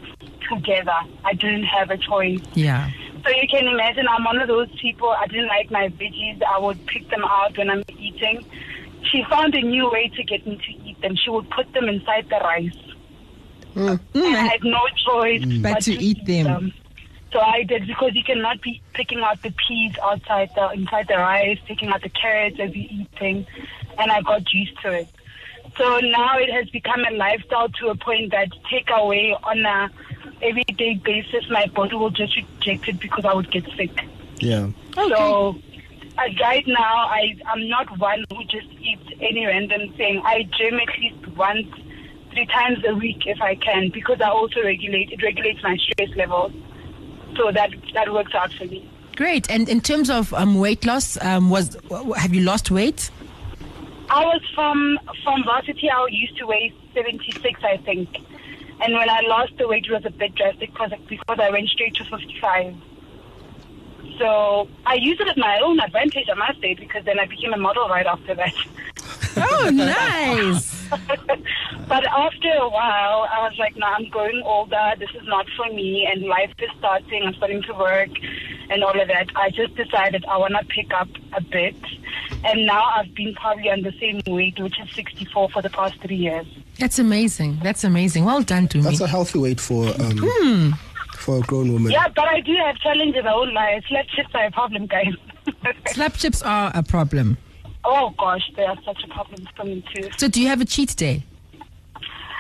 together. 0.49 0.99
I 1.25 1.35
didn't 1.35 1.65
have 1.65 1.91
a 1.91 1.97
choice. 1.97 2.41
Yeah. 2.55 2.91
So 3.25 3.31
you 3.31 3.49
can 3.49 3.67
imagine 3.67 4.07
I'm 4.09 4.25
one 4.25 4.41
of 4.41 4.47
those 4.47 4.69
people, 4.81 5.11
I 5.11 5.27
didn't 5.27 5.49
like 5.49 5.71
my 5.71 5.89
veggies. 5.89 6.41
I 6.43 6.59
would 6.59 6.85
pick 6.87 7.09
them 7.11 7.25
out 7.25 7.59
when 7.59 7.71
I'm 7.71 7.83
eating. 7.99 8.45
She 9.11 9.25
found 9.29 9.55
a 9.55 9.61
new 9.61 9.91
way 9.91 10.11
to 10.17 10.23
get 10.25 10.47
me 10.47 10.57
to 10.57 10.89
eat 10.89 11.01
them. 11.01 11.17
She 11.17 11.31
would 11.31 11.49
put 11.51 11.73
them 11.73 11.89
inside 11.89 12.29
the 12.29 12.37
rice. 12.37 12.77
Mm, 13.75 14.01
I 14.15 14.47
had 14.47 14.65
no 14.65 14.81
choice 15.07 15.45
But 15.61 15.83
to 15.83 15.93
eat 15.93 16.25
them. 16.25 16.73
So 17.33 17.41
I 17.41 17.65
did 17.65 17.87
because 17.87 18.15
you 18.15 18.25
cannot 18.25 18.63
be 18.63 18.81
picking 18.95 19.21
out 19.21 19.43
the 19.43 19.51
peas 19.51 19.93
outside 20.03 20.51
the 20.55 20.71
inside 20.71 21.09
the 21.09 21.19
rice, 21.19 21.59
picking 21.67 21.89
out 21.89 22.03
the 22.03 22.09
carrots 22.09 22.59
as 22.59 22.75
you're 22.75 22.87
eating, 22.91 23.47
and 23.99 24.11
I 24.11 24.23
got 24.23 24.51
used 24.53 24.81
to 24.83 24.93
it. 24.93 25.09
So 25.77 26.01
now 26.01 26.39
it 26.39 26.51
has 26.51 26.71
become 26.71 27.05
a 27.05 27.15
lifestyle 27.15 27.69
to 27.81 27.89
a 27.89 27.95
point 27.97 28.31
that 28.31 28.49
takeaway 28.71 29.39
on 29.43 29.67
a 29.67 29.91
everyday 30.43 30.95
basis, 30.95 31.49
my 31.51 31.67
body 31.67 31.97
will 31.97 32.11
just 32.11 32.37
reject 32.37 32.89
it 32.89 33.01
because 33.01 33.25
I 33.25 33.35
would 33.35 33.51
get 33.51 33.65
sick. 33.77 34.05
Yeah. 34.39 34.71
So 34.95 35.57
uh, 36.19 36.23
right 36.41 36.67
now, 36.67 37.07
I 37.09 37.37
I'm 37.47 37.69
not 37.69 37.99
one 37.99 38.25
who 38.31 38.45
just 38.45 38.69
eats 38.81 39.09
any 39.21 39.47
random 39.47 39.93
thing. 39.95 40.23
I 40.25 40.49
gym 40.59 40.81
at 40.81 40.99
least 40.99 41.27
once, 41.37 41.69
three 42.33 42.47
times 42.47 42.79
a 42.87 42.95
week 42.95 43.27
if 43.27 43.41
I 43.41 43.55
can, 43.57 43.91
because 43.91 44.21
I 44.21 44.31
also 44.31 44.63
regulate. 44.63 45.13
It 45.13 45.23
regulates 45.23 45.63
my 45.63 45.77
stress 45.77 46.11
levels, 46.17 46.53
so 47.37 47.53
that 47.53 47.71
that 47.95 48.13
works 48.13 48.35
out 48.35 48.53
for 48.53 48.65
me. 48.65 48.91
Great. 49.17 49.51
And 49.51 49.69
in 49.69 49.81
terms 49.81 50.11
of 50.11 50.33
um, 50.35 50.59
weight 50.59 50.85
loss, 50.85 51.23
um, 51.23 51.51
was 51.51 51.77
have 52.17 52.35
you 52.35 52.43
lost 52.43 52.71
weight? 52.71 53.11
I 54.09 54.25
was 54.25 54.43
from 54.55 54.99
from 55.25 55.45
varsity. 55.45 55.91
I 55.91 56.07
used 56.11 56.37
to 56.39 56.47
weigh 56.47 56.73
76, 56.95 57.61
I 57.65 57.77
think, 57.79 58.09
and 58.81 58.95
when 58.95 59.11
I 59.11 59.21
lost 59.27 59.57
the 59.59 59.67
weight, 59.69 59.87
it 59.87 59.93
was 59.93 60.05
a 60.05 60.11
bit 60.11 60.35
drastic 60.35 60.73
because 60.73 60.93
because 61.09 61.39
I 61.39 61.51
went 61.51 61.69
straight 61.69 61.95
to 61.97 62.05
55. 62.05 62.75
So 64.19 64.69
I 64.87 64.95
use 64.95 65.19
it 65.21 65.29
at 65.29 65.37
my 65.37 65.61
own 65.63 65.79
advantage, 65.81 66.27
I 66.31 66.35
must 66.35 66.61
say, 66.61 66.75
because 66.75 67.05
then 67.05 67.19
I 67.19 67.27
became 67.27 67.53
a 67.53 67.59
model 67.59 67.89
right 67.89 68.07
after 68.07 68.35
that. 68.35 68.55
Oh, 69.37 69.71
nice. 69.75 70.89
but 71.89 72.07
after 72.07 72.49
a 72.49 72.69
while, 72.69 73.29
I 73.31 73.43
was 73.49 73.55
like, 73.59 73.77
no, 73.77 73.87
I'm 73.87 74.09
growing 74.09 74.43
older. 74.45 74.93
This 74.99 75.11
is 75.11 75.27
not 75.27 75.47
for 75.57 75.67
me. 75.73 76.09
And 76.11 76.23
life 76.23 76.53
is 76.59 76.71
starting. 76.79 77.23
I'm 77.25 77.35
starting 77.35 77.63
to 77.65 77.75
work 77.75 78.11
and 78.71 78.83
all 78.83 78.99
of 78.99 79.09
that. 79.09 79.29
I 79.37 79.51
just 79.51 79.75
decided 79.77 80.25
I 80.27 80.39
want 80.39 80.55
to 80.59 80.65
pick 80.67 80.93
up 80.93 81.09
a 81.33 81.41
bit. 81.41 81.77
And 82.45 82.67
now 82.67 82.83
I've 82.95 83.15
been 83.15 83.35
probably 83.35 83.71
on 83.71 83.83
the 83.83 83.93
same 84.01 84.21
weight, 84.27 84.59
which 84.59 84.81
is 84.81 84.91
64 84.95 85.51
for 85.51 85.63
the 85.63 85.71
past 85.71 86.01
three 86.01 86.17
years. 86.17 86.47
That's 86.79 86.99
amazing. 86.99 87.61
That's 87.63 87.85
amazing. 87.85 88.25
Well 88.25 88.43
done, 88.43 88.69
Dumi. 88.69 88.85
That's 88.85 89.01
a 89.01 89.07
healthy 89.07 89.39
weight 89.39 89.61
for 89.61 89.89
um 90.01 90.75
for 91.27 91.39
a 91.39 91.41
grown 91.41 91.73
woman. 91.73 91.91
Yeah, 91.91 92.07
but 92.15 92.29
I 92.29 92.41
do 92.41 92.55
have 92.65 92.77
challenges. 92.77 93.25
I 93.27 93.35
won't 93.35 93.53
lie. 93.53 93.83
Slap 93.89 94.07
chips 94.07 94.31
are 94.33 94.47
a 94.47 94.51
problem, 94.53 94.87
guys. 94.87 95.13
Slap 95.89 96.15
chips 96.15 96.41
are 96.43 96.71
a 96.73 96.83
problem. 96.83 97.37
oh, 97.85 98.15
gosh, 98.17 98.49
they 98.57 98.65
are 98.65 98.79
such 98.85 99.03
a 99.05 99.09
problem 99.09 99.49
for 99.57 99.65
me, 99.65 99.85
too. 99.93 100.09
So, 100.17 100.29
do 100.29 100.41
you 100.41 100.49
have 100.49 100.61
a 100.61 100.65
cheat 100.65 100.95
day? 100.97 101.25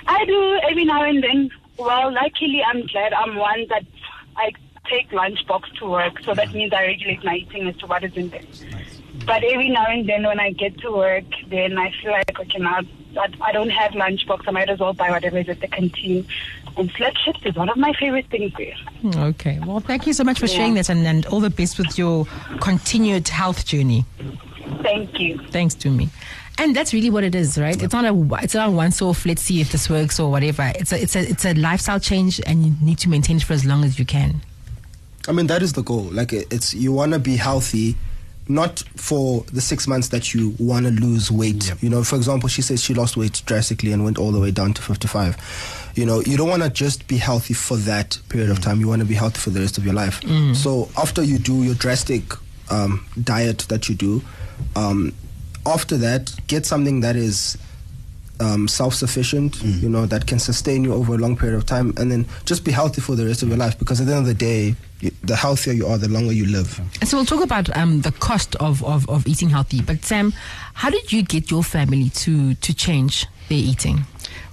I 0.07 0.25
do 0.25 0.61
every 0.71 0.85
now 0.85 1.03
and 1.03 1.23
then. 1.23 1.51
Well, 1.79 2.13
luckily, 2.13 2.63
I'm 2.65 2.87
glad 2.87 3.13
I'm 3.13 3.35
one 3.37 3.67
that 3.69 3.85
I 4.37 4.53
take 4.89 5.11
lunchbox 5.11 5.63
to 5.81 5.87
work, 5.87 6.23
so 6.25 6.33
that 6.35 6.53
means 6.53 6.73
I 6.73 6.87
regulate 6.87 7.25
my 7.25 7.37
eating 7.37 7.67
as 7.69 7.77
to 7.79 7.87
what 7.87 8.05
is 8.05 8.17
in 8.17 8.31
there. 8.31 8.41
But 9.27 9.43
every 9.43 9.69
now 9.69 9.87
and 9.87 10.09
then, 10.09 10.23
when 10.23 10.39
I 10.39 10.53
get 10.53 10.79
to 10.79 10.93
work, 10.93 11.25
then 11.49 11.77
I 11.77 11.93
feel 12.01 12.13
like 12.13 12.39
okay, 12.39 12.59
now 12.59 12.81
that 13.15 13.35
I 13.41 13.51
don't 13.51 13.71
have 13.71 13.93
lunchbox, 13.93 14.47
I 14.47 14.53
might 14.53 14.71
as 14.71 14.79
well 14.79 14.93
buy 14.93 15.11
whatever 15.11 15.39
is 15.39 15.49
at 15.49 15.61
the 15.61 15.69
canteen. 15.69 16.27
And 16.77 16.91
slap 16.97 17.15
chips 17.25 17.41
is 17.45 17.55
one 17.55 17.69
of 17.71 17.77
my 17.77 17.93
favorite 17.95 18.27
things 18.31 18.53
there. 18.59 18.75
Okay. 19.29 19.59
Well, 19.67 19.81
thank 19.81 20.07
you 20.07 20.13
so 20.13 20.25
much 20.25 20.39
for 20.39 20.47
Yeah. 20.47 20.57
sharing 20.57 20.75
that 20.75 20.89
and, 20.91 21.07
and 21.07 21.25
all 21.27 21.41
the 21.41 21.49
best 21.51 21.79
with 21.79 21.97
your 21.97 22.27
continued 22.61 23.29
health 23.29 23.65
journey. 23.65 24.05
Thank 24.83 25.19
you. 25.19 25.39
Thanks 25.51 25.75
to 25.77 25.91
me. 25.91 26.11
And 26.59 26.75
that's 26.75 26.93
really 26.95 27.11
what 27.11 27.23
it 27.25 27.35
is, 27.35 27.59
right? 27.59 27.81
It's 27.83 27.93
not 27.93 28.05
a 28.05 28.35
it's 28.43 28.55
not 28.55 28.69
a 28.69 28.73
once 28.73 29.01
off. 29.03 29.27
Let's 29.27 29.43
see 29.43 29.61
if 29.61 29.73
this 29.73 29.91
works 29.91 30.19
or 30.19 30.31
whatever. 30.31 30.73
It's 30.75 30.93
a 30.93 31.01
it's 31.03 31.15
a 31.15 31.21
it's 31.29 31.45
a 31.45 31.53
lifestyle 31.55 32.01
change, 32.01 32.41
and 32.47 32.65
you 32.65 32.75
need 32.81 32.99
to 33.01 33.11
maintain 33.11 33.37
it 33.37 33.43
for 33.43 33.53
as 33.53 33.65
long 33.67 33.85
as 33.85 33.99
you 33.99 34.07
can. 34.07 34.41
I 35.29 35.33
mean, 35.33 35.49
that 35.49 35.61
is 35.63 35.75
the 35.75 35.83
goal. 35.83 36.05
Like, 36.13 36.33
it's 36.33 36.73
you 36.73 36.93
want 36.93 37.13
to 37.13 37.19
be 37.19 37.37
healthy, 37.37 37.95
not 38.49 38.79
for 38.97 39.45
the 39.53 39.61
six 39.61 39.87
months 39.87 40.09
that 40.09 40.33
you 40.33 40.55
want 40.59 40.87
to 40.87 40.93
lose 40.93 41.31
weight. 41.31 41.75
You 41.83 41.91
know, 41.91 42.03
for 42.05 42.17
example, 42.17 42.49
she 42.49 42.63
says 42.63 42.83
she 42.83 42.95
lost 42.95 43.17
weight 43.19 43.43
drastically 43.45 43.93
and 43.93 44.03
went 44.05 44.17
all 44.19 44.33
the 44.33 44.41
way 44.41 44.51
down 44.51 44.73
to 44.75 44.83
55. 44.83 45.86
You 45.97 46.05
know, 46.05 46.21
you 46.21 46.37
don't 46.37 46.49
want 46.51 46.63
to 46.63 46.69
just 46.71 47.09
be 47.09 47.17
healthy 47.17 47.55
for 47.55 47.77
that 47.79 48.19
period 48.29 48.51
of 48.51 48.61
time. 48.61 48.81
You 48.81 48.87
want 48.89 49.01
to 49.01 49.07
be 49.09 49.15
healthy 49.15 49.39
for 49.41 49.51
the 49.51 49.61
rest 49.61 49.79
of 49.79 49.85
your 49.85 49.95
life. 49.95 50.21
So 50.55 50.89
after 50.97 51.23
you 51.23 51.39
do 51.39 51.63
your 51.65 51.75
drastic 51.75 52.23
um, 52.71 53.07
diet 53.25 53.61
that 53.71 53.89
you 53.89 53.95
do, 53.95 54.23
um, 54.77 55.15
after 55.65 55.97
that, 55.97 56.35
get 56.49 56.67
something 56.67 57.01
that 57.01 57.17
is 57.17 57.57
um, 58.39 58.69
self-sufficient, 58.69 59.63
you 59.63 59.89
know, 59.89 60.05
that 60.05 60.27
can 60.27 60.39
sustain 60.39 60.85
you 60.85 60.93
over 60.93 61.15
a 61.15 61.19
long 61.19 61.35
period 61.37 61.57
of 61.57 61.65
time, 61.65 61.95
and 61.97 62.13
then 62.13 62.27
just 62.45 62.65
be 62.65 62.71
healthy 62.73 63.01
for 63.01 63.17
the 63.17 63.25
rest 63.25 63.43
of 63.43 63.49
your 63.49 63.57
life. 63.57 63.79
Because 63.79 63.99
at 63.99 64.07
the 64.07 64.13
end 64.13 64.21
of 64.21 64.27
the 64.27 64.35
day, 64.35 64.77
you, 65.01 65.11
the 65.25 65.35
healthier 65.35 65.73
you 65.73 65.87
are, 65.87 65.97
the 65.97 66.09
longer 66.09 66.33
you 66.33 66.45
live. 66.45 66.79
So 67.05 67.17
we'll 67.17 67.25
talk 67.25 67.43
about 67.43 67.75
um, 67.75 68.03
the 68.03 68.13
cost 68.13 68.55
of, 68.57 68.85
of, 68.85 69.09
of 69.09 69.27
eating 69.27 69.49
healthy. 69.49 69.81
But 69.81 70.05
Sam, 70.05 70.35
how 70.75 70.91
did 70.91 71.11
you 71.11 71.23
get 71.23 71.51
your 71.51 71.65
family 71.65 72.11
to 72.11 72.55
to 72.55 72.75
change 72.75 73.27
their 73.49 73.59
eating? 73.59 74.05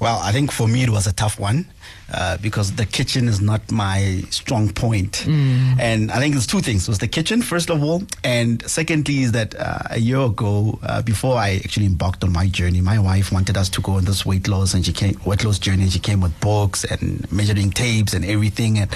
Well, 0.04 0.20
I 0.20 0.34
think 0.34 0.52
for 0.52 0.68
me 0.68 0.84
it 0.84 0.90
was 0.90 1.08
a 1.08 1.14
tough 1.14 1.40
one 1.40 1.66
uh, 2.14 2.38
because 2.38 2.74
the 2.76 2.86
kitchen 2.86 3.28
is 3.28 3.42
not 3.42 3.72
my 3.72 4.24
strong 4.30 4.70
point. 4.72 5.26
And 5.28 6.12
I 6.12 6.20
think 6.20 6.36
it's 6.36 6.46
two 6.48 6.60
things. 6.62 6.84
It 6.84 6.90
was 6.90 7.00
the 7.00 7.08
kitchen, 7.08 7.42
first 7.42 7.70
of 7.70 7.84
all. 7.84 8.04
And 8.24 8.64
secondly, 8.70 9.24
is 9.24 9.32
that 9.32 9.56
uh, 9.56 9.80
a 9.92 10.00
year 10.00 10.20
ago, 10.20 10.80
uh, 10.84 11.02
before 11.02 11.38
I 11.38 11.56
actually 11.64 11.86
embarked 11.86 12.24
on 12.24 12.32
my 12.32 12.48
journey, 12.48 12.82
my 12.82 13.00
wife 13.00 13.32
wanted 13.32 13.58
us 13.58 13.70
to 13.70 13.82
go 13.82 13.94
on 13.94 14.06
this 14.06 14.26
weight 14.26 14.48
loss 14.48 14.74
and 14.74 14.86
she 14.86 14.94
came, 14.94 15.20
weight 15.26 15.44
loss 15.44 15.60
journey. 15.60 15.84
And 15.84 15.92
she 15.92 16.00
came 16.00 16.22
with 16.22 16.40
books 16.40 16.84
and 16.84 17.30
measuring 17.32 17.72
tapes 17.72 18.14
and 18.14 18.24
everything. 18.26 18.80
And, 18.80 18.96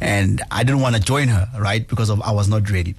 and 0.00 0.42
I 0.50 0.62
didn't 0.64 0.80
want 0.80 0.96
to 0.96 1.02
join 1.02 1.28
her, 1.28 1.48
right? 1.58 1.86
Because 1.86 2.10
of 2.10 2.20
I 2.22 2.32
was 2.32 2.48
not 2.48 2.70
ready. 2.70 2.94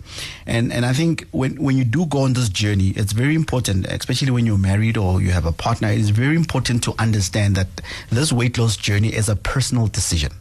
And, 0.45 0.73
and 0.73 0.85
I 0.85 0.93
think 0.93 1.27
when, 1.31 1.61
when 1.61 1.77
you 1.77 1.83
do 1.83 2.05
go 2.05 2.19
on 2.19 2.33
this 2.33 2.49
journey, 2.49 2.89
it's 2.95 3.11
very 3.13 3.35
important, 3.35 3.85
especially 3.87 4.31
when 4.31 4.45
you're 4.45 4.57
married 4.57 4.97
or 4.97 5.21
you 5.21 5.31
have 5.31 5.45
a 5.45 5.51
partner, 5.51 5.89
it's 5.89 6.09
very 6.09 6.35
important 6.35 6.83
to 6.83 6.93
understand 6.99 7.55
that 7.55 7.67
this 8.09 8.31
weight 8.33 8.57
loss 8.57 8.75
journey 8.77 9.09
is 9.13 9.29
a 9.29 9.35
personal 9.51 9.87
decision. 9.87 10.31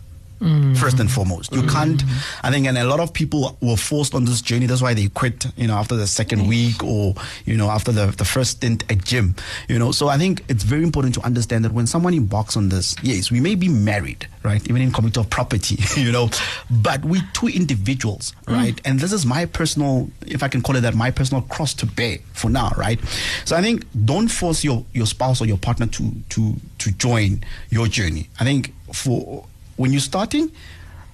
First 0.75 1.01
and 1.01 1.11
foremost, 1.11 1.53
you 1.53 1.63
can't. 1.65 2.03
I 2.43 2.51
think, 2.51 2.67
and 2.67 2.79
a 2.79 2.85
lot 2.85 2.99
of 2.99 3.13
people 3.13 3.59
were 3.61 3.77
forced 3.77 4.15
on 4.15 4.25
this 4.25 4.41
journey. 4.41 4.65
That's 4.65 4.81
why 4.81 4.95
they 4.95 5.09
quit, 5.09 5.45
you 5.55 5.67
know, 5.67 5.75
after 5.75 5.97
the 5.97 6.07
second 6.07 6.49
week 6.49 6.83
or 6.83 7.15
you 7.45 7.59
know 7.59 7.69
after 7.69 7.93
the 7.93 8.07
the 8.07 8.25
first 8.25 8.53
stint 8.53 8.91
at 8.91 9.05
gym. 9.05 9.35
You 9.69 9.79
know, 9.79 9.93
so 9.93 10.09
I 10.09 10.17
think 10.17 10.43
it's 10.49 10.65
very 10.65 10.83
important 10.83 11.15
to 11.17 11.21
understand 11.27 11.67
that 11.67 11.73
when 11.73 11.87
someone 11.87 12.15
embarks 12.15 12.57
on 12.57 12.71
this, 12.71 12.97
yes, 13.03 13.31
we 13.31 13.39
may 13.39 13.55
be 13.55 13.69
married, 13.69 14.27
right, 14.43 14.67
even 14.67 14.81
in 14.81 14.93
community 14.93 15.21
of 15.21 15.29
property, 15.29 15.77
you 16.01 16.11
know, 16.11 16.31
but 16.71 17.05
we 17.05 17.21
two 17.35 17.49
individuals, 17.49 18.33
mm. 18.47 18.55
right, 18.55 18.81
and 18.87 18.99
this 18.99 19.13
is 19.13 19.27
my 19.27 19.45
personal, 19.45 20.09
if 20.27 20.43
I 20.43 20.49
can 20.49 20.63
call 20.63 20.75
it 20.77 20.81
that, 20.81 20.95
my 20.95 21.11
personal 21.11 21.43
cross 21.43 21.75
to 21.75 21.87
bear 21.87 22.17
for 22.33 22.49
now, 22.49 22.71
right. 22.79 22.99
So 23.45 23.57
I 23.57 23.61
think 23.61 23.85
don't 24.07 24.29
force 24.29 24.65
your 24.65 24.87
your 24.95 25.07
spouse 25.07 25.43
or 25.43 25.45
your 25.45 25.59
partner 25.59 25.87
to 25.87 26.13
to 26.31 26.55
to 26.79 26.93
join 26.93 27.45
your 27.69 27.89
journey. 27.89 28.31
I 28.41 28.45
think 28.45 28.73
for 28.93 29.47
when 29.77 29.93
you're 29.93 30.01
starting, 30.01 30.51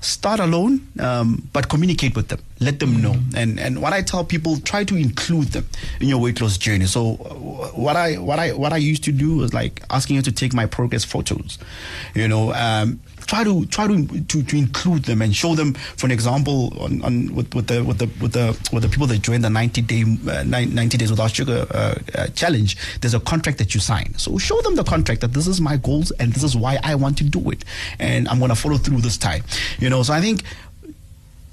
start 0.00 0.40
alone, 0.40 0.86
um, 1.00 1.48
but 1.52 1.68
communicate 1.68 2.14
with 2.16 2.28
them. 2.28 2.40
Let 2.60 2.80
them 2.80 3.00
know. 3.00 3.16
And 3.34 3.58
and 3.60 3.80
what 3.80 3.92
I 3.92 4.02
tell 4.02 4.24
people, 4.24 4.58
try 4.58 4.84
to 4.84 4.96
include 4.96 5.48
them 5.48 5.66
in 6.00 6.08
your 6.08 6.18
weight 6.18 6.40
loss 6.40 6.58
journey. 6.58 6.86
So 6.86 7.12
uh, 7.14 7.80
what 7.80 7.96
I 7.96 8.14
what 8.14 8.38
I 8.38 8.52
what 8.52 8.72
I 8.72 8.78
used 8.78 9.04
to 9.04 9.12
do 9.12 9.36
was 9.36 9.52
like 9.54 9.82
asking 9.90 10.16
you 10.16 10.22
to 10.22 10.32
take 10.32 10.54
my 10.54 10.66
progress 10.66 11.04
photos. 11.04 11.58
You 12.14 12.28
know. 12.28 12.52
Um, 12.52 13.00
Try 13.26 13.44
to 13.44 13.66
try 13.66 13.86
to, 13.86 14.06
to 14.06 14.42
to 14.42 14.56
include 14.56 15.04
them 15.04 15.20
and 15.22 15.34
show 15.34 15.54
them, 15.54 15.74
for 15.74 16.06
an 16.06 16.12
example, 16.12 16.72
on, 16.80 17.02
on 17.02 17.34
with, 17.34 17.54
with 17.54 17.66
the 17.66 17.82
with 17.82 17.98
the 17.98 18.06
with 18.20 18.32
the 18.32 18.56
with 18.72 18.82
the 18.82 18.88
people 18.88 19.06
that 19.08 19.20
join 19.22 19.40
the 19.40 19.50
ninety 19.50 19.82
day 19.82 20.04
uh, 20.28 20.42
nine- 20.44 20.74
ninety 20.74 20.96
days 20.96 21.10
without 21.10 21.30
sugar 21.32 21.66
uh, 21.70 21.94
uh, 22.14 22.26
challenge. 22.28 22.76
There's 23.00 23.14
a 23.14 23.20
contract 23.20 23.58
that 23.58 23.74
you 23.74 23.80
sign, 23.80 24.14
so 24.16 24.38
show 24.38 24.60
them 24.62 24.76
the 24.76 24.84
contract 24.84 25.20
that 25.22 25.32
this 25.32 25.46
is 25.46 25.60
my 25.60 25.76
goals 25.76 26.10
and 26.12 26.32
this 26.32 26.42
is 26.42 26.56
why 26.56 26.78
I 26.82 26.94
want 26.94 27.18
to 27.18 27.24
do 27.24 27.50
it, 27.50 27.64
and 27.98 28.28
I'm 28.28 28.38
going 28.38 28.50
to 28.50 28.56
follow 28.56 28.76
through 28.78 29.00
this 29.00 29.16
time. 29.18 29.42
You 29.78 29.90
know, 29.90 30.02
so 30.02 30.12
I 30.12 30.20
think 30.20 30.42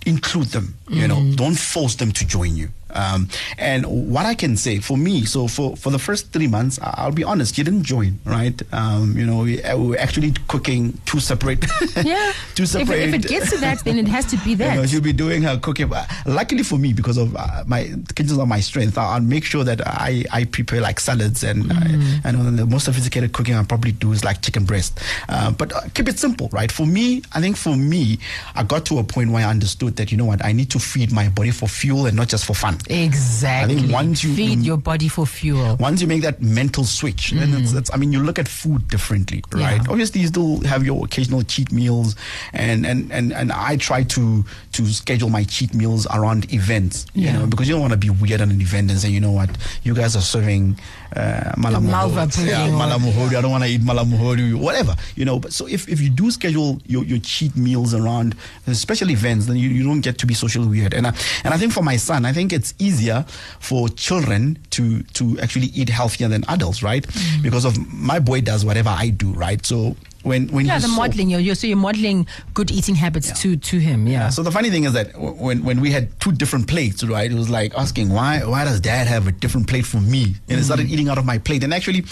include 0.06 0.48
them 0.48 0.76
you 0.90 1.08
know 1.08 1.24
don't 1.36 1.58
force 1.58 1.96
them 1.96 2.12
to 2.12 2.28
join 2.28 2.58
you 2.58 2.68
um, 2.94 3.28
and 3.58 3.86
what 3.86 4.26
i 4.26 4.34
can 4.34 4.56
say 4.58 4.80
for 4.80 4.98
me 4.98 5.26
so 5.26 5.48
for, 5.48 5.76
for 5.76 5.90
the 5.92 6.00
first 6.00 6.32
three 6.32 6.48
months 6.48 6.80
i'll 6.84 7.12
be 7.12 7.24
honest 7.24 7.58
you 7.58 7.64
didn't 7.64 7.84
join 7.84 8.20
right 8.26 8.62
um, 8.74 9.18
you 9.18 9.26
know 9.26 9.40
we, 9.44 9.62
uh, 9.64 9.78
we 9.78 9.88
were 9.90 9.98
actually 10.00 10.32
cooking 10.48 10.98
two 11.06 11.20
separate 11.20 11.64
Yeah. 12.04 12.34
two 12.56 12.66
separate 12.66 13.00
if 13.10 13.14
it 13.14 13.28
gets 13.28 13.50
to 13.52 13.58
that, 13.60 13.84
then 13.84 13.98
it 13.98 14.08
has 14.08 14.26
to 14.28 14.38
be 14.38 14.52
you 14.52 14.58
know, 14.58 14.82
that. 14.82 14.90
she'll 14.90 15.02
be 15.02 15.14
doing 15.14 15.42
her 15.44 15.58
cooking. 15.58 15.90
Luckily 16.26 16.64
for 16.64 16.78
me, 16.78 16.94
because 16.94 17.18
of 17.18 17.36
uh, 17.36 17.64
my 17.68 17.92
kitchens 18.16 18.38
are 18.38 18.46
my 18.46 18.60
strength, 18.60 18.98
I'll 18.98 19.20
make 19.22 19.44
sure 19.44 19.64
that 19.64 19.82
I, 19.86 20.24
I 20.32 20.46
prepare 20.46 20.82
like 20.82 21.00
salads 21.00 21.44
and 21.44 21.64
Mm. 21.64 22.26
I, 22.26 22.32
know 22.32 22.52
the 22.52 22.66
most 22.66 22.86
sophisticated 22.86 23.32
cooking 23.34 23.56
I 23.56 23.64
probably 23.64 23.92
do 23.94 24.12
is 24.12 24.24
like 24.24 24.42
chicken 24.42 24.66
breast. 24.66 25.00
Uh, 25.30 25.52
but 25.52 25.74
uh, 25.74 25.82
keep 25.94 26.08
it 26.10 26.20
simple, 26.20 26.50
right? 26.52 26.72
For 26.72 26.86
me, 26.86 27.22
I 27.34 27.42
think 27.42 27.56
for 27.58 27.76
me, 27.76 28.20
I 28.56 28.64
got 28.64 28.86
to 28.88 29.00
a 29.00 29.04
point 29.04 29.32
where 29.32 29.46
I 29.46 29.50
understood 29.50 29.96
that 29.98 30.12
you 30.12 30.18
know 30.18 30.26
what, 30.26 30.44
I 30.44 30.52
need 30.52 30.70
to 30.72 30.80
feed 30.80 31.12
my 31.12 31.30
body 31.30 31.52
for 31.52 31.68
fuel 31.68 32.06
and 32.06 32.16
not 32.18 32.28
just 32.30 32.46
for 32.46 32.54
fun. 32.54 32.78
Exactly. 32.90 33.76
I 33.76 33.80
think 33.80 33.92
once 33.92 34.24
you- 34.24 34.34
feed 34.36 34.60
you- 34.60 34.66
your 34.66 34.78
body 34.78 35.08
for 35.08 35.26
fuel. 35.26 35.78
Once 35.80 36.02
you 36.02 36.08
make 36.08 36.22
that 36.24 36.42
mental 36.42 36.84
switch, 36.84 37.32
then 37.32 37.54
it's, 37.54 37.74
mm. 37.74 37.78
it's, 37.80 37.92
I 37.94 37.98
mean, 37.98 38.12
you 38.12 38.20
look 38.22 38.40
at 38.40 38.48
food 38.48 38.88
differently, 38.88 39.44
right? 39.52 39.78
Yeah. 39.78 39.90
Obviously, 39.90 40.22
you 40.22 40.28
still 40.28 40.62
have 40.62 40.86
your 40.86 41.06
occasional 41.06 41.44
cheat 41.44 41.72
meals, 41.72 42.16
and, 42.54 42.86
and, 42.86 43.12
and, 43.12 43.32
and 43.34 43.52
I 43.52 43.78
try 43.78 44.04
to 44.04 44.46
to 44.74 44.86
schedule 44.88 45.30
my 45.30 45.44
cheat 45.44 45.74
meals 45.74 46.08
around 46.14 46.52
events, 46.54 47.06
you 47.14 47.32
know, 47.32 47.46
because 47.46 47.68
you 47.68 47.74
don't 47.76 47.82
want 47.82 47.92
to 47.94 47.98
be 47.98 48.10
weird 48.10 48.42
at 48.42 48.50
an 48.50 48.60
event 48.62 48.90
and 48.90 49.00
say, 49.00 49.10
you 49.10 49.20
know 49.20 49.32
what, 49.32 49.50
you 49.84 49.94
guys 49.94 50.16
are 50.16 50.22
serving 50.22 50.78
uh, 51.16 51.52
mala 51.58 51.80
mogodu. 51.80 51.92
Malva 51.92 52.28
pudding 52.28 52.48
Yeah, 52.48 52.70
mala 52.72 52.98
mogodu. 52.98 53.38
I 53.38 53.42
don't 53.42 53.52
want 53.52 53.64
to 53.64 53.70
eat 53.70 53.82
mala 53.82 54.04
mogodu, 54.04 54.56
whatever, 54.56 54.96
you 55.16 55.26
know. 55.26 55.40
But 55.40 55.54
so 55.54 55.68
if, 55.68 55.88
if 55.88 56.02
you 56.02 56.10
do 56.10 56.32
schedule 56.32 56.82
your, 56.86 57.04
your 57.04 57.20
cheat 57.20 57.56
meals 57.56 57.94
around 57.94 58.36
special 58.74 59.10
events, 59.12 59.46
then 59.46 59.58
you, 59.58 59.70
you 59.70 59.84
don't 59.84 60.02
get 60.02 60.18
to 60.20 60.26
be 60.26 60.34
socially 60.34 60.68
weird. 60.68 60.94
And 60.94 61.08
I, 61.08 61.14
and 61.44 61.54
I 61.54 61.58
think 61.58 61.74
for 61.74 61.84
my 61.84 61.98
son, 61.98 62.26
I 62.26 62.34
think 62.34 62.54
it's 62.54 62.74
easier 62.80 63.26
for 63.60 63.90
children 63.90 64.58
to 64.72 65.04
to 65.04 65.40
actually 65.40 65.68
eat 65.68 65.90
healthier 65.90 66.28
than 66.28 66.44
adults, 66.48 66.84
right? 66.84 67.04
Mm. 67.06 67.44
Because 67.44 67.66
of 67.66 67.78
my 67.94 68.20
boy 68.20 68.42
does 68.42 68.66
whatever 68.66 68.90
I 68.90 69.10
do, 69.10 69.34
right? 69.34 69.64
So 69.66 69.96
when 70.24 70.48
when 70.48 70.66
Yeah, 70.66 70.80
the 70.80 70.88
saw- 70.88 70.96
modeling. 70.96 71.30
You're, 71.30 71.40
you're 71.40 71.56
so 71.56 71.68
you're 71.68 71.78
modeling 71.78 72.28
good 72.54 72.72
eating 72.72 72.96
habits 72.96 73.40
to 73.42 73.56
to 73.56 73.80
him. 73.80 74.08
Yeah. 74.08 74.30
so 74.30 74.42
the 74.44 74.52
funny 74.52 74.70
thing 74.70 74.86
is 74.86 74.94
that 74.94 75.18
when 75.18 75.64
when 75.64 75.80
we 75.80 75.92
had 75.92 76.20
two 76.20 76.32
different 76.32 76.68
plates, 76.68 77.04
right? 77.04 77.32
It 77.32 77.36
was 77.36 77.50
like 77.50 77.74
asking 77.76 78.10
why 78.10 78.40
why 78.44 78.64
does 78.66 78.80
dad 78.80 79.08
have 79.08 79.28
a 79.28 79.32
different 79.32 79.68
plate 79.68 79.86
from 79.86 80.10
me? 80.10 80.24
And 80.48 80.58
he 80.58 80.64
mm. 80.64 80.64
started 80.64 80.90
eating 80.90 81.10
out 81.10 81.18
of 81.18 81.26
my 81.26 81.38
plate. 81.38 81.64
And 81.64 81.74
actually, 81.74 82.06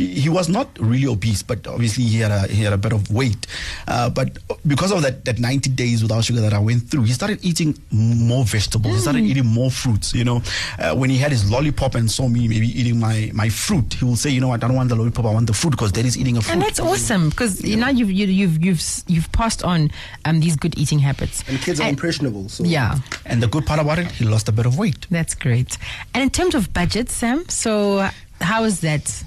he, 0.00 0.20
he 0.24 0.28
was 0.28 0.48
not 0.48 0.68
really 0.80 1.06
obese, 1.06 1.42
but 1.42 1.66
obviously 1.66 2.04
he 2.04 2.18
had 2.20 2.30
a 2.30 2.46
he 2.48 2.62
had 2.62 2.72
a 2.72 2.78
bit 2.78 2.92
of 2.92 3.10
weight. 3.12 3.46
Uh, 3.86 4.08
but 4.10 4.38
because 4.66 4.92
of 4.92 5.02
that 5.02 5.24
that 5.26 5.38
90 5.38 5.70
days 5.70 6.02
without 6.02 6.24
sugar 6.24 6.40
that 6.40 6.52
I 6.54 6.58
went 6.58 6.88
through, 6.90 7.04
he 7.04 7.12
started 7.12 7.38
eating 7.42 7.76
more 7.90 8.44
vegetables. 8.44 8.94
He 8.94 9.00
started 9.00 9.24
eating 9.24 9.46
more 9.46 9.70
fruits. 9.70 10.14
You 10.14 10.24
know, 10.24 10.42
uh, 10.78 10.94
when 10.96 11.10
he 11.10 11.18
had 11.18 11.30
his 11.32 11.50
lollipop 11.50 11.94
and 11.94 12.10
saw 12.10 12.28
me 12.28 12.48
maybe 12.48 12.68
eating 12.80 12.98
my 12.98 13.30
my 13.34 13.48
fruit, 13.48 13.94
he 13.94 14.04
will 14.04 14.16
say, 14.16 14.30
you 14.30 14.40
know, 14.40 14.48
what, 14.48 14.64
I 14.64 14.66
don't 14.68 14.76
want 14.76 14.88
the 14.88 14.96
lollipop, 14.96 15.26
I 15.26 15.32
want 15.32 15.46
the 15.46 15.52
fruit 15.54 15.72
because 15.72 15.92
daddy's 15.92 16.16
eating 16.16 16.36
a 16.36 16.40
fruit. 16.40 16.52
and 16.54 16.62
that's 16.62 16.80
awesome 16.80 17.28
because 17.30 17.62
you 17.62 17.76
know 17.76 17.88
you've 17.88 18.10
you, 18.10 18.26
you've 18.26 18.64
you've 18.64 18.82
you've 19.06 19.30
passed 19.32 19.62
on 19.64 19.90
um, 20.24 20.40
these 20.40 20.56
good 20.56 20.78
eating 20.78 20.98
habits. 20.98 21.44
And 21.48 21.58
kids 21.60 21.80
are 21.80 21.84
And- 21.84 21.96
impressionable. 21.98 22.48
So 22.48 22.64
Yeah, 22.64 22.98
and 23.26 23.42
the 23.42 23.48
good 23.48 23.66
part 23.66 23.80
about 23.80 23.98
it, 23.98 24.06
he 24.12 24.24
lost 24.24 24.48
a 24.48 24.52
bit 24.52 24.66
of 24.66 24.78
weight. 24.78 25.06
that's 25.10 25.34
great. 25.34 25.76
And 26.14 26.22
in 26.22 26.30
terms 26.30 26.54
of 26.54 26.72
budget, 26.72 27.10
Sam, 27.10 27.44
so 27.48 27.98
uh, 27.98 28.10
how 28.40 28.64
is 28.64 28.80
that? 28.80 29.24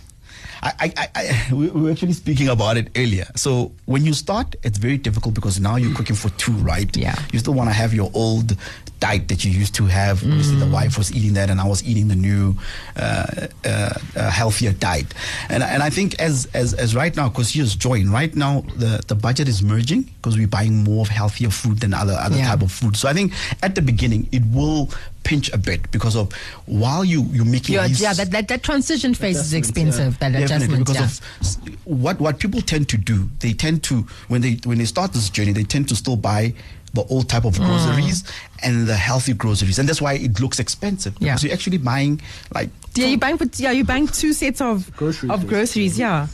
I, 0.64 0.94
I, 0.96 1.08
I, 1.16 1.54
we 1.54 1.70
were 1.70 1.92
actually 1.92 2.14
speaking 2.14 2.48
about 2.48 2.78
it 2.78 2.88
earlier. 2.96 3.26
So 3.36 3.74
when 3.86 4.06
you 4.06 4.14
start, 4.14 4.56
it's 4.64 4.78
very 4.78 4.98
difficult 4.98 5.36
because 5.36 5.60
now 5.60 5.76
you're 5.76 5.94
cooking 5.94 6.16
for 6.16 6.30
two, 6.32 6.54
right? 6.54 6.96
Yeah. 6.96 7.16
You 7.34 7.40
still 7.40 7.54
want 7.54 7.70
to 7.70 7.74
have 7.74 7.94
your 7.94 8.10
old 8.14 8.56
diet 9.04 9.28
that 9.32 9.44
you 9.46 9.52
used 9.64 9.76
to 9.76 9.86
have. 10.00 10.24
Obviously, 10.24 10.58
the 10.66 10.72
wife 10.80 10.98
was 10.98 11.08
eating 11.18 11.34
that, 11.40 11.50
and 11.52 11.60
I 11.60 11.68
was 11.74 11.84
eating 11.90 12.08
the 12.14 12.16
new, 12.30 12.56
uh, 12.96 13.48
uh, 13.66 13.94
uh, 14.16 14.30
healthier 14.40 14.72
diet. 14.72 15.10
And 15.50 15.62
and 15.74 15.84
I 15.88 15.90
think 15.98 16.10
as 16.20 16.36
as 16.54 16.74
as 16.84 16.96
right 16.96 17.14
now, 17.20 17.28
because 17.30 17.56
you 17.56 17.64
just 17.64 17.80
joined, 17.80 18.08
right 18.20 18.34
now 18.36 18.62
the 18.84 18.92
the 19.12 19.16
budget 19.28 19.48
is 19.54 19.60
merging 19.62 20.04
because 20.18 20.38
we're 20.40 20.54
buying 20.60 20.84
more 20.90 21.02
of 21.02 21.10
healthier 21.10 21.52
food 21.52 21.78
than 21.84 21.94
other 21.94 22.16
other 22.26 22.38
Yeah. 22.38 22.50
type 22.52 22.62
of 22.68 22.72
food. 22.72 22.96
So 22.96 23.10
I 23.10 23.14
think 23.14 23.34
at 23.62 23.76
the 23.76 23.82
beginning 23.82 24.28
it 24.32 24.44
will 24.56 24.90
pinch 25.24 25.48
a 25.54 25.58
bit 25.58 25.80
because 25.92 26.16
of 26.22 26.32
while 26.66 27.04
you 27.14 27.20
you're 27.36 27.52
making 27.58 27.76
Your, 27.76 27.88
these 27.88 28.02
yeah, 28.02 28.14
that, 28.20 28.32
that 28.32 28.48
that 28.48 28.62
transition 28.64 29.14
phase 29.14 29.38
is 29.40 29.54
Adjustments, 29.54 29.70
expensive. 29.98 30.20
That 30.20 30.32
Definitely, 30.32 30.56
adjustment, 30.56 30.88
because 30.88 31.00
yeah. 31.02 31.74
of 31.74 32.02
what 32.04 32.16
what 32.20 32.40
people 32.44 32.62
tend 32.62 32.86
to 32.94 32.98
do. 32.98 33.18
They 33.40 33.54
tend 33.54 33.84
to 33.90 33.96
when 34.32 34.42
they 34.46 34.54
when 34.70 34.78
they 34.80 34.86
start 34.96 35.12
this 35.14 35.30
journey, 35.30 35.54
they 35.54 35.68
tend 35.76 35.88
to 35.90 35.96
still 35.96 36.16
buy 36.18 36.54
the 36.94 37.04
old 37.06 37.28
type 37.28 37.46
of 37.46 37.58
groceries 37.58 38.24
mm. 38.24 38.32
and 38.62 38.88
the 38.88 38.96
healthy 38.96 39.34
groceries, 39.34 39.80
and 39.80 39.90
that's 39.90 40.02
why 40.02 40.14
it 40.14 40.40
looks 40.40 40.60
expensive. 40.60 41.16
Yeah. 41.20 41.34
because 41.34 41.44
you're 41.44 41.54
actually 41.54 41.80
buying 41.80 42.22
like 42.54 42.70
Yeah, 42.96 43.08
you're 43.08 43.20
buying 43.20 43.38
for, 43.38 43.46
yeah, 43.56 43.72
you're 43.72 43.86
buying 43.86 44.08
two 44.08 44.34
sets 44.34 44.62
of 44.62 44.96
Groceries, 44.96 45.32
of 45.32 45.48
groceries. 45.48 45.98
Yeah. 45.98 46.28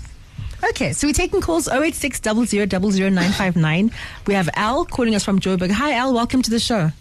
Okay, 0.72 0.92
so 0.92 1.08
we're 1.08 1.14
taking 1.14 1.40
calls 1.40 1.70
086 1.70 2.26
959 2.26 3.92
We 4.28 4.34
have 4.34 4.50
Al 4.56 4.84
calling 4.84 5.16
us 5.16 5.24
from 5.24 5.40
Joburg. 5.40 5.72
Hi, 5.72 5.94
Al. 5.94 6.14
Welcome 6.14 6.42
to 6.42 6.50
the 6.50 6.60
show. 6.60 6.92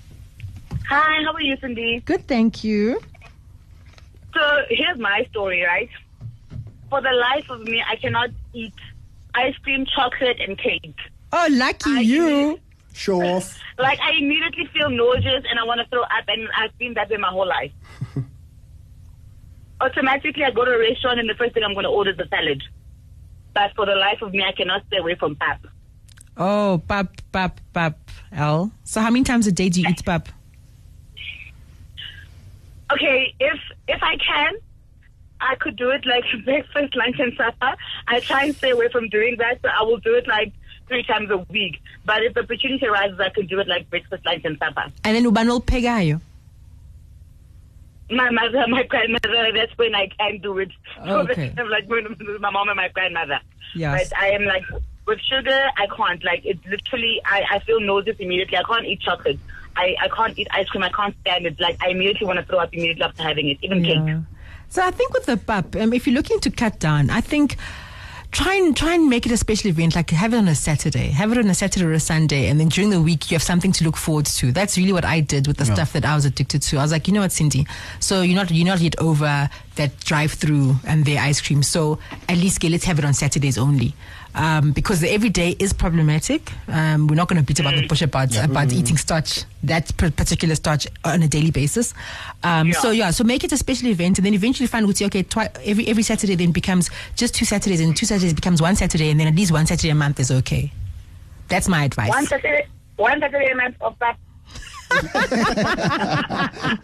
Hi, 0.88 1.22
how 1.24 1.32
are 1.32 1.42
you, 1.42 1.56
Sindi? 1.56 2.04
Good, 2.04 2.28
thank 2.28 2.62
you. 2.62 3.00
So 4.32 4.40
here's 4.70 4.98
my 4.98 5.26
story, 5.30 5.62
right? 5.62 5.90
For 6.88 7.00
the 7.00 7.10
life 7.10 7.50
of 7.50 7.62
me, 7.62 7.82
I 7.86 7.96
cannot 7.96 8.30
eat 8.54 8.74
ice 9.34 9.56
cream, 9.58 9.84
chocolate, 9.86 10.40
and 10.40 10.56
cake. 10.56 10.94
Oh, 11.32 11.48
lucky 11.50 11.90
I 11.90 12.00
you. 12.00 12.60
Show 12.98 13.22
off. 13.22 13.58
Like 13.78 13.98
I 14.00 14.12
immediately 14.18 14.66
feel 14.72 14.90
nauseous 14.90 15.44
and 15.48 15.58
I 15.58 15.64
want 15.64 15.80
to 15.80 15.86
throw 15.88 16.02
up, 16.02 16.24
and 16.28 16.48
I've 16.56 16.76
been 16.78 16.94
that 16.94 17.08
way 17.08 17.16
my 17.16 17.28
whole 17.28 17.46
life. 17.46 17.72
Automatically, 19.80 20.42
I 20.44 20.50
go 20.50 20.64
to 20.64 20.72
a 20.72 20.78
restaurant 20.78 21.20
and 21.20 21.28
the 21.28 21.34
first 21.34 21.54
thing 21.54 21.62
I'm 21.62 21.72
going 21.74 21.84
to 21.84 21.90
order 21.90 22.10
is 22.10 22.18
a 22.18 22.28
salad. 22.28 22.62
but 23.54 23.72
for 23.76 23.86
the 23.86 23.94
life 23.94 24.20
of 24.22 24.32
me, 24.32 24.42
I 24.42 24.52
cannot 24.52 24.84
stay 24.88 24.96
away 24.98 25.14
from 25.14 25.36
pap. 25.36 25.64
Oh, 26.36 26.82
pap, 26.88 27.20
pap, 27.32 27.60
pap. 27.72 27.98
L. 28.32 28.70
So 28.84 29.00
how 29.00 29.10
many 29.10 29.24
times 29.24 29.46
a 29.46 29.52
day 29.52 29.68
do 29.68 29.80
you 29.80 29.88
eat 29.88 30.04
pap? 30.04 30.28
Okay, 32.92 33.34
if 33.38 33.58
if 33.86 34.02
I 34.02 34.16
can, 34.16 34.54
I 35.40 35.54
could 35.56 35.76
do 35.76 35.90
it 35.90 36.04
like 36.06 36.24
breakfast, 36.44 36.96
lunch, 36.96 37.16
and 37.18 37.32
supper. 37.36 37.74
I 38.08 38.20
try 38.20 38.44
and 38.44 38.56
stay 38.56 38.70
away 38.70 38.88
from 38.90 39.08
doing 39.08 39.36
that, 39.38 39.60
so 39.62 39.68
I 39.68 39.82
will 39.82 39.98
do 39.98 40.14
it 40.14 40.26
like 40.26 40.52
three 40.88 41.04
times 41.04 41.30
a 41.30 41.38
week. 41.50 41.80
But 42.04 42.24
if 42.24 42.34
the 42.34 42.40
opportunity 42.40 42.86
arises, 42.86 43.20
I 43.20 43.28
could 43.28 43.48
do 43.48 43.60
it 43.60 43.68
like 43.68 43.88
breakfast, 43.90 44.24
lunch, 44.26 44.44
and 44.44 44.58
supper. 44.58 44.86
And 45.04 45.16
then 45.16 45.24
ubanol 45.24 45.64
pegayo. 45.64 46.20
My 48.10 48.30
mother, 48.30 48.64
my 48.68 48.84
grandmother, 48.84 49.52
that's 49.54 49.76
when 49.76 49.94
I 49.94 50.08
can 50.18 50.38
do 50.38 50.58
it. 50.58 50.70
So 51.04 51.20
Okay. 51.20 51.52
that's 51.54 51.68
like 51.68 51.88
my 51.88 52.50
mom 52.50 52.68
and 52.68 52.76
my 52.76 52.88
grandmother. 52.88 53.38
Yes. 53.74 54.08
But 54.08 54.18
I 54.18 54.30
am 54.30 54.44
like, 54.44 54.64
with 55.06 55.20
sugar, 55.20 55.70
I 55.76 55.86
can't. 55.94 56.24
Like, 56.24 56.40
it's 56.44 56.64
literally, 56.66 57.20
I, 57.24 57.44
I 57.50 57.58
feel 57.60 57.80
nauseous 57.80 58.16
immediately. 58.18 58.56
I 58.56 58.62
can't 58.62 58.86
eat 58.86 59.00
chocolate. 59.00 59.38
I, 59.76 59.94
I 60.00 60.08
can't 60.08 60.38
eat 60.38 60.48
ice 60.52 60.68
cream. 60.68 60.82
I 60.82 60.88
can't 60.90 61.14
stand 61.20 61.46
it. 61.46 61.60
Like, 61.60 61.76
I 61.82 61.90
immediately 61.90 62.26
want 62.26 62.38
to 62.38 62.44
throw 62.44 62.58
up 62.58 62.72
immediately 62.72 63.02
after 63.02 63.22
having 63.22 63.48
it, 63.48 63.58
even 63.62 63.84
cake. 63.84 64.16
So 64.70 64.82
I 64.82 64.90
think 64.90 65.12
with 65.12 65.26
the 65.26 65.36
pap, 65.36 65.76
um, 65.76 65.92
if 65.92 66.06
you're 66.06 66.14
looking 66.14 66.40
to 66.40 66.50
cut 66.50 66.78
down, 66.78 67.10
I 67.10 67.20
think 67.20 67.56
try 68.30 68.54
and 68.54 68.76
try 68.76 68.94
and 68.94 69.08
make 69.08 69.26
it 69.26 69.32
a 69.32 69.36
special 69.36 69.70
event. 69.70 69.94
Like 69.94 70.10
have 70.10 70.34
it 70.34 70.36
on 70.36 70.48
a 70.48 70.54
Saturday, 70.54 71.08
have 71.08 71.32
it 71.32 71.38
on 71.38 71.48
a 71.48 71.54
Saturday 71.54 71.84
or 71.84 71.92
a 71.92 72.00
Sunday, 72.00 72.48
and 72.48 72.60
then 72.60 72.68
during 72.68 72.90
the 72.90 73.00
week 73.00 73.30
you 73.30 73.34
have 73.34 73.42
something 73.42 73.72
to 73.72 73.84
look 73.84 73.96
forward 73.96 74.26
to. 74.26 74.52
That's 74.52 74.76
really 74.76 74.92
what 74.92 75.04
I 75.04 75.20
did 75.20 75.46
with 75.46 75.56
the 75.56 75.64
stuff 75.64 75.92
that 75.94 76.04
I 76.04 76.14
was 76.14 76.24
addicted 76.24 76.62
to. 76.62 76.78
I 76.78 76.82
was 76.82 76.92
like, 76.92 77.08
you 77.08 77.14
know 77.14 77.20
what, 77.20 77.30
Sindi? 77.30 77.66
So 78.00 78.22
you're 78.22 78.36
not 78.36 78.50
you're 78.50 78.66
not 78.66 78.80
yet 78.80 78.98
over 78.98 79.48
that 79.76 80.00
drive-through 80.00 80.76
and 80.84 81.04
their 81.04 81.20
ice 81.20 81.40
cream. 81.40 81.62
So 81.62 81.98
at 82.28 82.36
least 82.38 82.58
okay, 82.58 82.68
let's 82.68 82.84
have 82.84 82.98
it 82.98 83.04
on 83.04 83.14
Saturdays 83.14 83.56
only. 83.58 83.94
Um, 84.38 84.70
because 84.70 85.00
the 85.00 85.12
everyday 85.12 85.56
is 85.58 85.72
problematic. 85.72 86.52
Um, 86.68 87.08
we're 87.08 87.16
not 87.16 87.26
going 87.28 87.40
to 87.40 87.44
beat 87.46 87.58
about 87.58 87.74
the 87.74 87.88
bush 87.88 88.02
about 88.02 88.30
about 88.36 88.72
eating 88.72 88.96
starch, 88.96 89.42
that 89.64 89.94
particular 89.96 90.54
starch 90.54 90.86
on 91.04 91.22
a 91.24 91.28
daily 91.28 91.50
basis. 91.50 91.92
Um, 92.44 92.72
So 92.72 92.92
yeah, 92.92 93.10
so 93.10 93.24
make 93.24 93.42
it 93.42 93.50
a 93.52 93.56
special 93.56 93.88
event, 93.88 94.18
and 94.18 94.24
then 94.24 94.34
eventually 94.34 94.68
find 94.68 94.86
out 94.86 95.02
okay, 95.02 95.24
twi- 95.24 95.50
every 95.64 95.88
every 95.88 96.04
Saturday 96.04 96.36
then 96.36 96.52
becomes 96.52 96.88
just 97.16 97.34
two 97.34 97.44
Saturdays, 97.44 97.80
and 97.80 97.96
two 97.96 98.06
Saturdays 98.06 98.32
becomes 98.34 98.62
one 98.62 98.76
Saturday, 98.76 99.10
and 99.10 99.18
then 99.18 99.26
at 99.26 99.34
least 99.34 99.50
one 99.50 99.66
Saturday 99.66 99.90
a 99.90 99.94
month 99.96 100.20
is 100.20 100.30
okay. 100.30 100.70
That's 101.48 101.66
my 101.68 101.82
advice. 101.84 102.08
One 102.10 102.26
Saturday, 102.26 102.66
one 102.96 103.18
Saturday 103.20 103.50
a 103.50 103.56
month 103.56 103.76
of 103.80 103.98
that. 103.98 104.16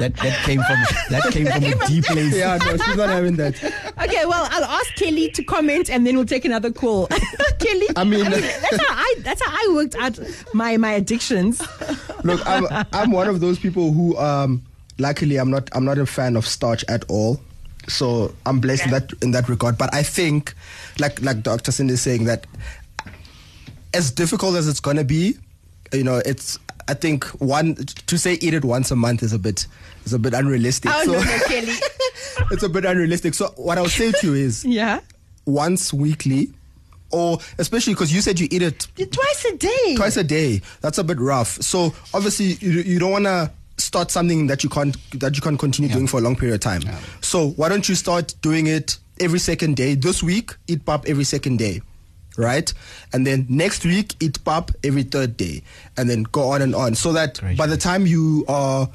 That 0.00 0.16
that 0.16 0.42
came 0.44 0.60
from 0.60 0.78
that 1.10 1.22
came 1.32 1.46
from 1.46 1.62
a 1.62 1.86
deep 1.86 2.04
place. 2.04 2.34
Yeah, 2.34 2.56
no, 2.56 2.76
she's 2.76 2.96
not 2.96 3.08
having 3.10 3.36
that. 3.36 3.62
Okay, 4.02 4.26
well, 4.26 4.48
I'll 4.50 4.64
ask 4.64 4.92
Kelly 4.96 5.30
to 5.30 5.44
comment, 5.44 5.88
and 5.88 6.04
then 6.04 6.16
we'll 6.16 6.26
take 6.26 6.44
another 6.44 6.72
call. 6.72 7.06
Kelly, 7.60 7.86
I 7.94 8.02
mean- 8.02 8.28
that's 8.28 8.76
how 8.76 8.94
I 8.94 9.14
that's 9.20 9.44
how 9.44 9.52
I 9.52 9.72
worked 9.74 9.94
out 9.94 10.18
my 10.52 10.76
my 10.78 10.92
addictions. 10.92 11.62
Look, 12.24 12.44
I'm 12.44 12.66
I'm 12.92 13.12
one 13.12 13.28
of 13.28 13.38
those 13.38 13.58
people 13.58 13.92
who 13.92 14.16
um 14.18 14.62
luckily 14.98 15.36
I'm 15.36 15.50
not 15.50 15.68
I'm 15.72 15.84
not 15.84 15.98
a 15.98 16.06
fan 16.06 16.34
of 16.36 16.44
starch 16.46 16.84
at 16.88 17.04
all. 17.08 17.40
So 17.86 18.34
I'm 18.46 18.58
blessed 18.60 18.86
in 18.86 18.90
that 18.90 19.12
in 19.22 19.30
that 19.30 19.48
regard. 19.48 19.78
But 19.78 19.94
I 19.94 20.02
think 20.02 20.54
like 20.98 21.22
like 21.22 21.42
Dr. 21.44 21.70
Sindi 21.70 21.92
is 21.92 22.02
saying 22.02 22.24
that 22.24 22.46
as 23.92 24.10
difficult 24.10 24.56
as 24.56 24.66
it's 24.66 24.80
gonna 24.80 25.04
be, 25.04 25.36
you 25.92 26.02
know, 26.02 26.20
it's 26.26 26.58
I 26.88 26.94
think 26.94 27.24
one 27.40 27.74
to 27.76 28.18
say 28.18 28.34
eat 28.34 28.54
it 28.54 28.64
once 28.64 28.90
a 28.90 28.96
month 28.96 29.22
is 29.22 29.32
a 29.32 29.38
bit 29.38 29.66
is 30.04 30.12
a 30.12 30.18
bit 30.18 30.34
unrealistic. 30.34 30.90
Oh 30.94 31.04
so 31.04 31.12
no, 31.12 31.18
no, 31.20 31.38
Kelly. 31.46 31.72
it's 32.50 32.62
a 32.62 32.68
bit 32.68 32.84
unrealistic. 32.84 33.34
So 33.34 33.48
what 33.56 33.78
I 33.78 33.82
would 33.82 33.90
say 33.90 34.12
to 34.12 34.26
you 34.26 34.34
is 34.34 34.64
Yeah, 34.80 35.00
once 35.46 35.92
weekly 35.92 36.50
or 37.10 37.38
especially 37.58 37.94
because 37.94 38.12
you 38.12 38.20
said 38.20 38.40
you 38.40 38.48
eat 38.50 38.62
it 38.62 38.86
twice 38.96 39.44
a 39.44 39.56
day. 39.56 39.94
twice 39.96 40.16
a 40.16 40.24
day. 40.24 40.60
That's 40.80 40.98
a 40.98 41.04
bit 41.04 41.18
rough. 41.18 41.62
So 41.62 41.94
obviously 42.12 42.54
you, 42.66 42.80
you 42.80 42.98
don't 42.98 43.12
want 43.12 43.24
to 43.26 43.50
start 43.78 44.10
something 44.10 44.46
that 44.48 44.62
you 44.64 44.70
can't 44.70 44.96
that 45.20 45.36
you 45.36 45.42
can't 45.42 45.58
continue 45.58 45.90
doing 45.90 46.06
for 46.06 46.18
a 46.18 46.20
long 46.20 46.36
period 46.36 46.54
of 46.54 46.60
time. 46.60 46.82
So 47.20 47.50
why 47.50 47.68
don't 47.68 47.88
you 47.88 47.94
start 47.94 48.34
doing 48.42 48.66
it 48.66 48.98
every 49.20 49.38
second 49.38 49.76
day? 49.76 49.94
This 49.94 50.22
week, 50.22 50.54
eat 50.66 50.84
pop 50.84 51.06
every 51.06 51.24
second 51.24 51.58
day. 51.58 51.82
Right? 52.36 52.72
And 53.12 53.26
then 53.26 53.46
next 53.48 53.84
week, 53.84 54.16
eat 54.20 54.42
pop 54.44 54.72
every 54.82 55.04
third 55.04 55.36
day. 55.36 55.62
And 55.96 56.10
then 56.10 56.24
go 56.24 56.50
on 56.50 56.62
and 56.62 56.74
on. 56.74 56.94
So 56.94 57.12
that 57.12 57.38
Great. 57.38 57.56
by 57.56 57.66
the 57.66 57.76
time 57.76 58.06
you 58.06 58.44
are 58.48 58.88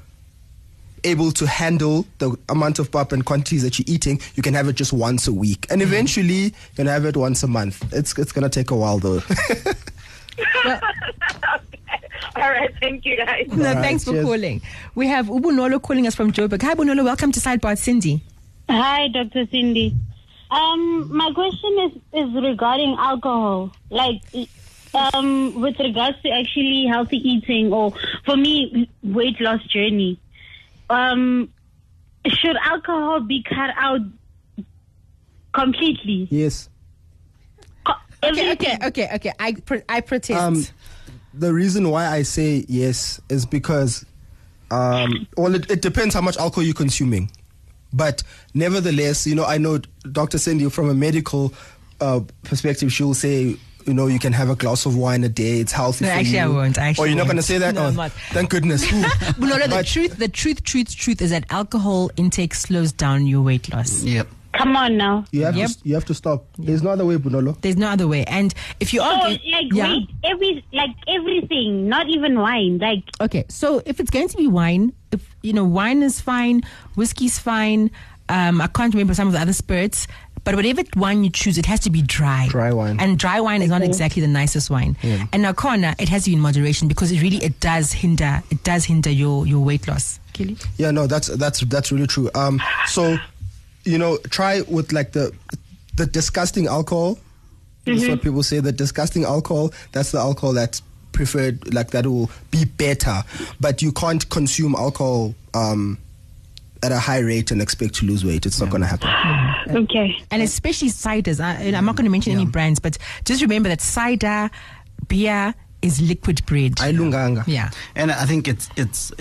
able 1.06 1.32
to 1.32 1.48
handle 1.48 2.06
the 2.18 2.38
amount 2.50 2.80
of 2.80 2.92
pop 2.92 3.12
and 3.12 3.26
quantities 3.26 3.64
that 3.64 3.80
you're 3.80 3.86
eating, 3.88 4.20
you 4.36 4.44
can 4.44 4.54
have 4.54 4.68
it 4.68 4.74
just 4.74 4.92
once 4.92 5.28
a 5.28 5.34
week. 5.34 5.66
And 5.70 5.82
mm. 5.82 5.86
eventually, 5.86 6.44
you 6.44 6.52
can 6.76 6.88
have 6.88 7.06
it 7.06 7.16
once 7.16 7.44
a 7.44 7.48
month. 7.48 7.94
It's, 7.94 8.18
it's 8.18 8.32
going 8.32 8.44
to 8.44 8.50
take 8.50 8.72
a 8.72 8.76
while 8.76 9.00
though. 9.00 9.22
All 12.36 12.50
right, 12.50 12.74
thank 12.80 13.06
you 13.06 13.18
guys. 13.18 13.48
No, 13.50 13.68
All 13.68 13.74
right, 13.76 13.82
thanks 13.84 14.04
for 14.04 14.12
cheers. 14.12 14.26
calling. 14.26 14.62
We 14.96 15.08
have 15.08 15.28
Ubunolo 15.28 15.82
calling 15.82 16.08
us 16.08 16.16
from 16.16 16.32
Joburg. 16.32 16.62
Hi, 16.62 16.74
Ubunolo. 16.74 17.04
Welcome 17.04 17.32
to 17.34 17.40
Sidebar 17.40 17.78
Sindi. 17.78 18.22
Hi, 18.70 19.08
Dr. 19.10 19.46
Sindi. 19.48 19.96
Um, 20.52 21.16
my 21.16 21.32
question 21.34 21.78
is 21.80 22.24
is 22.28 22.34
regarding 22.44 22.96
alcohol, 22.98 23.72
like 23.90 24.22
um, 24.94 25.62
with 25.62 25.78
regards 25.80 26.20
to 26.24 26.30
actually 26.30 26.86
healthy 26.90 27.18
eating, 27.18 27.72
or 27.72 27.94
for 28.26 28.36
me, 28.36 28.90
weight 29.04 29.40
loss 29.40 29.64
journey. 29.66 30.20
Um, 30.90 31.54
should 32.26 32.56
alcohol 32.58 33.22
be 33.22 33.44
cut 33.44 33.70
out 33.78 34.02
completely? 35.54 36.28
yes. 36.32 36.70
Co- 37.86 37.94
Okay, 38.24 38.52
okay, 38.52 38.78
okay, 38.84 39.10
okay. 39.16 39.32
I 39.40 39.54
pro- 39.54 39.82
I 39.88 40.02
protest. 40.02 40.40
Um, 40.40 40.66
the 41.34 41.54
reason 41.54 41.90
why 41.90 42.08
I 42.08 42.24
say 42.24 42.66
yes 42.68 43.22
is 43.30 43.46
because, 43.46 44.04
um, 44.72 45.28
well, 45.38 45.54
it, 45.56 45.70
it 45.72 45.82
depends 45.82 46.16
how 46.16 46.22
much 46.22 46.38
alcohol 46.38 46.64
you're 46.64 46.74
consuming. 46.74 47.32
But 47.92 48.24
nevertheless, 48.54 49.26
you 49.26 49.36
know, 49.36 49.46
I 49.46 49.58
know 49.58 49.80
Dr. 50.12 50.38
Sindi 50.38 50.72
from 50.72 50.90
a 50.90 50.94
medical 50.94 51.54
uh, 52.00 52.22
perspective, 52.44 52.92
she'll 52.92 53.14
say, 53.14 53.56
you 53.86 53.94
know, 53.94 54.08
you 54.08 54.20
can 54.20 54.34
have 54.34 54.50
a 54.50 54.56
glass 54.56 54.86
of 54.86 54.96
wine 54.96 55.24
a 55.24 55.30
day. 55.30 55.60
It's 55.60 55.72
healthy. 55.72 56.06
No, 56.06 56.12
for 56.12 56.18
actually, 56.18 56.38
you. 56.38 56.44
I 56.44 56.48
won't. 56.48 56.78
I 56.78 56.90
actually 56.90 57.02
oh, 57.04 57.06
you're 57.08 57.18
not 57.18 57.26
going 57.26 57.38
to 57.38 57.44
say 57.44 57.58
that? 57.58 57.74
No, 57.74 57.86
oh, 57.86 57.88
I'm 57.88 57.96
not. 57.96 58.12
Thank 58.12 58.50
goodness. 58.52 58.84
Ooh. 58.94 59.02
Bunolo, 59.34 59.64
the 59.64 59.70
But- 59.70 59.86
truth, 59.88 60.18
the 60.18 60.28
truth, 60.28 60.64
truth, 60.64 60.96
truth 60.96 61.22
is 61.22 61.32
that 61.32 61.46
alcohol 61.50 62.12
intake 62.16 62.54
slows 62.54 62.92
down 62.92 63.26
your 63.26 63.42
weight 63.42 63.74
loss. 63.74 64.04
Yep. 64.04 64.28
Come 64.60 64.76
on 64.76 64.98
now. 64.98 65.26
You 65.32 65.46
have, 65.46 65.56
Yep. 65.56 65.70
to, 65.70 65.78
you 65.84 65.94
have 65.96 66.06
to 66.06 66.14
stop. 66.14 66.46
There's 66.58 66.84
no 66.84 66.90
other 66.92 67.06
way, 67.06 67.16
Bunolo. 67.18 67.60
There's 67.62 67.78
no 67.78 67.88
other 67.88 68.08
way. 68.08 68.24
And 68.26 68.54
if 68.82 68.94
you 68.94 69.02
are, 69.02 69.14
Oh, 69.24 69.30
get- 69.30 69.42
like 69.52 69.74
yeah. 69.74 69.88
wait, 69.90 70.10
every 70.24 70.64
like 70.74 70.92
everything, 71.08 71.88
not 71.88 72.08
even 72.10 72.40
wine. 72.40 72.78
Like 72.78 73.04
Okay, 73.22 73.46
so 73.50 73.82
if 73.86 74.00
it's 74.00 74.10
going 74.12 74.28
to 74.28 74.38
be 74.38 74.48
wine, 74.48 74.94
if 75.12 75.22
you 75.42 75.54
know, 75.54 75.64
wine 75.66 76.04
is 76.04 76.20
fine, 76.22 76.62
whiskey's 76.96 77.40
fine. 77.40 77.90
Um, 78.28 78.62
I 78.62 78.68
can't 78.68 78.94
remember 78.94 79.14
some 79.16 79.28
of 79.28 79.34
the 79.34 79.40
other 79.40 79.54
spirits, 79.54 80.06
but 80.44 80.56
whatever 80.56 80.84
wine 80.96 81.24
you 81.24 81.30
choose, 81.32 81.58
it 81.58 81.66
has 81.66 81.80
to 81.82 81.90
be 81.90 82.02
dry. 82.04 82.48
Dry 82.50 82.72
wine. 82.72 83.00
and 83.00 83.18
dry 83.18 83.40
wine 83.40 83.62
is 83.64 83.70
not 83.70 83.82
exactly 83.82 84.22
the 84.22 84.28
nicest 84.28 84.70
wine. 84.70 84.96
Yeah. 85.02 85.26
And 85.34 85.42
now, 85.42 85.54
corner, 85.54 85.96
it 86.00 86.10
has 86.10 86.26
to 86.26 86.30
be 86.30 86.36
in 86.36 86.42
moderation 86.42 86.88
because 86.88 87.12
it 87.12 87.22
really 87.22 87.38
it 87.38 87.60
does 87.60 87.92
hinder 87.94 88.44
it 88.52 88.64
does 88.64 88.86
hinder 88.86 89.10
your 89.10 89.48
your 89.48 89.62
weight 89.64 89.88
loss. 89.88 90.20
Kelly? 90.34 90.58
Yeah, 90.78 90.92
no, 90.92 91.08
that's 91.08 91.28
that's 91.28 91.62
that's 91.62 91.92
really 91.92 92.08
true. 92.08 92.30
Um, 92.36 92.62
so, 92.88 93.18
you 93.84 93.98
know, 93.98 94.18
try 94.30 94.62
with 94.62 94.92
like 94.92 95.12
the 95.12 95.32
the 95.96 96.06
disgusting 96.06 96.68
alcohol. 96.68 97.20
That's 97.86 98.08
what 98.08 98.22
people 98.22 98.44
say. 98.44 98.60
The 98.60 98.72
disgusting 98.72 99.24
alcohol. 99.24 99.72
That's 99.92 100.12
the 100.12 100.20
alcohol 100.20 100.54
that's 100.54 100.82
preferred. 101.12 101.74
Like 101.74 101.92
that 101.92 102.06
will 102.06 102.30
be 102.52 102.66
better, 102.66 103.24
but 103.60 103.82
you 103.82 103.92
can't 103.92 104.28
consume 104.30 104.76
alcohol 104.76 105.34
um, 105.54 105.98
at 106.84 106.92
a 106.92 107.00
high 107.00 107.20
rate 107.20 107.52
and 107.52 107.62
expect 107.62 107.96
to 107.96 108.06
lose 108.06 108.24
weight. 108.24 108.46
It's 108.46 108.60
not 108.60 108.70
going 108.70 108.82
to 108.82 108.88
happen. 108.88 109.10
okay. 109.84 110.16
and 110.32 110.42
especially 110.42 110.90
ciders. 110.90 111.44
I, 111.44 111.76
I'm 111.76 111.86
not 111.86 111.96
going 111.96 112.06
to 112.06 112.12
mention 112.12 112.34
any 112.34 112.46
brands, 112.46 112.80
but 112.80 112.98
just 113.26 113.42
remember 113.42 113.70
that 113.70 113.82
cider, 113.82 114.50
beer 115.08 115.54
is 115.82 116.02
liquid 116.02 116.46
bread. 116.46 116.76
Ayilunganga. 116.76 117.44
yeah. 117.48 117.72
And 117.96 118.12
I 118.12 118.26
think 118.26 118.48
it's 118.48 118.70
it's 118.76 119.12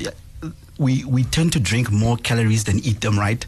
we 0.78 1.04
we 1.04 1.24
tend 1.24 1.52
to 1.54 1.61
drink 1.61 1.90
more 1.90 2.16
calories 2.16 2.64
than 2.64 2.78
eat 2.80 3.00
them, 3.00 3.18
right? 3.18 3.44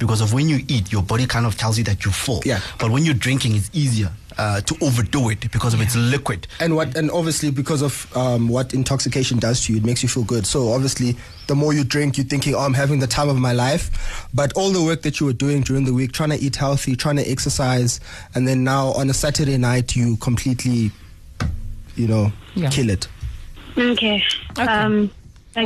Because 0.00 0.22
of 0.22 0.32
when 0.32 0.48
you 0.48 0.64
eat, 0.66 0.90
your 0.90 1.02
body 1.02 1.26
kind 1.26 1.44
of 1.44 1.58
tells 1.58 1.76
you 1.76 1.84
that 1.84 2.04
you're 2.06 2.12
full. 2.12 2.40
Yeah. 2.46 2.58
But 2.78 2.90
when 2.90 3.04
you're 3.04 3.12
drinking, 3.14 3.54
it's 3.54 3.68
easier 3.74 4.10
uh, 4.38 4.62
to 4.62 4.74
overdo 4.80 5.28
it 5.28 5.50
because 5.52 5.74
of 5.74 5.82
its 5.82 5.94
liquid. 5.94 6.46
And 6.58 6.74
what 6.74 6.96
and 6.96 7.10
obviously 7.10 7.50
because 7.50 7.82
of 7.82 8.10
um, 8.16 8.48
what 8.48 8.72
intoxication 8.72 9.38
does 9.38 9.66
to 9.66 9.72
you, 9.74 9.78
it 9.78 9.84
makes 9.84 10.02
you 10.02 10.08
feel 10.08 10.24
good. 10.24 10.46
So 10.46 10.70
obviously, 10.72 11.16
the 11.48 11.54
more 11.54 11.74
you 11.74 11.84
drink, 11.84 12.16
you're 12.16 12.24
thinking, 12.26 12.54
"Oh, 12.54 12.60
I'm 12.60 12.72
having 12.72 12.98
the 12.98 13.06
time 13.06 13.28
of 13.28 13.36
my 13.36 13.52
life." 13.52 14.26
But 14.32 14.54
all 14.54 14.70
the 14.72 14.82
work 14.82 15.02
that 15.02 15.20
you 15.20 15.26
were 15.26 15.34
doing 15.34 15.60
during 15.60 15.84
the 15.84 15.92
week, 15.92 16.12
trying 16.12 16.30
to 16.30 16.38
eat 16.38 16.56
healthy, 16.56 16.96
trying 16.96 17.16
to 17.16 17.30
exercise, 17.30 18.00
and 18.34 18.48
then 18.48 18.64
now 18.64 18.92
on 18.92 19.10
a 19.10 19.14
Saturday 19.14 19.58
night, 19.58 19.94
you 19.94 20.16
completely, 20.16 20.92
you 21.96 22.08
know, 22.08 22.32
Yeah. 22.54 22.70
kill 22.70 22.88
it. 22.88 23.06
Okay. 23.76 24.24
Okay. 24.52 24.62
Um. 24.66 25.10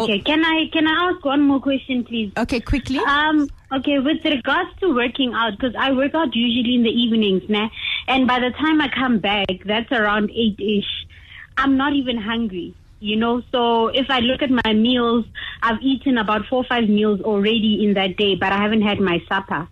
Okay. 0.03 0.18
Can 0.20 0.45
I 0.45 0.68
can 0.72 0.86
I 0.86 1.11
ask 1.11 1.24
one 1.24 1.42
more 1.42 1.61
question, 1.61 2.05
please? 2.05 2.32
Okay, 2.36 2.61
quickly. 2.61 2.99
Um. 2.99 3.49
Okay. 3.72 3.99
With 3.99 4.24
regards 4.24 4.70
to 4.80 4.95
working 4.95 5.32
out, 5.34 5.53
because 5.53 5.74
I 5.78 5.92
work 5.92 6.14
out 6.14 6.34
usually 6.34 6.74
in 6.76 6.82
the 6.82 6.90
evenings, 6.90 7.42
nah, 7.49 7.68
And 8.09 8.26
by 8.26 8.40
the 8.40 8.51
time 8.51 8.80
I 8.80 8.88
come 8.88 9.18
back, 9.18 9.49
that's 9.64 9.90
around 9.92 10.30
eight 10.30 10.59
ish. 10.61 11.07
I'm 11.57 11.76
not 11.76 11.92
even 11.92 12.18
hungry, 12.18 12.74
you 13.01 13.16
know. 13.16 13.42
So 13.53 13.88
if 13.88 14.07
I 14.11 14.18
look 14.20 14.42
at 14.42 14.51
my 14.51 14.72
meals, 14.72 15.24
I've 15.62 15.80
eaten 15.80 16.18
about 16.18 16.47
four 16.47 16.61
or 16.62 16.64
five 16.64 16.88
meals 16.88 17.20
already 17.20 17.84
in 17.84 17.95
that 17.95 18.16
day, 18.16 18.34
but 18.34 18.53
I 18.53 18.59
haven't 18.59 18.82
had 18.82 19.01
my 19.01 19.22
supper. 19.28 19.68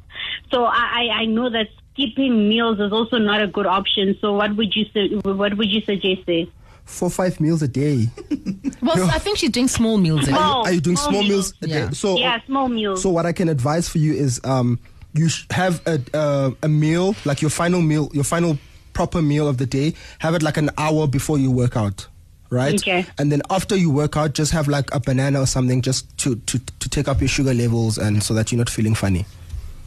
So 0.53 0.65
I, 0.65 0.85
I 1.01 1.09
I 1.23 1.25
know 1.25 1.51
that 1.51 1.69
skipping 1.93 2.49
meals 2.49 2.79
is 2.81 2.93
also 2.93 3.19
not 3.19 3.43
a 3.43 3.47
good 3.47 3.67
option. 3.67 4.17
So 4.21 4.33
what 4.35 4.57
would 4.57 4.75
you 4.75 4.87
su- 4.95 5.21
what 5.25 5.57
would 5.57 5.71
you 5.71 5.81
suggest 5.83 6.23
there? 6.27 6.47
Four 6.85 7.11
five 7.11 7.41
meals 7.41 7.63
a 7.63 7.69
day. 7.69 8.09
Well, 8.83 9.09
I 9.11 9.19
think 9.21 9.39
she's 9.39 9.51
doing 9.51 9.69
small 9.69 9.97
meals. 9.97 10.23
eh? 10.27 10.33
Small. 10.33 10.67
Are 10.67 10.73
you 10.73 10.81
doing 10.81 10.97
small 10.97 11.11
small 11.11 11.23
meals. 11.23 11.55
meals 11.61 11.63
a 11.63 11.69
Yeah. 11.69 11.87
day? 11.87 11.95
So 11.95 12.19
yeah, 12.19 12.41
small 12.47 12.69
meals. 12.69 13.01
So 13.01 13.11
what 13.11 13.27
I 13.27 13.33
can 13.33 13.49
advise 13.49 13.89
for 13.89 13.99
you 13.99 14.13
is 14.13 14.41
um, 14.43 14.81
you 15.15 15.29
sh- 15.29 15.47
have 15.51 15.81
a 15.87 16.01
uh, 16.13 16.51
a 16.65 16.69
meal 16.69 17.15
like 17.25 17.41
your 17.43 17.51
final 17.51 17.81
meal, 17.81 18.11
your 18.13 18.25
final 18.25 18.59
proper 18.93 19.23
meal 19.23 19.47
of 19.47 19.59
the 19.59 19.67
day. 19.67 19.95
Have 20.19 20.35
it 20.35 20.43
like 20.43 20.57
an 20.57 20.71
hour 20.79 21.07
before 21.07 21.39
you 21.39 21.53
work 21.53 21.77
out, 21.77 22.09
right? 22.51 22.75
Okay. 22.75 23.07
And 23.19 23.31
then 23.31 23.41
after 23.51 23.77
you 23.77 23.89
work 23.91 24.17
out, 24.17 24.35
just 24.35 24.51
have 24.51 24.67
like 24.67 24.93
a 24.93 24.99
banana 24.99 25.41
or 25.41 25.47
something 25.47 25.81
just 25.81 26.15
to 26.19 26.35
to 26.35 26.59
to 26.81 26.89
take 26.89 27.07
up 27.07 27.21
your 27.21 27.29
sugar 27.29 27.55
levels 27.55 27.99
and 27.99 28.21
so 28.21 28.35
that 28.35 28.51
you're 28.51 28.59
not 28.59 28.69
feeling 28.69 28.97
funny. 28.97 29.25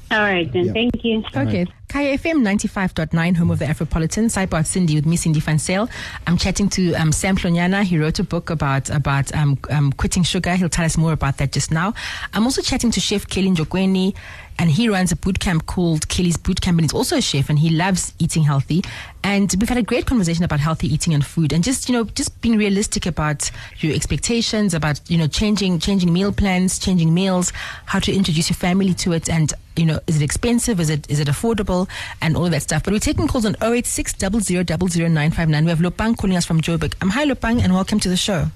All 0.10 0.20
right 0.22 0.50
then. 0.54 0.66
Yeah. 0.68 0.74
Thank 0.74 1.04
you. 1.04 1.22
Okay. 1.36 1.66
Kaya 1.96 2.18
FM 2.18 2.43
95.9, 2.43 3.38
home 3.38 3.52
of 3.52 3.60
the 3.60 3.64
Afropolitan. 3.64 4.26
Sidebar 4.26 4.66
Sindi 4.66 4.96
with 4.96 5.06
me, 5.06 5.16
Sindi 5.16 5.39
van 5.39 5.58
Zyl. 5.58 5.89
I'm 6.28 6.36
chatting 6.36 6.68
to 6.72 6.93
um, 6.96 7.14
Sam 7.14 7.38
Plonyana. 7.38 7.84
He 7.84 7.98
wrote 7.98 8.20
a 8.20 8.24
book 8.26 8.50
about 8.50 8.89
about 8.89 9.34
um, 9.34 9.58
um, 9.70 9.93
quitting 9.93 10.24
sugar. 10.24 10.56
He'll 10.58 10.68
tell 10.68 10.84
us 10.84 10.98
more 10.98 11.14
about 11.14 11.38
that 11.38 11.54
just 11.54 11.72
now. 11.72 11.93
I'm 12.34 12.43
also 12.43 12.62
chatting 12.62 12.91
to 12.91 13.00
Chef 13.00 13.28
Kelly 13.28 13.48
Njokweni, 13.48 14.14
and 14.60 14.70
he 14.70 14.89
runs 14.89 15.14
a 15.14 15.16
boot 15.16 15.39
camp 15.39 15.68
called 15.68 16.10
Kelly's 16.10 16.36
Boot 16.36 16.60
Camp, 16.60 16.80
and 16.80 16.84
he's 16.84 16.93
also 16.93 17.16
a 17.16 17.22
chef, 17.22 17.50
and 17.50 17.60
he 17.60 17.70
loves 17.70 18.14
eating 18.20 18.43
healthy. 18.43 18.84
And 19.24 19.54
we've 19.60 19.70
had 19.70 19.78
a 19.78 19.84
great 19.84 20.06
conversation 20.06 20.43
about 20.43 20.60
healthy 20.60 20.93
eating 20.93 21.14
and 21.14 21.26
food, 21.26 21.54
and 21.54 21.64
just 21.64 21.88
you 21.88 21.93
know, 21.93 22.04
just 22.04 22.41
being 22.41 22.58
realistic 22.58 23.06
about 23.06 23.50
your 23.80 23.96
expectations, 23.96 24.74
about 24.74 25.00
you 25.10 25.18
know, 25.18 25.28
changing 25.28 25.80
changing 25.80 26.12
meal 26.12 26.34
plans, 26.34 26.78
changing 26.78 27.14
meals, 27.14 27.54
how 27.86 28.00
to 28.00 28.14
introduce 28.14 28.50
your 28.50 28.58
family 28.58 28.93
to 28.96 29.14
it, 29.14 29.30
and 29.30 29.54
you 29.76 29.86
know, 29.86 30.00
is 30.08 30.22
it 30.22 30.24
expensive? 30.24 30.80
Is 30.80 30.89
it 30.89 31.10
is 31.10 31.20
it 31.20 31.28
affordable? 31.28 31.84
And 32.21 32.36
all 32.36 32.45
of 32.45 32.51
that 32.51 32.61
stuff. 32.61 32.83
But 32.83 32.93
we're 32.93 32.99
taking 32.99 33.27
calls 33.27 33.45
on 33.45 33.55
086 33.61 34.21
959 34.21 35.65
We 35.65 35.69
have 35.69 35.79
Lopang 35.79 36.17
calling 36.17 36.38
us 36.38 36.45
from 36.45 36.61
Joburg. 36.61 36.93
Um, 37.01 37.09
hi, 37.09 37.25
Lopang, 37.25 37.61
and 37.61 37.73
welcome 37.73 37.99
to 37.99 38.09
the 38.09 38.17
show. 38.17 38.47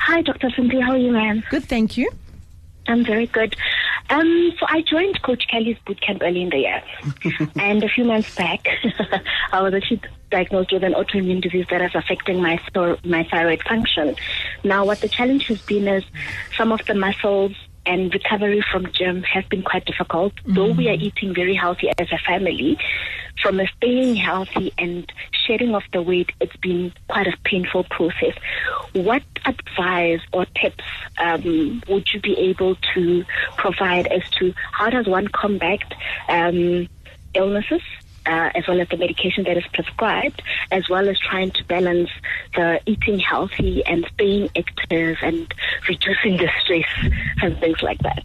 Hi, 0.00 0.22
Dr. 0.22 0.48
Sindi. 0.50 0.82
How 0.82 0.92
are 0.92 0.98
you, 0.98 1.12
ma'am? 1.12 1.42
Good, 1.50 1.64
thank 1.64 1.96
you. 1.96 2.10
I'm 2.86 3.04
very 3.04 3.26
good. 3.26 3.56
Um, 4.10 4.52
so 4.58 4.66
I 4.68 4.82
joined 4.82 5.22
Coach 5.22 5.44
Kelly's 5.48 5.78
boot 5.86 6.00
camp 6.00 6.20
early 6.22 6.42
in 6.42 6.50
the 6.50 6.58
year, 6.58 6.82
and 7.56 7.82
a 7.82 7.88
few 7.88 8.04
months 8.04 8.34
back, 8.34 8.66
I 9.52 9.62
was 9.62 9.72
actually 9.72 10.02
diagnosed 10.30 10.72
with 10.72 10.84
an 10.84 10.92
autoimmune 10.92 11.40
disease 11.40 11.66
that 11.70 11.80
is 11.80 11.94
affecting 11.94 12.42
my 12.42 12.60
my 13.04 13.24
thyroid 13.24 13.62
function. 13.62 14.14
Now, 14.62 14.84
what 14.84 15.00
the 15.00 15.08
challenge 15.08 15.46
has 15.46 15.62
been 15.62 15.88
is 15.88 16.04
some 16.56 16.70
of 16.72 16.84
the 16.84 16.94
muscles 16.94 17.52
and 17.86 18.12
recovery 18.12 18.62
from 18.70 18.90
germ 18.92 19.22
has 19.22 19.44
been 19.46 19.62
quite 19.62 19.84
difficult. 19.84 20.32
Though 20.46 20.72
we 20.72 20.88
are 20.88 20.94
eating 20.94 21.34
very 21.34 21.54
healthy 21.54 21.90
as 21.98 22.10
a 22.12 22.18
family, 22.18 22.78
from 23.42 23.60
a 23.60 23.66
staying 23.76 24.16
healthy 24.16 24.72
and 24.78 25.10
shedding 25.32 25.74
off 25.74 25.84
the 25.92 26.02
weight, 26.02 26.30
it's 26.40 26.56
been 26.56 26.92
quite 27.08 27.26
a 27.26 27.36
painful 27.44 27.84
process. 27.84 28.34
What 28.92 29.22
advice 29.44 30.20
or 30.32 30.46
tips 30.60 30.84
um, 31.18 31.82
would 31.88 32.08
you 32.12 32.20
be 32.20 32.38
able 32.38 32.76
to 32.94 33.24
provide 33.56 34.06
as 34.06 34.28
to 34.38 34.54
how 34.72 34.90
does 34.90 35.06
one 35.06 35.28
combat 35.28 35.82
um, 36.28 36.88
illnesses? 37.34 37.82
Uh, 38.26 38.50
as 38.54 38.66
well 38.66 38.80
as 38.80 38.88
the 38.88 38.96
medication 38.96 39.44
that 39.44 39.58
is 39.58 39.66
prescribed, 39.74 40.42
as 40.70 40.88
well 40.88 41.10
as 41.10 41.18
trying 41.18 41.50
to 41.50 41.62
balance 41.64 42.08
the 42.54 42.80
eating 42.86 43.18
healthy 43.18 43.84
and 43.84 44.08
staying 44.14 44.48
active 44.56 45.18
and 45.20 45.52
reducing 45.86 46.38
the 46.38 46.48
stress 46.62 47.12
and 47.42 47.58
things 47.58 47.82
like 47.82 47.98
that. 47.98 48.24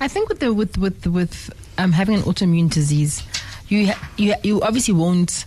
I 0.00 0.06
think 0.06 0.28
with 0.28 0.38
the 0.38 0.54
with 0.54 0.78
with 0.78 1.06
with 1.08 1.50
um, 1.76 1.90
having 1.90 2.14
an 2.16 2.22
autoimmune 2.22 2.70
disease, 2.70 3.22
you 3.68 3.88
ha- 3.88 4.10
you 4.16 4.34
you 4.44 4.62
obviously 4.62 4.94
won't 4.94 5.46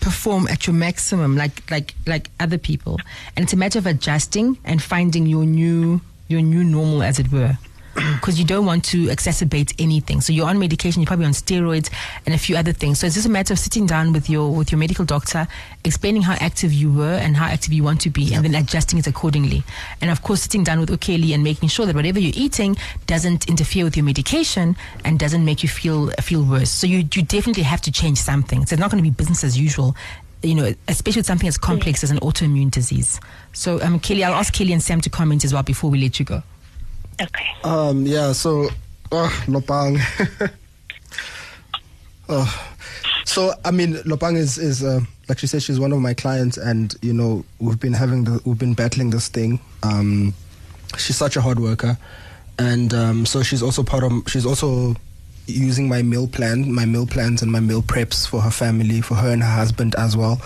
perform 0.00 0.48
at 0.48 0.66
your 0.66 0.74
maximum 0.74 1.36
like 1.36 1.70
like 1.70 1.94
like 2.06 2.30
other 2.40 2.58
people, 2.58 2.98
and 3.36 3.44
it's 3.44 3.52
a 3.52 3.56
matter 3.56 3.78
of 3.78 3.86
adjusting 3.86 4.58
and 4.64 4.82
finding 4.82 5.26
your 5.26 5.44
new 5.44 6.00
your 6.26 6.40
new 6.40 6.64
normal, 6.64 7.02
as 7.02 7.18
it 7.18 7.30
were. 7.30 7.56
Because 7.94 8.38
you 8.38 8.44
don't 8.44 8.66
want 8.66 8.84
to 8.86 9.06
exacerbate 9.06 9.74
anything, 9.78 10.20
so 10.20 10.32
you're 10.32 10.46
on 10.46 10.58
medication. 10.58 11.02
You're 11.02 11.08
probably 11.08 11.26
on 11.26 11.32
steroids 11.32 11.90
and 12.24 12.34
a 12.34 12.38
few 12.38 12.56
other 12.56 12.72
things. 12.72 13.00
So 13.00 13.06
it's 13.06 13.14
just 13.16 13.26
a 13.26 13.30
matter 13.30 13.52
of 13.52 13.58
sitting 13.58 13.86
down 13.86 14.12
with 14.12 14.30
your 14.30 14.50
with 14.50 14.70
your 14.70 14.78
medical 14.78 15.04
doctor, 15.04 15.48
explaining 15.84 16.22
how 16.22 16.34
active 16.34 16.72
you 16.72 16.92
were 16.92 17.14
and 17.14 17.36
how 17.36 17.46
active 17.46 17.72
you 17.72 17.82
want 17.82 18.00
to 18.02 18.10
be, 18.10 18.32
and 18.32 18.44
then 18.44 18.54
adjusting 18.54 18.98
it 18.98 19.06
accordingly. 19.06 19.64
And 20.00 20.10
of 20.10 20.22
course, 20.22 20.42
sitting 20.42 20.62
down 20.62 20.78
with 20.78 20.88
Okeli 20.90 21.34
and 21.34 21.42
making 21.42 21.68
sure 21.68 21.84
that 21.86 21.96
whatever 21.96 22.20
you're 22.20 22.32
eating 22.36 22.76
doesn't 23.06 23.48
interfere 23.48 23.84
with 23.84 23.96
your 23.96 24.04
medication 24.04 24.76
and 25.04 25.18
doesn't 25.18 25.44
make 25.44 25.62
you 25.62 25.68
feel 25.68 26.10
feel 26.20 26.44
worse. 26.44 26.70
So 26.70 26.86
you 26.86 26.98
you 26.98 27.22
definitely 27.22 27.64
have 27.64 27.80
to 27.82 27.92
change 27.92 28.18
something. 28.18 28.66
So 28.66 28.74
it's 28.74 28.80
not 28.80 28.90
going 28.90 29.02
to 29.02 29.08
be 29.10 29.14
business 29.14 29.42
as 29.42 29.58
usual. 29.58 29.96
You 30.42 30.54
know, 30.54 30.74
especially 30.88 31.20
with 31.20 31.26
something 31.26 31.48
as 31.48 31.58
complex 31.58 32.02
as 32.02 32.10
an 32.10 32.18
autoimmune 32.20 32.70
disease. 32.70 33.20
So, 33.52 33.78
um, 33.82 34.00
Kelly, 34.00 34.24
I'll 34.24 34.32
ask 34.32 34.54
Kelly 34.54 34.72
and 34.72 34.82
Sam 34.82 35.02
to 35.02 35.10
comment 35.10 35.44
as 35.44 35.52
well 35.52 35.62
before 35.62 35.90
we 35.90 36.00
let 36.00 36.18
you 36.18 36.24
go. 36.24 36.42
Okay. 37.20 37.46
Um, 37.64 38.06
yeah, 38.06 38.32
so, 38.32 38.68
oh, 39.12 39.44
Lopang. 39.46 40.00
oh. 42.28 42.66
So, 43.26 43.52
I 43.64 43.70
mean, 43.70 43.94
Lopang 43.98 44.36
is, 44.36 44.58
is 44.58 44.82
uh, 44.82 44.98
like 45.28 45.38
she 45.38 45.46
said, 45.46 45.62
she's 45.62 45.78
one 45.78 45.92
of 45.92 46.00
my 46.00 46.14
clients, 46.14 46.56
and, 46.56 46.92
you 47.00 47.12
know, 47.12 47.44
we've 47.60 47.78
been 47.78 47.92
having, 47.92 48.24
the, 48.24 48.40
we've 48.44 48.58
been 48.58 48.74
battling 48.74 49.10
this 49.10 49.28
thing. 49.28 49.60
Um, 49.84 50.34
she's 50.96 51.16
such 51.16 51.36
a 51.36 51.40
hard 51.40 51.60
worker. 51.60 51.96
And 52.58 52.92
um, 52.92 53.26
so 53.26 53.44
she's 53.44 53.62
also 53.62 53.84
part 53.84 54.02
of, 54.02 54.12
she's 54.26 54.44
also 54.44 54.96
using 55.46 55.88
my 55.88 56.02
meal 56.02 56.26
plan, 56.26 56.72
my 56.72 56.84
meal 56.84 57.06
plans 57.06 57.40
and 57.42 57.52
my 57.52 57.60
meal 57.60 57.82
preps 57.82 58.26
for 58.26 58.40
her 58.40 58.50
family, 58.50 59.00
for 59.00 59.14
her 59.14 59.30
and 59.30 59.42
her 59.42 59.54
husband 59.54 59.94
as 59.96 60.16
well. 60.16 60.40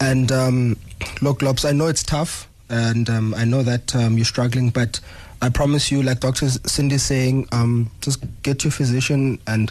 And 0.00 0.30
um, 0.30 0.76
look, 1.20 1.40
Lobs, 1.42 1.64
I 1.64 1.72
know 1.72 1.86
it's 1.86 2.02
tough, 2.02 2.48
and 2.72 3.08
um, 3.10 3.34
I 3.34 3.44
know 3.44 3.62
that 3.62 3.94
um, 3.94 4.16
you're 4.16 4.24
struggling, 4.24 4.70
but 4.70 4.98
I 5.42 5.50
promise 5.50 5.92
you, 5.92 6.02
like 6.02 6.20
Dr. 6.20 6.46
Sindi's 6.46 7.02
saying, 7.02 7.48
um, 7.52 7.90
just 8.00 8.24
get 8.42 8.64
your 8.64 8.70
physician 8.70 9.38
and 9.46 9.70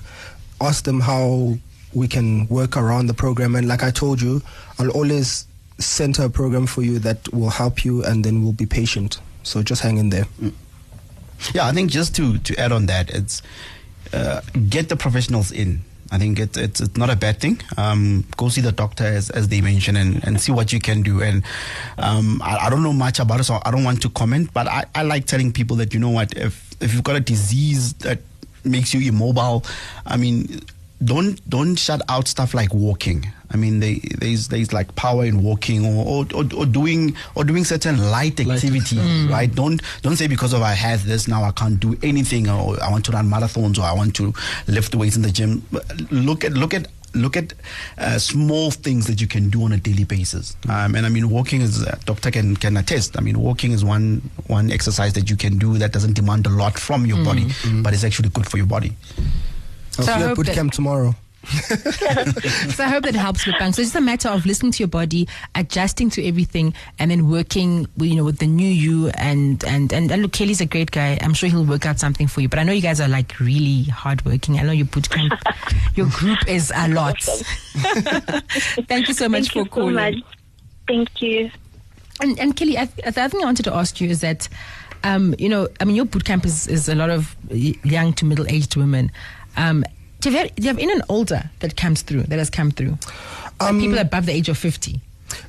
ask 0.61 0.83
them 0.83 0.99
how 0.99 1.57
we 1.93 2.07
can 2.07 2.47
work 2.47 2.77
around 2.77 3.07
the 3.07 3.13
program. 3.13 3.55
And 3.55 3.67
like 3.67 3.81
I 3.81 3.89
told 3.89 4.21
you, 4.21 4.41
I'll 4.77 4.91
always 4.91 5.47
center 5.79 6.25
a 6.25 6.29
program 6.29 6.67
for 6.67 6.83
you 6.83 6.99
that 6.99 7.33
will 7.33 7.49
help 7.49 7.83
you, 7.83 8.03
and 8.03 8.23
then 8.23 8.43
we'll 8.43 8.53
be 8.53 8.67
patient. 8.67 9.19
So 9.43 9.63
just 9.63 9.81
hang 9.81 9.97
in 9.97 10.11
there. 10.11 10.27
Yeah, 11.53 11.65
I 11.65 11.71
think 11.71 11.89
just 11.89 12.15
to, 12.17 12.37
to 12.37 12.55
add 12.57 12.71
on 12.71 12.85
that, 12.85 13.09
it's 13.09 13.41
uh, 14.13 14.41
get 14.69 14.89
the 14.89 14.95
professionals 14.95 15.51
in. 15.51 15.81
I 16.11 16.17
think 16.17 16.39
it's 16.39 16.57
it's, 16.57 16.81
it's 16.81 16.97
not 16.97 17.09
a 17.09 17.15
bad 17.15 17.39
thing. 17.39 17.61
Um, 17.77 18.25
go 18.37 18.49
see 18.49 18.61
the 18.61 18.71
doctor 18.71 19.05
as, 19.05 19.29
as 19.29 19.47
they 19.47 19.61
mentioned 19.61 19.97
and, 19.97 20.23
and 20.25 20.39
see 20.39 20.51
what 20.51 20.73
you 20.73 20.79
can 20.79 21.01
do. 21.01 21.21
And 21.21 21.43
um, 21.97 22.41
I, 22.43 22.67
I 22.67 22.69
don't 22.69 22.83
know 22.83 22.93
much 22.93 23.19
about 23.19 23.39
it, 23.39 23.45
so 23.45 23.59
I 23.63 23.71
don't 23.71 23.83
want 23.83 24.01
to 24.01 24.09
comment. 24.09 24.53
But 24.53 24.67
I, 24.67 24.85
I 24.93 25.03
like 25.03 25.25
telling 25.25 25.51
people 25.53 25.77
that 25.77 25.93
you 25.93 25.99
know 25.99 26.09
what, 26.09 26.33
if 26.37 26.75
if 26.81 26.93
you've 26.93 27.03
got 27.03 27.15
a 27.15 27.21
disease 27.21 27.93
that 27.95 28.19
makes 28.63 28.93
you 28.93 29.07
immobile, 29.07 29.63
I 30.05 30.17
mean, 30.17 30.61
don't 31.03 31.39
don't 31.49 31.75
shut 31.75 32.01
out 32.09 32.27
stuff 32.27 32.53
like 32.53 32.73
walking. 32.73 33.31
I 33.53 33.57
mean, 33.57 33.79
they, 33.79 33.95
there's 34.19 34.47
there's 34.47 34.71
like 34.73 34.95
power 34.95 35.25
in 35.25 35.43
walking 35.43 35.85
or 35.85 36.05
or, 36.05 36.25
or, 36.33 36.45
or 36.55 36.65
doing 36.65 37.15
or 37.35 37.43
doing 37.43 37.65
certain 37.65 37.97
light 38.11 38.39
activities, 38.39 38.99
right? 39.29 39.53
Don't 39.53 39.81
don't 40.01 40.15
say 40.15 40.27
because 40.27 40.53
of 40.53 40.61
I 40.61 40.73
have 40.73 41.05
this 41.05 41.27
now 41.27 41.43
I 41.43 41.51
can't 41.51 41.79
do 41.79 41.97
anything 42.01 42.49
or 42.49 42.81
I 42.81 42.89
want 42.89 43.05
to 43.05 43.11
run 43.11 43.27
marathons 43.29 43.77
or 43.77 43.83
I 43.83 43.93
want 43.93 44.15
to 44.15 44.33
lift 44.67 44.95
weights 44.95 45.15
in 45.15 45.21
the 45.21 45.31
gym. 45.31 45.63
Look 46.11 46.45
at 46.45 46.53
look 46.53 46.73
at 46.73 46.87
look 47.13 47.35
at 47.35 47.53
uh, 47.97 48.17
small 48.17 48.71
things 48.71 49.05
that 49.07 49.19
you 49.19 49.27
can 49.27 49.49
do 49.49 49.63
on 49.65 49.73
a 49.73 49.77
daily 49.77 50.05
basis. 50.05 50.55
Um, 50.69 50.95
and 50.95 51.05
I 51.05 51.09
mean, 51.09 51.29
walking 51.29 51.59
is 51.59 51.83
uh, 51.83 51.97
doctor 52.05 52.31
can 52.31 52.55
can 52.55 52.77
attest. 52.77 53.17
I 53.17 53.21
mean, 53.21 53.37
walking 53.37 53.73
is 53.73 53.83
one 53.83 54.21
one 54.47 54.71
exercise 54.71 55.11
that 55.13 55.29
you 55.29 55.35
can 55.35 55.57
do 55.57 55.77
that 55.79 55.91
doesn't 55.91 56.13
demand 56.13 56.45
a 56.47 56.49
lot 56.49 56.79
from 56.79 57.05
your 57.05 57.21
body, 57.25 57.47
but 57.83 57.93
it's 57.93 58.05
actually 58.05 58.29
good 58.29 58.47
for 58.49 58.55
your 58.55 58.65
body. 58.67 58.95
I'll 59.99 60.05
So 60.05 60.13
I 60.13 60.15
see 60.15 60.19
you 60.19 60.23
at 60.23 60.27
hope 60.29 60.35
boot 60.37 60.45
that- 60.45 60.55
camp 60.55 60.71
tomorrow. 60.71 61.13
so 61.45 62.83
I 62.83 62.89
hope 62.89 63.03
that 63.03 63.15
helps 63.15 63.45
with 63.45 63.57
bank. 63.57 63.75
So 63.75 63.81
it's 63.81 63.89
just 63.91 63.95
a 63.95 64.01
matter 64.01 64.29
of 64.29 64.45
listening 64.45 64.71
to 64.73 64.79
your 64.79 64.87
body, 64.87 65.27
adjusting 65.55 66.09
to 66.11 66.25
everything, 66.25 66.73
and 66.99 67.09
then 67.09 67.29
working, 67.29 67.87
with, 67.97 68.09
you 68.09 68.15
know, 68.15 68.23
with 68.23 68.37
the 68.37 68.47
new 68.47 68.67
you. 68.67 69.09
And 69.09 69.63
and 69.65 69.91
and, 69.91 70.11
and 70.11 70.21
look, 70.21 70.33
Kelly's 70.33 70.61
a 70.61 70.65
great 70.65 70.91
guy. 70.91 71.17
I'm 71.21 71.33
sure 71.33 71.49
he'll 71.49 71.65
work 71.65 71.85
out 71.85 71.99
something 71.99 72.27
for 72.27 72.41
you. 72.41 72.49
But 72.49 72.59
I 72.59 72.63
know 72.63 72.73
you 72.73 72.81
guys 72.81 73.01
are 73.01 73.07
like 73.07 73.39
really 73.39 73.83
hardworking. 73.83 74.59
I 74.59 74.63
know 74.63 74.71
your 74.71 74.85
boot 74.85 75.09
camp, 75.09 75.33
your 75.95 76.07
group 76.09 76.47
is 76.47 76.71
a 76.75 76.87
lot. 76.89 77.21
Thank 78.87 79.07
you 79.07 79.13
so 79.13 79.27
much 79.27 79.51
Thank 79.51 79.51
for 79.51 79.59
you 79.59 79.65
so 79.65 79.69
calling. 79.71 79.95
much. 79.95 80.15
Thank 80.87 81.21
you. 81.21 81.49
And, 82.21 82.39
and 82.39 82.55
Kelly, 82.55 82.77
I, 82.77 82.85
th- 82.85 83.15
the 83.15 83.21
other 83.21 83.29
thing 83.29 83.41
I 83.41 83.45
wanted 83.45 83.63
to 83.63 83.73
ask 83.73 83.99
you 83.99 84.09
is 84.09 84.21
that, 84.21 84.47
um, 85.03 85.33
you 85.39 85.49
know, 85.49 85.67
I 85.79 85.85
mean, 85.85 85.95
your 85.95 86.05
boot 86.05 86.23
camp 86.25 86.45
is, 86.45 86.67
is 86.67 86.87
a 86.87 86.93
lot 86.93 87.09
of 87.09 87.35
young 87.49 88.13
to 88.13 88.25
middle 88.25 88.47
aged 88.47 88.75
women. 88.75 89.11
Um, 89.57 89.83
Do 90.21 90.29
you, 90.31 90.37
have, 90.37 90.55
do 90.55 90.61
you 90.63 90.67
have 90.69 90.77
anyone 90.77 91.01
older 91.09 91.49
that 91.59 91.75
comes 91.75 92.01
through, 92.03 92.23
that 92.23 92.37
has 92.39 92.49
come 92.49 92.71
through? 92.71 92.97
Like 93.59 93.69
Um, 93.69 93.79
people 93.79 93.97
above 93.97 94.25
the 94.25 94.31
age 94.33 94.49
of 94.49 94.57
50. 94.57 94.99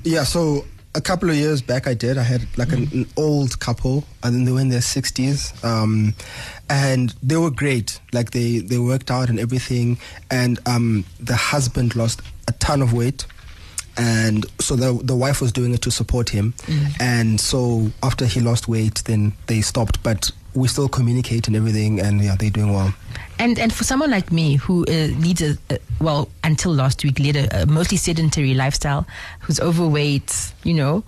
Yeah, 0.05 0.25
so 0.25 0.65
a 0.95 1.01
couple 1.01 1.29
of 1.31 1.37
years 1.37 1.63
back, 1.63 1.87
I 1.87 1.95
did. 1.95 2.19
I 2.19 2.23
had 2.23 2.47
like 2.57 2.73
an, 2.73 2.89
an 2.93 3.07
old 3.17 3.59
couple, 3.61 4.05
and 4.23 4.35
then 4.35 4.45
they 4.45 4.53
were 4.53 4.61
in 4.61 4.69
their 4.69 4.83
sixties, 4.83 5.53
um, 5.65 6.15
and 6.69 7.15
they 7.23 7.37
were 7.37 7.51
great. 7.51 7.99
Like 8.13 8.31
they 8.33 8.59
they 8.59 8.79
worked 8.79 9.11
out 9.11 9.29
and 9.31 9.39
everything, 9.41 9.99
and 10.31 10.59
um, 10.67 11.05
the 11.19 11.35
husband 11.37 11.97
lost 11.97 12.21
a 12.49 12.53
ton 12.53 12.83
of 12.83 12.93
weight. 12.93 13.27
And 13.97 14.47
so 14.61 14.77
the 14.77 14.99
the 15.03 15.17
wife 15.17 15.41
was 15.41 15.53
doing 15.53 15.73
it 15.75 15.83
to 15.83 15.91
support 15.91 16.29
him, 16.31 16.55
and 17.01 17.41
so 17.41 17.91
after 18.03 18.25
he 18.27 18.41
lost 18.41 18.69
weight, 18.69 19.03
then 19.05 19.33
they 19.47 19.61
stopped. 19.63 20.03
But 20.03 20.31
we 20.55 20.69
still 20.69 20.89
communicate 20.89 21.47
and 21.47 21.57
everything, 21.57 22.01
and 22.01 22.21
yeah, 22.23 22.37
they're 22.37 22.51
doing 22.51 22.73
well. 22.73 22.95
And 23.43 23.59
and 23.59 23.73
for 23.73 23.83
someone 23.83 24.09
like 24.13 24.31
me 24.31 24.55
who 24.55 24.85
uh, 24.87 25.09
leads 25.19 25.43
a, 25.43 25.57
well 26.01 26.29
until 26.45 26.73
last 26.73 27.03
week 27.03 27.19
led 27.19 27.35
a, 27.35 27.63
a 27.63 27.67
mostly 27.67 27.97
sedentary 27.97 28.55
lifestyle, 28.55 29.05
who's 29.41 29.59
overweight, 29.59 30.53
you 30.63 30.75
know, 30.75 31.03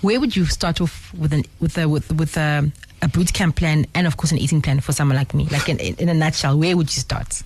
where 0.00 0.18
would 0.18 0.34
you 0.34 0.46
start 0.46 0.80
off 0.80 1.12
with 1.12 1.34
an 1.34 1.42
with 1.60 1.76
a 1.76 1.86
with 1.86 2.10
with 2.14 2.38
a, 2.38 2.72
a 3.02 3.08
boot 3.08 3.34
camp 3.34 3.56
plan 3.56 3.84
and 3.94 4.06
of 4.06 4.16
course 4.16 4.32
an 4.32 4.38
eating 4.38 4.62
plan 4.62 4.80
for 4.80 4.92
someone 4.92 5.16
like 5.18 5.34
me? 5.34 5.44
Like 5.50 5.68
in, 5.68 5.78
in, 5.78 6.08
a 6.08 6.14
nutshell, 6.14 6.58
where 6.58 6.74
would 6.74 6.94
you 6.94 7.00
start? 7.02 7.42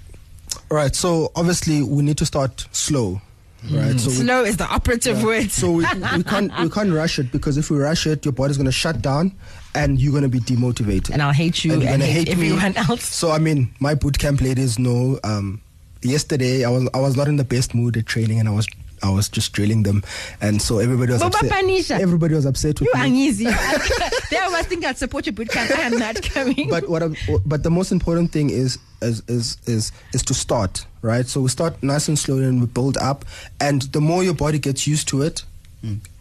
Right. 0.70 0.95
So 0.95 1.32
obviously 1.34 1.82
we 1.82 2.05
need 2.05 2.18
to 2.18 2.26
start 2.26 2.64
slow. 2.70 3.20
Right. 3.68 3.99
So 3.99 4.09
we- 4.09 4.14
Slow 4.16 4.45
is 4.45 4.57
the 4.57 4.66
operative 4.66 5.18
Yeah. 5.18 5.24
word. 5.24 5.51
So 5.51 5.72
we, 5.72 5.84
we 6.16 6.22
can't 6.22 6.57
we 6.61 6.70
can't 6.70 6.93
rush 6.93 7.18
it 7.18 7.32
because 7.32 7.59
if 7.59 7.70
we 7.72 7.78
rush 7.78 8.07
it, 8.07 8.24
your 8.24 8.32
body's 8.32 8.57
gonna 8.57 8.70
shut 8.70 9.03
down, 9.03 9.32
and 9.74 10.00
you're 10.00 10.12
gonna 10.12 10.28
be 10.28 10.40
demotivated. 10.40 11.10
and 11.10 11.22
I'll 11.22 11.32
hate 11.32 11.64
you 11.64 11.74
And 11.74 11.82
and, 11.84 12.02
hate, 12.02 12.28
hate 12.28 12.38
me. 12.38 12.50
everyone 12.52 12.76
else. 12.90 13.04
So 13.04 13.30
I 13.30 13.38
mean, 13.38 13.74
my 13.80 13.94
boot 13.94 14.18
camp 14.18 14.40
ladies 14.40 14.78
know. 14.78 15.18
Um, 15.24 15.60
yesterday 16.02 16.64
I 16.64 16.70
was 16.70 16.88
I 16.94 17.00
was 17.00 17.16
not 17.16 17.28
in 17.28 17.36
the 17.36 17.44
best 17.44 17.74
mood 17.74 17.96
at 17.96 18.06
training, 18.06 18.38
and 18.40 18.48
I 18.48 18.52
was 18.52 18.66
I 19.02 19.10
was 19.10 19.28
just 19.28 19.52
drilling 19.52 19.84
them, 19.84 20.02
and 20.40 20.60
so 20.60 20.78
everybody 20.80 21.12
was 21.12 21.22
Boba 21.22 21.26
upset. 21.34 21.50
Panisha. 21.52 22.00
Everybody 22.00 22.34
was 22.34 22.46
upset 22.46 22.80
with 22.80 22.88
You 22.94 23.00
me. 23.02 23.26
easy. 23.26 23.44
they 24.30 24.38
always 24.38 24.66
think 24.66 24.84
I'd 24.84 24.98
support 24.98 25.24
your 25.26 25.34
boot 25.34 25.48
camp. 25.50 25.70
I 25.70 25.82
am 25.82 25.98
not 25.98 26.20
coming. 26.22 26.68
But 26.68 26.88
what 26.88 27.02
I'm, 27.04 27.14
but 27.46 27.62
the 27.62 27.70
most 27.70 27.92
important 27.92 28.32
thing 28.32 28.50
is 28.50 28.78
is 29.02 29.22
is 29.28 29.56
is 29.66 29.92
is 30.12 30.22
to 30.24 30.34
start 30.34 30.84
right. 31.02 31.26
So 31.26 31.40
we 31.40 31.48
start 31.48 31.80
nice 31.82 32.08
and 32.08 32.18
slowly 32.18 32.44
and 32.46 32.60
we 32.60 32.66
build 32.66 32.96
up, 32.98 33.24
and 33.60 33.82
the 33.82 34.00
more 34.00 34.24
your 34.24 34.34
body 34.34 34.58
gets 34.58 34.86
used 34.88 35.06
to 35.08 35.22
it, 35.22 35.44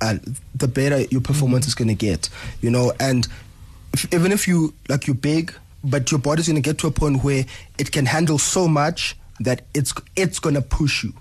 and 0.02 0.38
the 0.56 0.68
better 0.68 1.02
your 1.10 1.22
performance 1.22 1.68
is 1.68 1.76
going 1.76 1.88
to 1.88 1.96
get. 1.96 2.30
You 2.62 2.70
know, 2.70 2.94
and 3.00 3.28
if, 3.94 4.14
even 4.14 4.32
if 4.32 4.48
you 4.48 4.74
like 4.90 5.08
you're 5.08 5.16
big, 5.16 5.54
but 5.84 6.12
your 6.12 6.20
body's 6.20 6.48
going 6.48 6.62
to 6.62 6.62
get 6.62 6.78
to 6.80 6.88
a 6.88 6.92
point 6.92 7.24
where 7.24 7.46
it 7.78 7.92
can 7.92 8.06
handle 8.06 8.38
so 8.38 8.68
much 8.68 9.16
that 9.40 9.62
it's 9.74 9.94
it's 10.16 10.40
going 10.40 10.56
to 10.56 10.62
push 10.62 11.04
you 11.04 11.14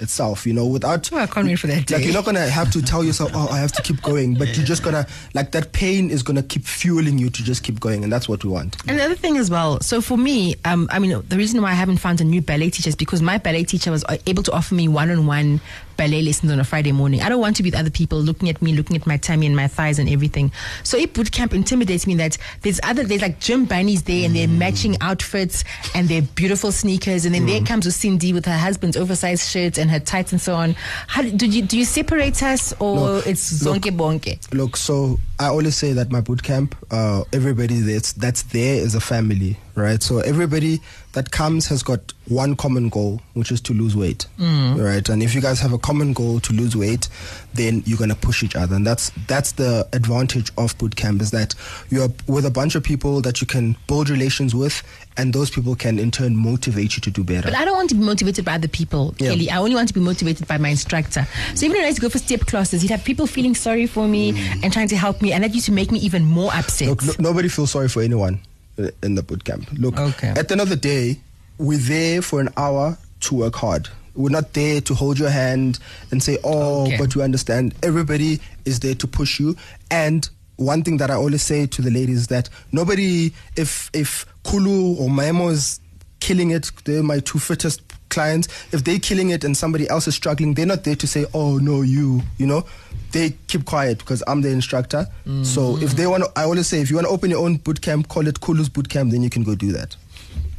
itself 0.00 0.46
you 0.46 0.52
know 0.52 0.64
without 0.64 1.12
I 1.12 1.26
can't 1.26 1.46
wait 1.48 1.58
for 1.58 1.66
that 1.66 1.86
day. 1.88 1.96
like 1.96 2.04
you're 2.04 2.14
not 2.14 2.24
gonna 2.24 2.48
have 2.48 2.70
to 2.70 2.80
tell 2.80 3.02
yourself 3.02 3.32
oh 3.34 3.48
i 3.48 3.58
have 3.58 3.72
to 3.72 3.82
keep 3.82 4.00
going 4.00 4.34
but 4.34 4.56
you're 4.56 4.64
just 4.64 4.84
gonna 4.84 5.04
like 5.34 5.50
that 5.50 5.72
pain 5.72 6.10
is 6.10 6.22
gonna 6.22 6.44
keep 6.44 6.64
fueling 6.64 7.18
you 7.18 7.30
to 7.30 7.42
just 7.42 7.64
keep 7.64 7.80
going 7.80 8.04
and 8.04 8.12
that's 8.12 8.28
what 8.28 8.44
we 8.44 8.48
want 8.50 8.76
And 8.86 8.96
the 8.96 9.02
other 9.02 9.16
thing 9.16 9.36
as 9.38 9.50
well, 9.50 9.80
so 9.80 10.00
for 10.00 10.16
me, 10.16 10.54
um, 10.64 10.86
I 10.92 11.00
mean, 11.00 11.20
the 11.28 11.36
reason 11.36 11.60
why 11.62 11.70
I 11.70 11.74
haven't 11.74 11.96
found 11.96 12.20
a 12.20 12.24
new 12.24 12.40
ballet 12.40 12.70
teacher 12.70 12.88
is 12.88 12.94
because 12.94 13.20
my 13.22 13.38
ballet 13.38 13.64
teacher 13.64 13.90
was 13.90 14.04
uh, 14.04 14.18
able 14.26 14.44
to 14.44 14.52
offer 14.52 14.76
me 14.76 14.86
one 14.86 15.10
on 15.10 15.26
one 15.26 15.60
ballet 15.98 16.22
lessons 16.22 16.50
on 16.50 16.58
a 16.58 16.64
Friday 16.64 16.92
morning. 16.92 17.20
I 17.20 17.28
don't 17.28 17.40
want 17.40 17.56
to 17.56 17.62
be 17.62 17.70
with 17.70 17.78
other 17.78 17.90
people 17.90 18.18
looking 18.18 18.48
at 18.48 18.62
me, 18.62 18.72
looking 18.72 18.96
at 18.96 19.06
my 19.06 19.18
tummy 19.18 19.44
and 19.44 19.54
my 19.54 19.68
thighs 19.68 19.98
and 19.98 20.08
everything. 20.08 20.50
So 20.84 20.96
if 20.96 21.12
boot 21.12 21.30
camp 21.30 21.52
intimidates 21.52 22.06
me 22.06 22.14
that 22.14 22.38
there's 22.62 22.80
other, 22.82 23.04
there's 23.04 23.20
like 23.20 23.40
gym 23.40 23.66
bunnies 23.66 24.04
there 24.04 24.24
and 24.24 24.34
they're 24.34 24.48
matching 24.48 24.96
outfits 25.02 25.64
and 25.94 26.08
they're 26.08 26.22
beautiful 26.22 26.72
sneakers. 26.72 27.26
And 27.26 27.34
then 27.34 27.44
there 27.44 27.60
comes 27.60 27.84
with 27.84 27.94
Sindi 27.94 28.32
with 28.32 28.46
her 28.46 28.56
husband's 28.56 28.96
oversized 28.96 29.50
shirts 29.50 29.76
and 29.76 29.90
her 29.90 30.00
tights 30.00 30.32
and 30.32 30.40
so 30.40 30.54
on. 30.54 30.74
How 31.08 31.22
do 31.22 31.46
you, 31.46 31.62
do 31.62 31.76
you 31.76 31.84
separate 31.84 32.42
us 32.42 32.72
or 32.80 33.20
it's 33.26 33.62
look, 33.62 33.82
zonke 33.82 33.94
bonke? 33.94 34.54
Look, 34.54 34.76
so 34.76 35.18
I 35.40 35.46
always 35.46 35.76
say 35.76 35.92
that 35.92 36.10
my 36.10 36.20
boot 36.20 36.42
camp, 36.42 36.74
uh, 36.90 37.22
everybody 37.32 37.78
that's 37.80 38.12
that's 38.12 38.42
there 38.42 38.74
is 38.74 38.96
a 38.96 39.00
family, 39.00 39.56
right? 39.76 40.02
So 40.02 40.18
everybody 40.18 40.80
that 41.12 41.30
comes 41.30 41.68
has 41.68 41.82
got 41.82 42.12
one 42.26 42.56
common 42.56 42.88
goal, 42.88 43.20
which 43.34 43.52
is 43.52 43.60
to 43.62 43.72
lose 43.72 43.94
weight, 43.96 44.26
right? 44.38 45.08
And 45.08 45.22
if 45.22 45.34
you 45.36 45.40
guys 45.40 45.60
have 45.60 45.72
a 45.72 45.78
common 45.78 46.12
goal 46.12 46.40
to 46.40 46.52
lose 46.52 46.74
weight, 46.76 47.08
then 47.54 47.82
you're 47.86 47.98
gonna 47.98 48.16
push 48.16 48.42
each 48.42 48.56
other, 48.56 48.74
and 48.74 48.84
that's 48.86 49.10
that's 49.28 49.52
the 49.52 49.86
advantage 49.92 50.50
of 50.58 50.76
boot 50.78 50.96
camp 50.96 51.22
is 51.22 51.30
that 51.30 51.54
you're 51.88 52.08
with 52.26 52.44
a 52.44 52.50
bunch 52.50 52.74
of 52.74 52.82
people 52.82 53.20
that 53.20 53.40
you 53.40 53.46
can 53.46 53.76
build 53.86 54.10
relations 54.10 54.54
with, 54.56 54.82
and 55.18 55.32
those 55.32 55.50
people 55.50 55.74
can 55.74 55.98
in 55.98 56.10
turn 56.10 56.36
motivate 56.36 56.94
you 56.96 57.00
to 57.02 57.10
do 57.10 57.24
better. 57.24 57.42
But 57.42 57.54
I 57.56 57.64
don't 57.64 57.76
want 57.76 57.90
to 57.90 57.96
be 57.96 58.02
motivated 58.04 58.44
by 58.44 58.54
other 58.54 58.68
people, 58.68 59.14
Yeah. 59.18 59.30
Kelly. 59.30 59.50
I 59.50 59.58
only 59.58 59.74
want 59.74 59.88
to 59.88 59.94
be 59.94 60.00
motivated 60.00 60.46
by 60.48 60.56
my 60.58 60.68
instructor. 60.70 61.26
So 61.54 61.66
even 61.66 61.76
when 61.76 61.84
I 61.84 61.88
used 61.88 61.96
to 61.98 62.02
go 62.02 62.08
for 62.08 62.18
step 62.18 62.40
classes, 62.46 62.82
you'd 62.82 62.90
have 62.92 63.04
people 63.04 63.26
feeling 63.26 63.54
sorry 63.54 63.86
for 63.86 64.06
me 64.08 64.30
and 64.62 64.72
trying 64.72 64.88
to 64.88 64.96
help 64.96 65.20
me, 65.20 65.32
and 65.32 65.44
that 65.44 65.52
used 65.54 65.66
to 65.66 65.72
make 65.72 65.90
me 65.90 65.98
even 65.98 66.24
more 66.24 66.50
upset. 66.54 66.88
Look, 66.88 67.02
no, 67.04 67.12
nobody 67.30 67.48
feels 67.48 67.70
sorry 67.72 67.88
for 67.88 68.00
anyone 68.02 68.40
uh, 68.78 68.88
in 69.02 69.16
the 69.16 69.22
boot 69.22 69.44
camp. 69.44 69.68
Look, 69.74 69.98
Okay. 69.98 70.28
at 70.28 70.48
the 70.48 70.52
end 70.52 70.60
of 70.60 70.68
the 70.68 70.76
day, 70.76 71.18
we're 71.58 71.78
there 71.78 72.22
for 72.22 72.40
an 72.40 72.48
hour 72.56 72.96
to 73.20 73.34
work 73.34 73.56
hard. 73.56 73.88
We're 74.14 74.30
not 74.30 74.52
there 74.52 74.80
to 74.80 74.94
hold 74.94 75.18
your 75.18 75.30
hand 75.30 75.78
and 76.10 76.22
say, 76.22 76.38
"Oh, 76.44 76.86
Okay. 76.86 76.96
but 76.98 77.14
you 77.14 77.22
understand." 77.22 77.74
Everybody 77.82 78.40
is 78.64 78.80
there 78.80 78.94
to 78.94 79.06
push 79.06 79.38
you. 79.40 79.56
And 79.90 80.28
one 80.56 80.82
thing 80.82 80.96
that 80.96 81.08
I 81.10 81.14
always 81.14 81.42
say 81.42 81.66
to 81.66 81.82
the 81.82 81.90
ladies 81.90 82.18
is 82.18 82.26
that 82.28 82.48
nobody, 82.72 83.32
if 83.56 83.90
if 83.92 84.26
Kulu 84.48 84.96
or 84.96 85.08
Maemo 85.08 85.50
is 85.50 85.80
killing 86.20 86.50
it, 86.50 86.70
they're 86.84 87.02
my 87.02 87.20
two 87.20 87.38
fittest 87.38 87.82
clients. 88.08 88.48
If 88.72 88.82
they're 88.84 88.98
killing 88.98 89.28
it 89.30 89.44
and 89.44 89.54
somebody 89.54 89.88
else 89.90 90.08
is 90.08 90.14
struggling, 90.14 90.54
they're 90.54 90.66
not 90.66 90.84
there 90.84 90.96
to 90.96 91.06
say, 91.06 91.26
"Oh 91.34 91.58
no, 91.58 91.82
you," 91.82 92.22
you 92.38 92.46
know. 92.46 92.64
They 93.12 93.36
keep 93.46 93.64
quiet 93.64 93.98
because 93.98 94.22
I'm 94.26 94.42
the 94.42 94.50
instructor. 94.50 95.06
Mm. 95.26 95.44
So 95.44 95.76
if 95.78 95.96
they 95.96 96.06
want 96.06 96.24
to, 96.24 96.30
I 96.36 96.44
always 96.44 96.66
say, 96.66 96.80
if 96.80 96.90
you 96.90 96.96
want 96.96 97.06
to 97.06 97.12
open 97.12 97.30
your 97.30 97.44
own 97.44 97.56
boot 97.56 97.80
camp, 97.80 98.08
call 98.08 98.26
it 98.26 98.40
Kulu's 98.40 98.68
boot 98.68 98.88
camp, 98.88 99.12
then 99.12 99.22
you 99.22 99.30
can 99.30 99.44
go 99.44 99.54
do 99.54 99.72
that. 99.72 99.96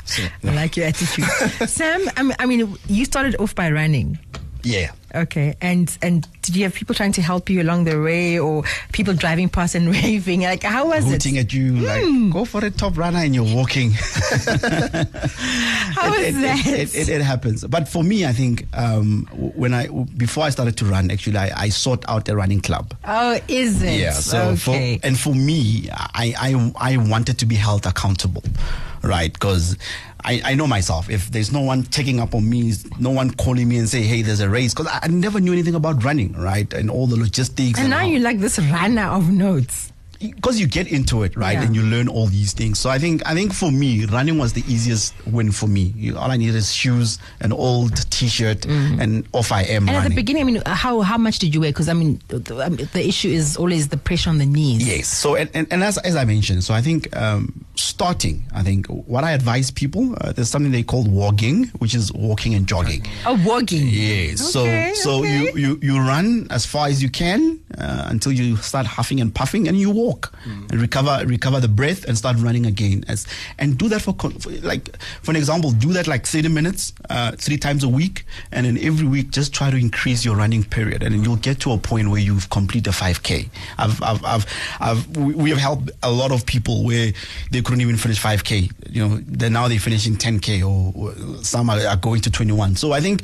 So, 0.06 0.24
I 0.44 0.54
like 0.56 0.76
your 0.76 0.88
attitude. 0.88 1.26
Sam, 1.68 2.10
I 2.18 2.48
mean, 2.48 2.76
you 2.88 3.06
started 3.06 3.36
off 3.36 3.54
by 3.54 3.70
running. 3.70 4.18
Yeah. 4.64 4.92
Okay, 5.16 5.56
and 5.60 5.98
and 6.04 6.28
did 6.44 6.56
you 6.56 6.64
have 6.66 6.76
people 6.76 6.94
trying 6.94 7.14
to 7.14 7.22
help 7.22 7.50
you 7.50 7.64
along 7.64 7.86
the 7.86 8.00
way, 8.00 8.38
or 8.38 8.64
people 8.92 9.16
driving 9.16 9.50
past 9.50 9.74
and 9.74 9.90
raving? 10.04 10.42
Like, 10.42 10.62
how 10.62 10.88
was 10.90 11.06
Hooting 11.06 11.38
it? 11.38 11.40
at 11.46 11.54
you, 11.54 11.78
like, 11.78 12.04
go 12.32 12.46
for 12.46 12.64
a 12.64 12.70
top 12.70 12.96
runner 12.96 13.18
and 13.20 13.34
you're 13.34 13.56
walking. 13.56 13.92
How 15.94 16.10
was 16.12 16.20
it, 16.20 16.36
it- 16.36 16.42
that? 16.42 16.64
It, 16.68 16.96
it, 16.96 17.10
it 17.10 17.22
happens. 17.22 17.64
But 17.66 17.88
for 17.88 18.04
me, 18.04 18.26
I 18.26 18.32
think 18.34 18.66
um, 18.78 19.28
when 19.34 19.74
I 19.74 19.88
before 19.88 20.44
I 20.44 20.50
started 20.52 20.78
to 20.78 20.86
run, 20.86 21.10
actually, 21.12 21.38
I, 21.38 21.52
I 21.64 21.70
sought 21.70 22.06
out 22.08 22.30
a 22.30 22.36
running 22.36 22.62
club. 22.62 22.94
oh, 23.06 23.40
is 23.48 23.82
it? 23.82 24.00
Yeah. 24.00 24.12
So 24.12 24.50
okay. 24.50 25.00
for 25.00 25.08
and 25.08 25.18
for 25.20 25.34
me, 25.34 25.90
I 25.92 26.34
I 26.38 26.72
I 26.94 26.98
wanted 26.98 27.40
to 27.40 27.46
be 27.46 27.56
held 27.56 27.86
accountable, 27.86 28.44
right? 29.04 29.32
Because. 29.34 29.78
I, 30.24 30.42
I 30.44 30.56
know 30.56 30.68
myself. 30.68 31.10
If 31.10 31.32
there's 31.32 31.52
no 31.52 31.62
one 31.62 31.84
checking 31.86 32.20
up 32.20 32.36
on 32.36 32.48
me, 32.50 32.74
no 33.00 33.10
one 33.10 33.32
calling 33.32 33.68
me 33.70 33.78
and 33.78 33.88
say, 33.88 34.04
"Hey, 34.04 34.22
there's 34.22 34.42
a 34.42 34.50
race," 34.50 34.74
because 34.74 34.88
I, 34.88 35.00
I 35.04 35.08
never 35.08 35.40
knew 35.40 35.54
anything 35.54 35.76
about 35.76 36.04
running, 36.04 36.34
right, 36.34 36.72
and 36.74 36.90
all 36.92 37.08
the 37.08 37.16
logistics. 37.16 37.80
and 37.80 37.90
now 37.92 38.00
how- 38.00 38.06
you're 38.06 38.20
like 38.22 38.40
this 38.40 38.60
runner 38.60 39.04
of 39.06 39.30
notes. 39.32 39.92
Because 40.20 40.60
you 40.60 40.68
get 40.68 40.88
into 40.88 41.24
it 41.24 41.36
right 41.36 41.54
Yeah. 41.54 41.64
and 41.64 41.76
you 41.76 41.82
learn 41.84 42.08
all 42.08 42.28
these 42.28 42.54
things 42.54 42.78
so 42.80 42.90
i 42.90 43.00
think 43.00 43.26
i 43.26 43.34
think 43.34 43.54
for 43.54 43.72
me 43.72 44.06
running 44.06 44.38
was 44.38 44.54
the 44.54 44.64
easiest 44.68 45.14
win 45.26 45.52
for 45.52 45.68
me 45.68 45.94
you, 45.96 46.18
all 46.18 46.30
i 46.30 46.38
need 46.38 46.54
is 46.56 46.74
shoes 46.74 47.20
an 47.40 47.52
old 47.54 47.96
t-shirt 48.12 48.66
and 48.66 49.26
off 49.34 49.52
i 49.52 49.62
am 49.64 49.80
Mm-hmm. 49.80 49.90
And 49.90 49.98
at 50.06 50.10
the 50.10 50.16
beginning, 50.16 50.42
I 50.44 50.46
mean, 50.46 50.62
how 50.66 51.02
how 51.02 51.18
much 51.18 51.40
did 51.40 51.56
you 51.56 51.62
weigh? 51.62 51.70
Because 51.70 51.88
I 51.90 51.94
mean, 51.94 52.20
the, 52.28 52.38
the 52.94 53.08
issue 53.08 53.30
is 53.30 53.56
always 53.58 53.88
the 53.88 53.98
pressure 53.98 54.30
on 54.30 54.38
the 54.40 54.46
knees. 54.46 54.86
Yes. 54.86 55.08
So, 55.08 55.36
and, 55.36 55.50
and, 55.54 55.66
and 55.72 55.84
as, 55.84 55.98
as 56.00 56.16
I 56.16 56.26
mentioned, 56.26 56.64
so 56.64 56.74
I 56.74 56.82
think 56.82 57.16
um, 57.16 57.66
starting, 57.76 58.44
I 58.54 58.62
think 58.62 58.86
what 58.88 59.24
I 59.24 59.32
advise 59.32 59.72
people, 59.72 60.16
uh, 60.22 60.32
there's 60.34 60.50
something 60.50 60.72
they 60.72 60.84
call 60.84 61.06
wogging, 61.06 61.68
which 61.80 61.96
is 61.96 62.12
walking 62.14 62.54
and 62.56 62.68
jogging. 62.68 63.06
Oh, 63.26 63.42
wogging. 63.46 63.88
Yes. 63.88 64.56
Okay, 64.56 64.94
so 64.96 65.04
so 65.04 65.20
okay. 65.20 65.52
you, 65.54 65.58
you, 65.58 65.80
you 65.82 65.98
run 66.00 66.48
as 66.52 66.66
far 66.66 66.88
as 66.88 67.02
you 67.02 67.10
can 67.10 67.60
uh, 67.78 68.08
until 68.10 68.32
you 68.34 68.58
start 68.58 68.86
huffing 68.86 69.22
and 69.22 69.34
puffing, 69.34 69.68
and 69.70 69.78
you 69.80 69.90
walk 69.90 70.09
Mm. 70.18 70.72
and 70.72 70.82
recover 70.82 71.24
recover 71.26 71.60
the 71.60 71.68
breath 71.68 72.06
and 72.06 72.18
start 72.18 72.38
running 72.38 72.66
again. 72.66 73.04
As 73.08 73.28
and 73.58 73.78
do 73.78 73.90
that 73.90 74.02
for, 74.02 74.14
for 74.14 74.50
like 74.62 74.96
for 75.22 75.32
an 75.32 75.38
example, 75.38 75.72
do 75.72 75.94
that 75.94 76.08
like 76.08 76.26
30 76.26 76.50
minutes, 76.50 76.94
uh, 77.10 77.32
three 77.34 77.58
times 77.58 77.84
a 77.84 77.90
week, 77.90 78.26
and 78.52 78.66
then 78.66 78.78
every 78.78 79.08
week 79.08 79.32
just 79.32 79.54
try 79.54 79.70
to 79.70 79.78
increase 79.78 80.26
your 80.26 80.36
running 80.36 80.64
period, 80.64 81.04
and 81.04 81.26
you'll 81.26 81.36
get 81.36 81.60
to 81.62 81.72
a 81.72 81.78
point 81.78 82.10
where 82.10 82.22
you've 82.22 82.50
completed 82.50 82.90
a 82.90 82.94
5k. 82.94 83.50
I've 83.78 84.02
I've, 84.02 84.24
I've, 84.24 84.46
I've 84.80 85.18
we 85.18 85.50
have 85.50 85.60
helped 85.60 85.92
a 86.04 86.12
lot 86.12 86.32
of 86.32 86.46
people 86.46 86.84
where 86.84 87.12
they 87.52 87.62
couldn't 87.62 87.82
even 87.82 87.98
finish 87.98 88.22
5k. 88.22 88.72
You 88.90 89.08
know, 89.08 89.50
now 89.50 89.68
they're 89.68 89.80
finishing 89.80 90.16
10k, 90.16 90.62
or, 90.62 90.94
or 90.96 91.44
some 91.44 91.70
are, 91.70 91.80
are 91.80 91.98
going 91.98 92.22
to 92.22 92.32
21. 92.32 92.76
So 92.76 92.92
I 92.92 93.02
think 93.02 93.24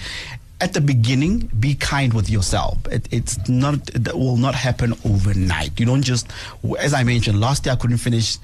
at 0.62 0.74
the 0.74 0.82
beginning, 0.82 1.50
be 1.60 1.76
kind 1.76 2.14
with 2.14 2.30
yourself. 2.30 2.78
It, 2.92 3.08
it's 3.12 3.48
not 3.50 3.86
that 3.88 4.18
will 4.18 4.38
not 4.38 4.56
happen 4.56 4.94
overnight. 5.06 5.80
You 5.80 5.86
don't 5.86 6.02
just, 6.02 6.28
as 6.80 6.94
I 6.94 7.04
mentioned 7.04 7.40
last 7.40 7.66
year, 7.66 7.74
I 7.74 7.76
couldn't 7.76 7.98
finish 7.98 8.38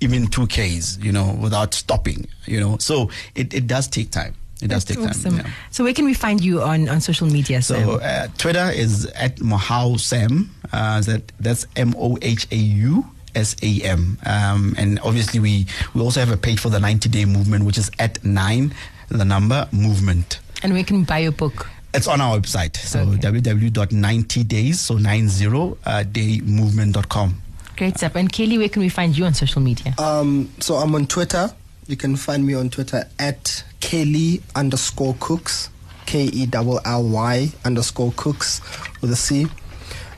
even 0.00 0.28
two 0.28 0.46
Ks, 0.46 0.98
you 0.98 1.10
know, 1.10 1.36
without 1.40 1.74
stopping, 1.74 2.26
you 2.46 2.60
know. 2.60 2.78
So 2.78 3.10
it, 3.34 3.52
it 3.52 3.66
does 3.66 3.88
take 3.88 4.10
time. 4.10 4.34
It 4.62 4.68
does 4.68 4.84
That's 4.84 4.98
take 4.98 5.08
awesome. 5.08 5.36
time. 5.36 5.46
Yeah. 5.46 5.52
So 5.70 5.84
where 5.84 5.94
can 5.94 6.04
we 6.04 6.14
find 6.14 6.42
you 6.42 6.62
on, 6.62 6.88
on 6.88 7.00
social 7.00 7.28
media? 7.28 7.62
Sam? 7.62 7.84
So 7.84 7.94
uh, 8.00 8.26
Twitter 8.38 8.70
is 8.72 9.06
at 9.06 9.36
Mohau 9.36 9.98
Sam. 9.98 10.50
Uh, 10.72 11.00
that 11.02 11.32
that's 11.40 11.66
M 11.76 11.94
O 11.96 12.18
H 12.22 12.46
A 12.50 12.56
U 12.56 13.04
S 13.34 13.56
A 13.62 13.82
M. 13.82 14.18
Um, 14.26 14.74
and 14.76 14.98
obviously 15.00 15.38
we 15.40 15.66
we 15.94 16.00
also 16.00 16.20
have 16.20 16.30
a 16.32 16.36
page 16.36 16.58
for 16.60 16.70
the 16.70 16.80
90 16.80 17.08
day 17.08 17.24
movement, 17.24 17.64
which 17.64 17.78
is 17.78 17.90
at 17.98 18.22
nine 18.24 18.74
the 19.08 19.24
number 19.24 19.68
movement. 19.72 20.40
And 20.62 20.72
we 20.74 20.82
can 20.84 21.04
buy 21.04 21.18
your 21.18 21.32
book? 21.32 21.68
It's 21.94 22.06
on 22.06 22.20
our 22.20 22.38
website. 22.38 22.76
So 22.76 23.00
Okay. 23.00 23.18
www.90days, 23.40 24.74
so 24.76 24.98
90 24.98 25.76
uh, 25.86 26.02
day 26.04 26.40
movement.com. 26.40 27.42
Great 27.76 27.96
stuff. 27.96 28.16
And 28.16 28.30
Kelly, 28.30 28.58
where 28.58 28.68
can 28.68 28.82
we 28.82 28.88
find 28.88 29.16
you 29.16 29.24
on 29.24 29.34
social 29.34 29.62
media? 29.62 29.94
Um, 29.98 30.50
so 30.60 30.74
I'm 30.76 30.94
on 30.94 31.06
Twitter. 31.06 31.50
You 31.86 31.96
can 31.96 32.16
find 32.16 32.44
me 32.46 32.54
on 32.54 32.68
Twitter 32.70 33.04
at 33.18 33.64
Kelly 33.80 34.42
underscore 34.54 35.16
Cooks, 35.20 35.70
K 36.06 36.28
E 36.32 36.48
L 36.52 36.80
L 36.84 37.04
Y 37.08 37.50
underscore 37.64 38.12
Cooks 38.16 38.60
with 39.00 39.10
a 39.12 39.16
C. 39.16 39.46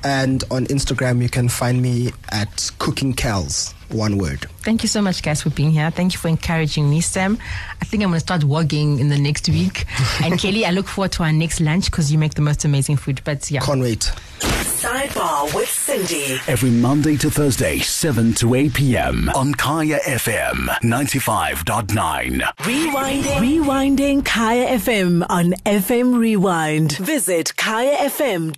And 0.03 0.43
on 0.51 0.66
Instagram, 0.66 1.22
you 1.22 1.28
can 1.28 1.49
find 1.49 1.80
me 1.82 2.11
at 2.32 2.70
Cooking 2.78 3.12
Kells, 3.12 3.74
one 3.93 4.18
word. 4.18 4.47
Thank 4.61 4.82
you 4.82 4.88
so 4.88 5.01
much, 5.01 5.22
guys, 5.22 5.43
for 5.43 5.51
being 5.51 5.70
here. 5.70 5.91
Thank 5.91 6.12
you 6.12 6.18
for 6.18 6.28
encouraging 6.28 6.88
me, 6.91 7.01
Sam. 7.01 7.38
I 7.80 7.84
think 7.84 8.03
I'm 8.03 8.11
going 8.11 8.20
to 8.20 8.24
start 8.24 8.45
wogging 8.45 8.99
in 8.99 9.09
the 9.09 9.18
next 9.18 9.49
week. 9.49 9.86
and 10.22 10.38
Kelly, 10.38 10.66
I 10.66 10.70
look 10.70 10.86
forward 10.86 11.12
to 11.12 11.22
our 11.22 11.32
next 11.32 11.61
lunch 11.61 11.86
because 11.91 12.12
you 12.12 12.18
make 12.18 12.34
the 12.34 12.43
most 12.43 12.64
amazing 12.64 12.97
food. 12.97 13.20
But 13.24 13.51
yeah. 13.51 13.61
Can't 13.61 13.80
wait. 13.80 14.12
Sidebar 14.41 15.55
with 15.55 15.68
Sindi. 15.68 16.38
Every 16.49 16.70
Monday 16.70 17.16
to 17.18 17.30
Thursday, 17.30 17.78
7 17.80 18.32
to 18.34 18.55
8 18.55 18.72
p.m. 18.74 19.28
on 19.34 19.55
Kaya 19.55 19.99
FM 20.07 20.68
95.9. 20.82 22.41
Rewinding. 22.59 23.22
Rewinding 23.22 24.24
Kaya 24.24 24.78
FM 24.78 25.26
on 25.28 25.53
FM 25.66 26.18
Rewind. 26.18 26.97
Visit 26.97 27.53
kayafm.co.za 27.57 28.57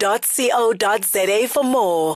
for 1.48 1.64
more. 1.64 2.14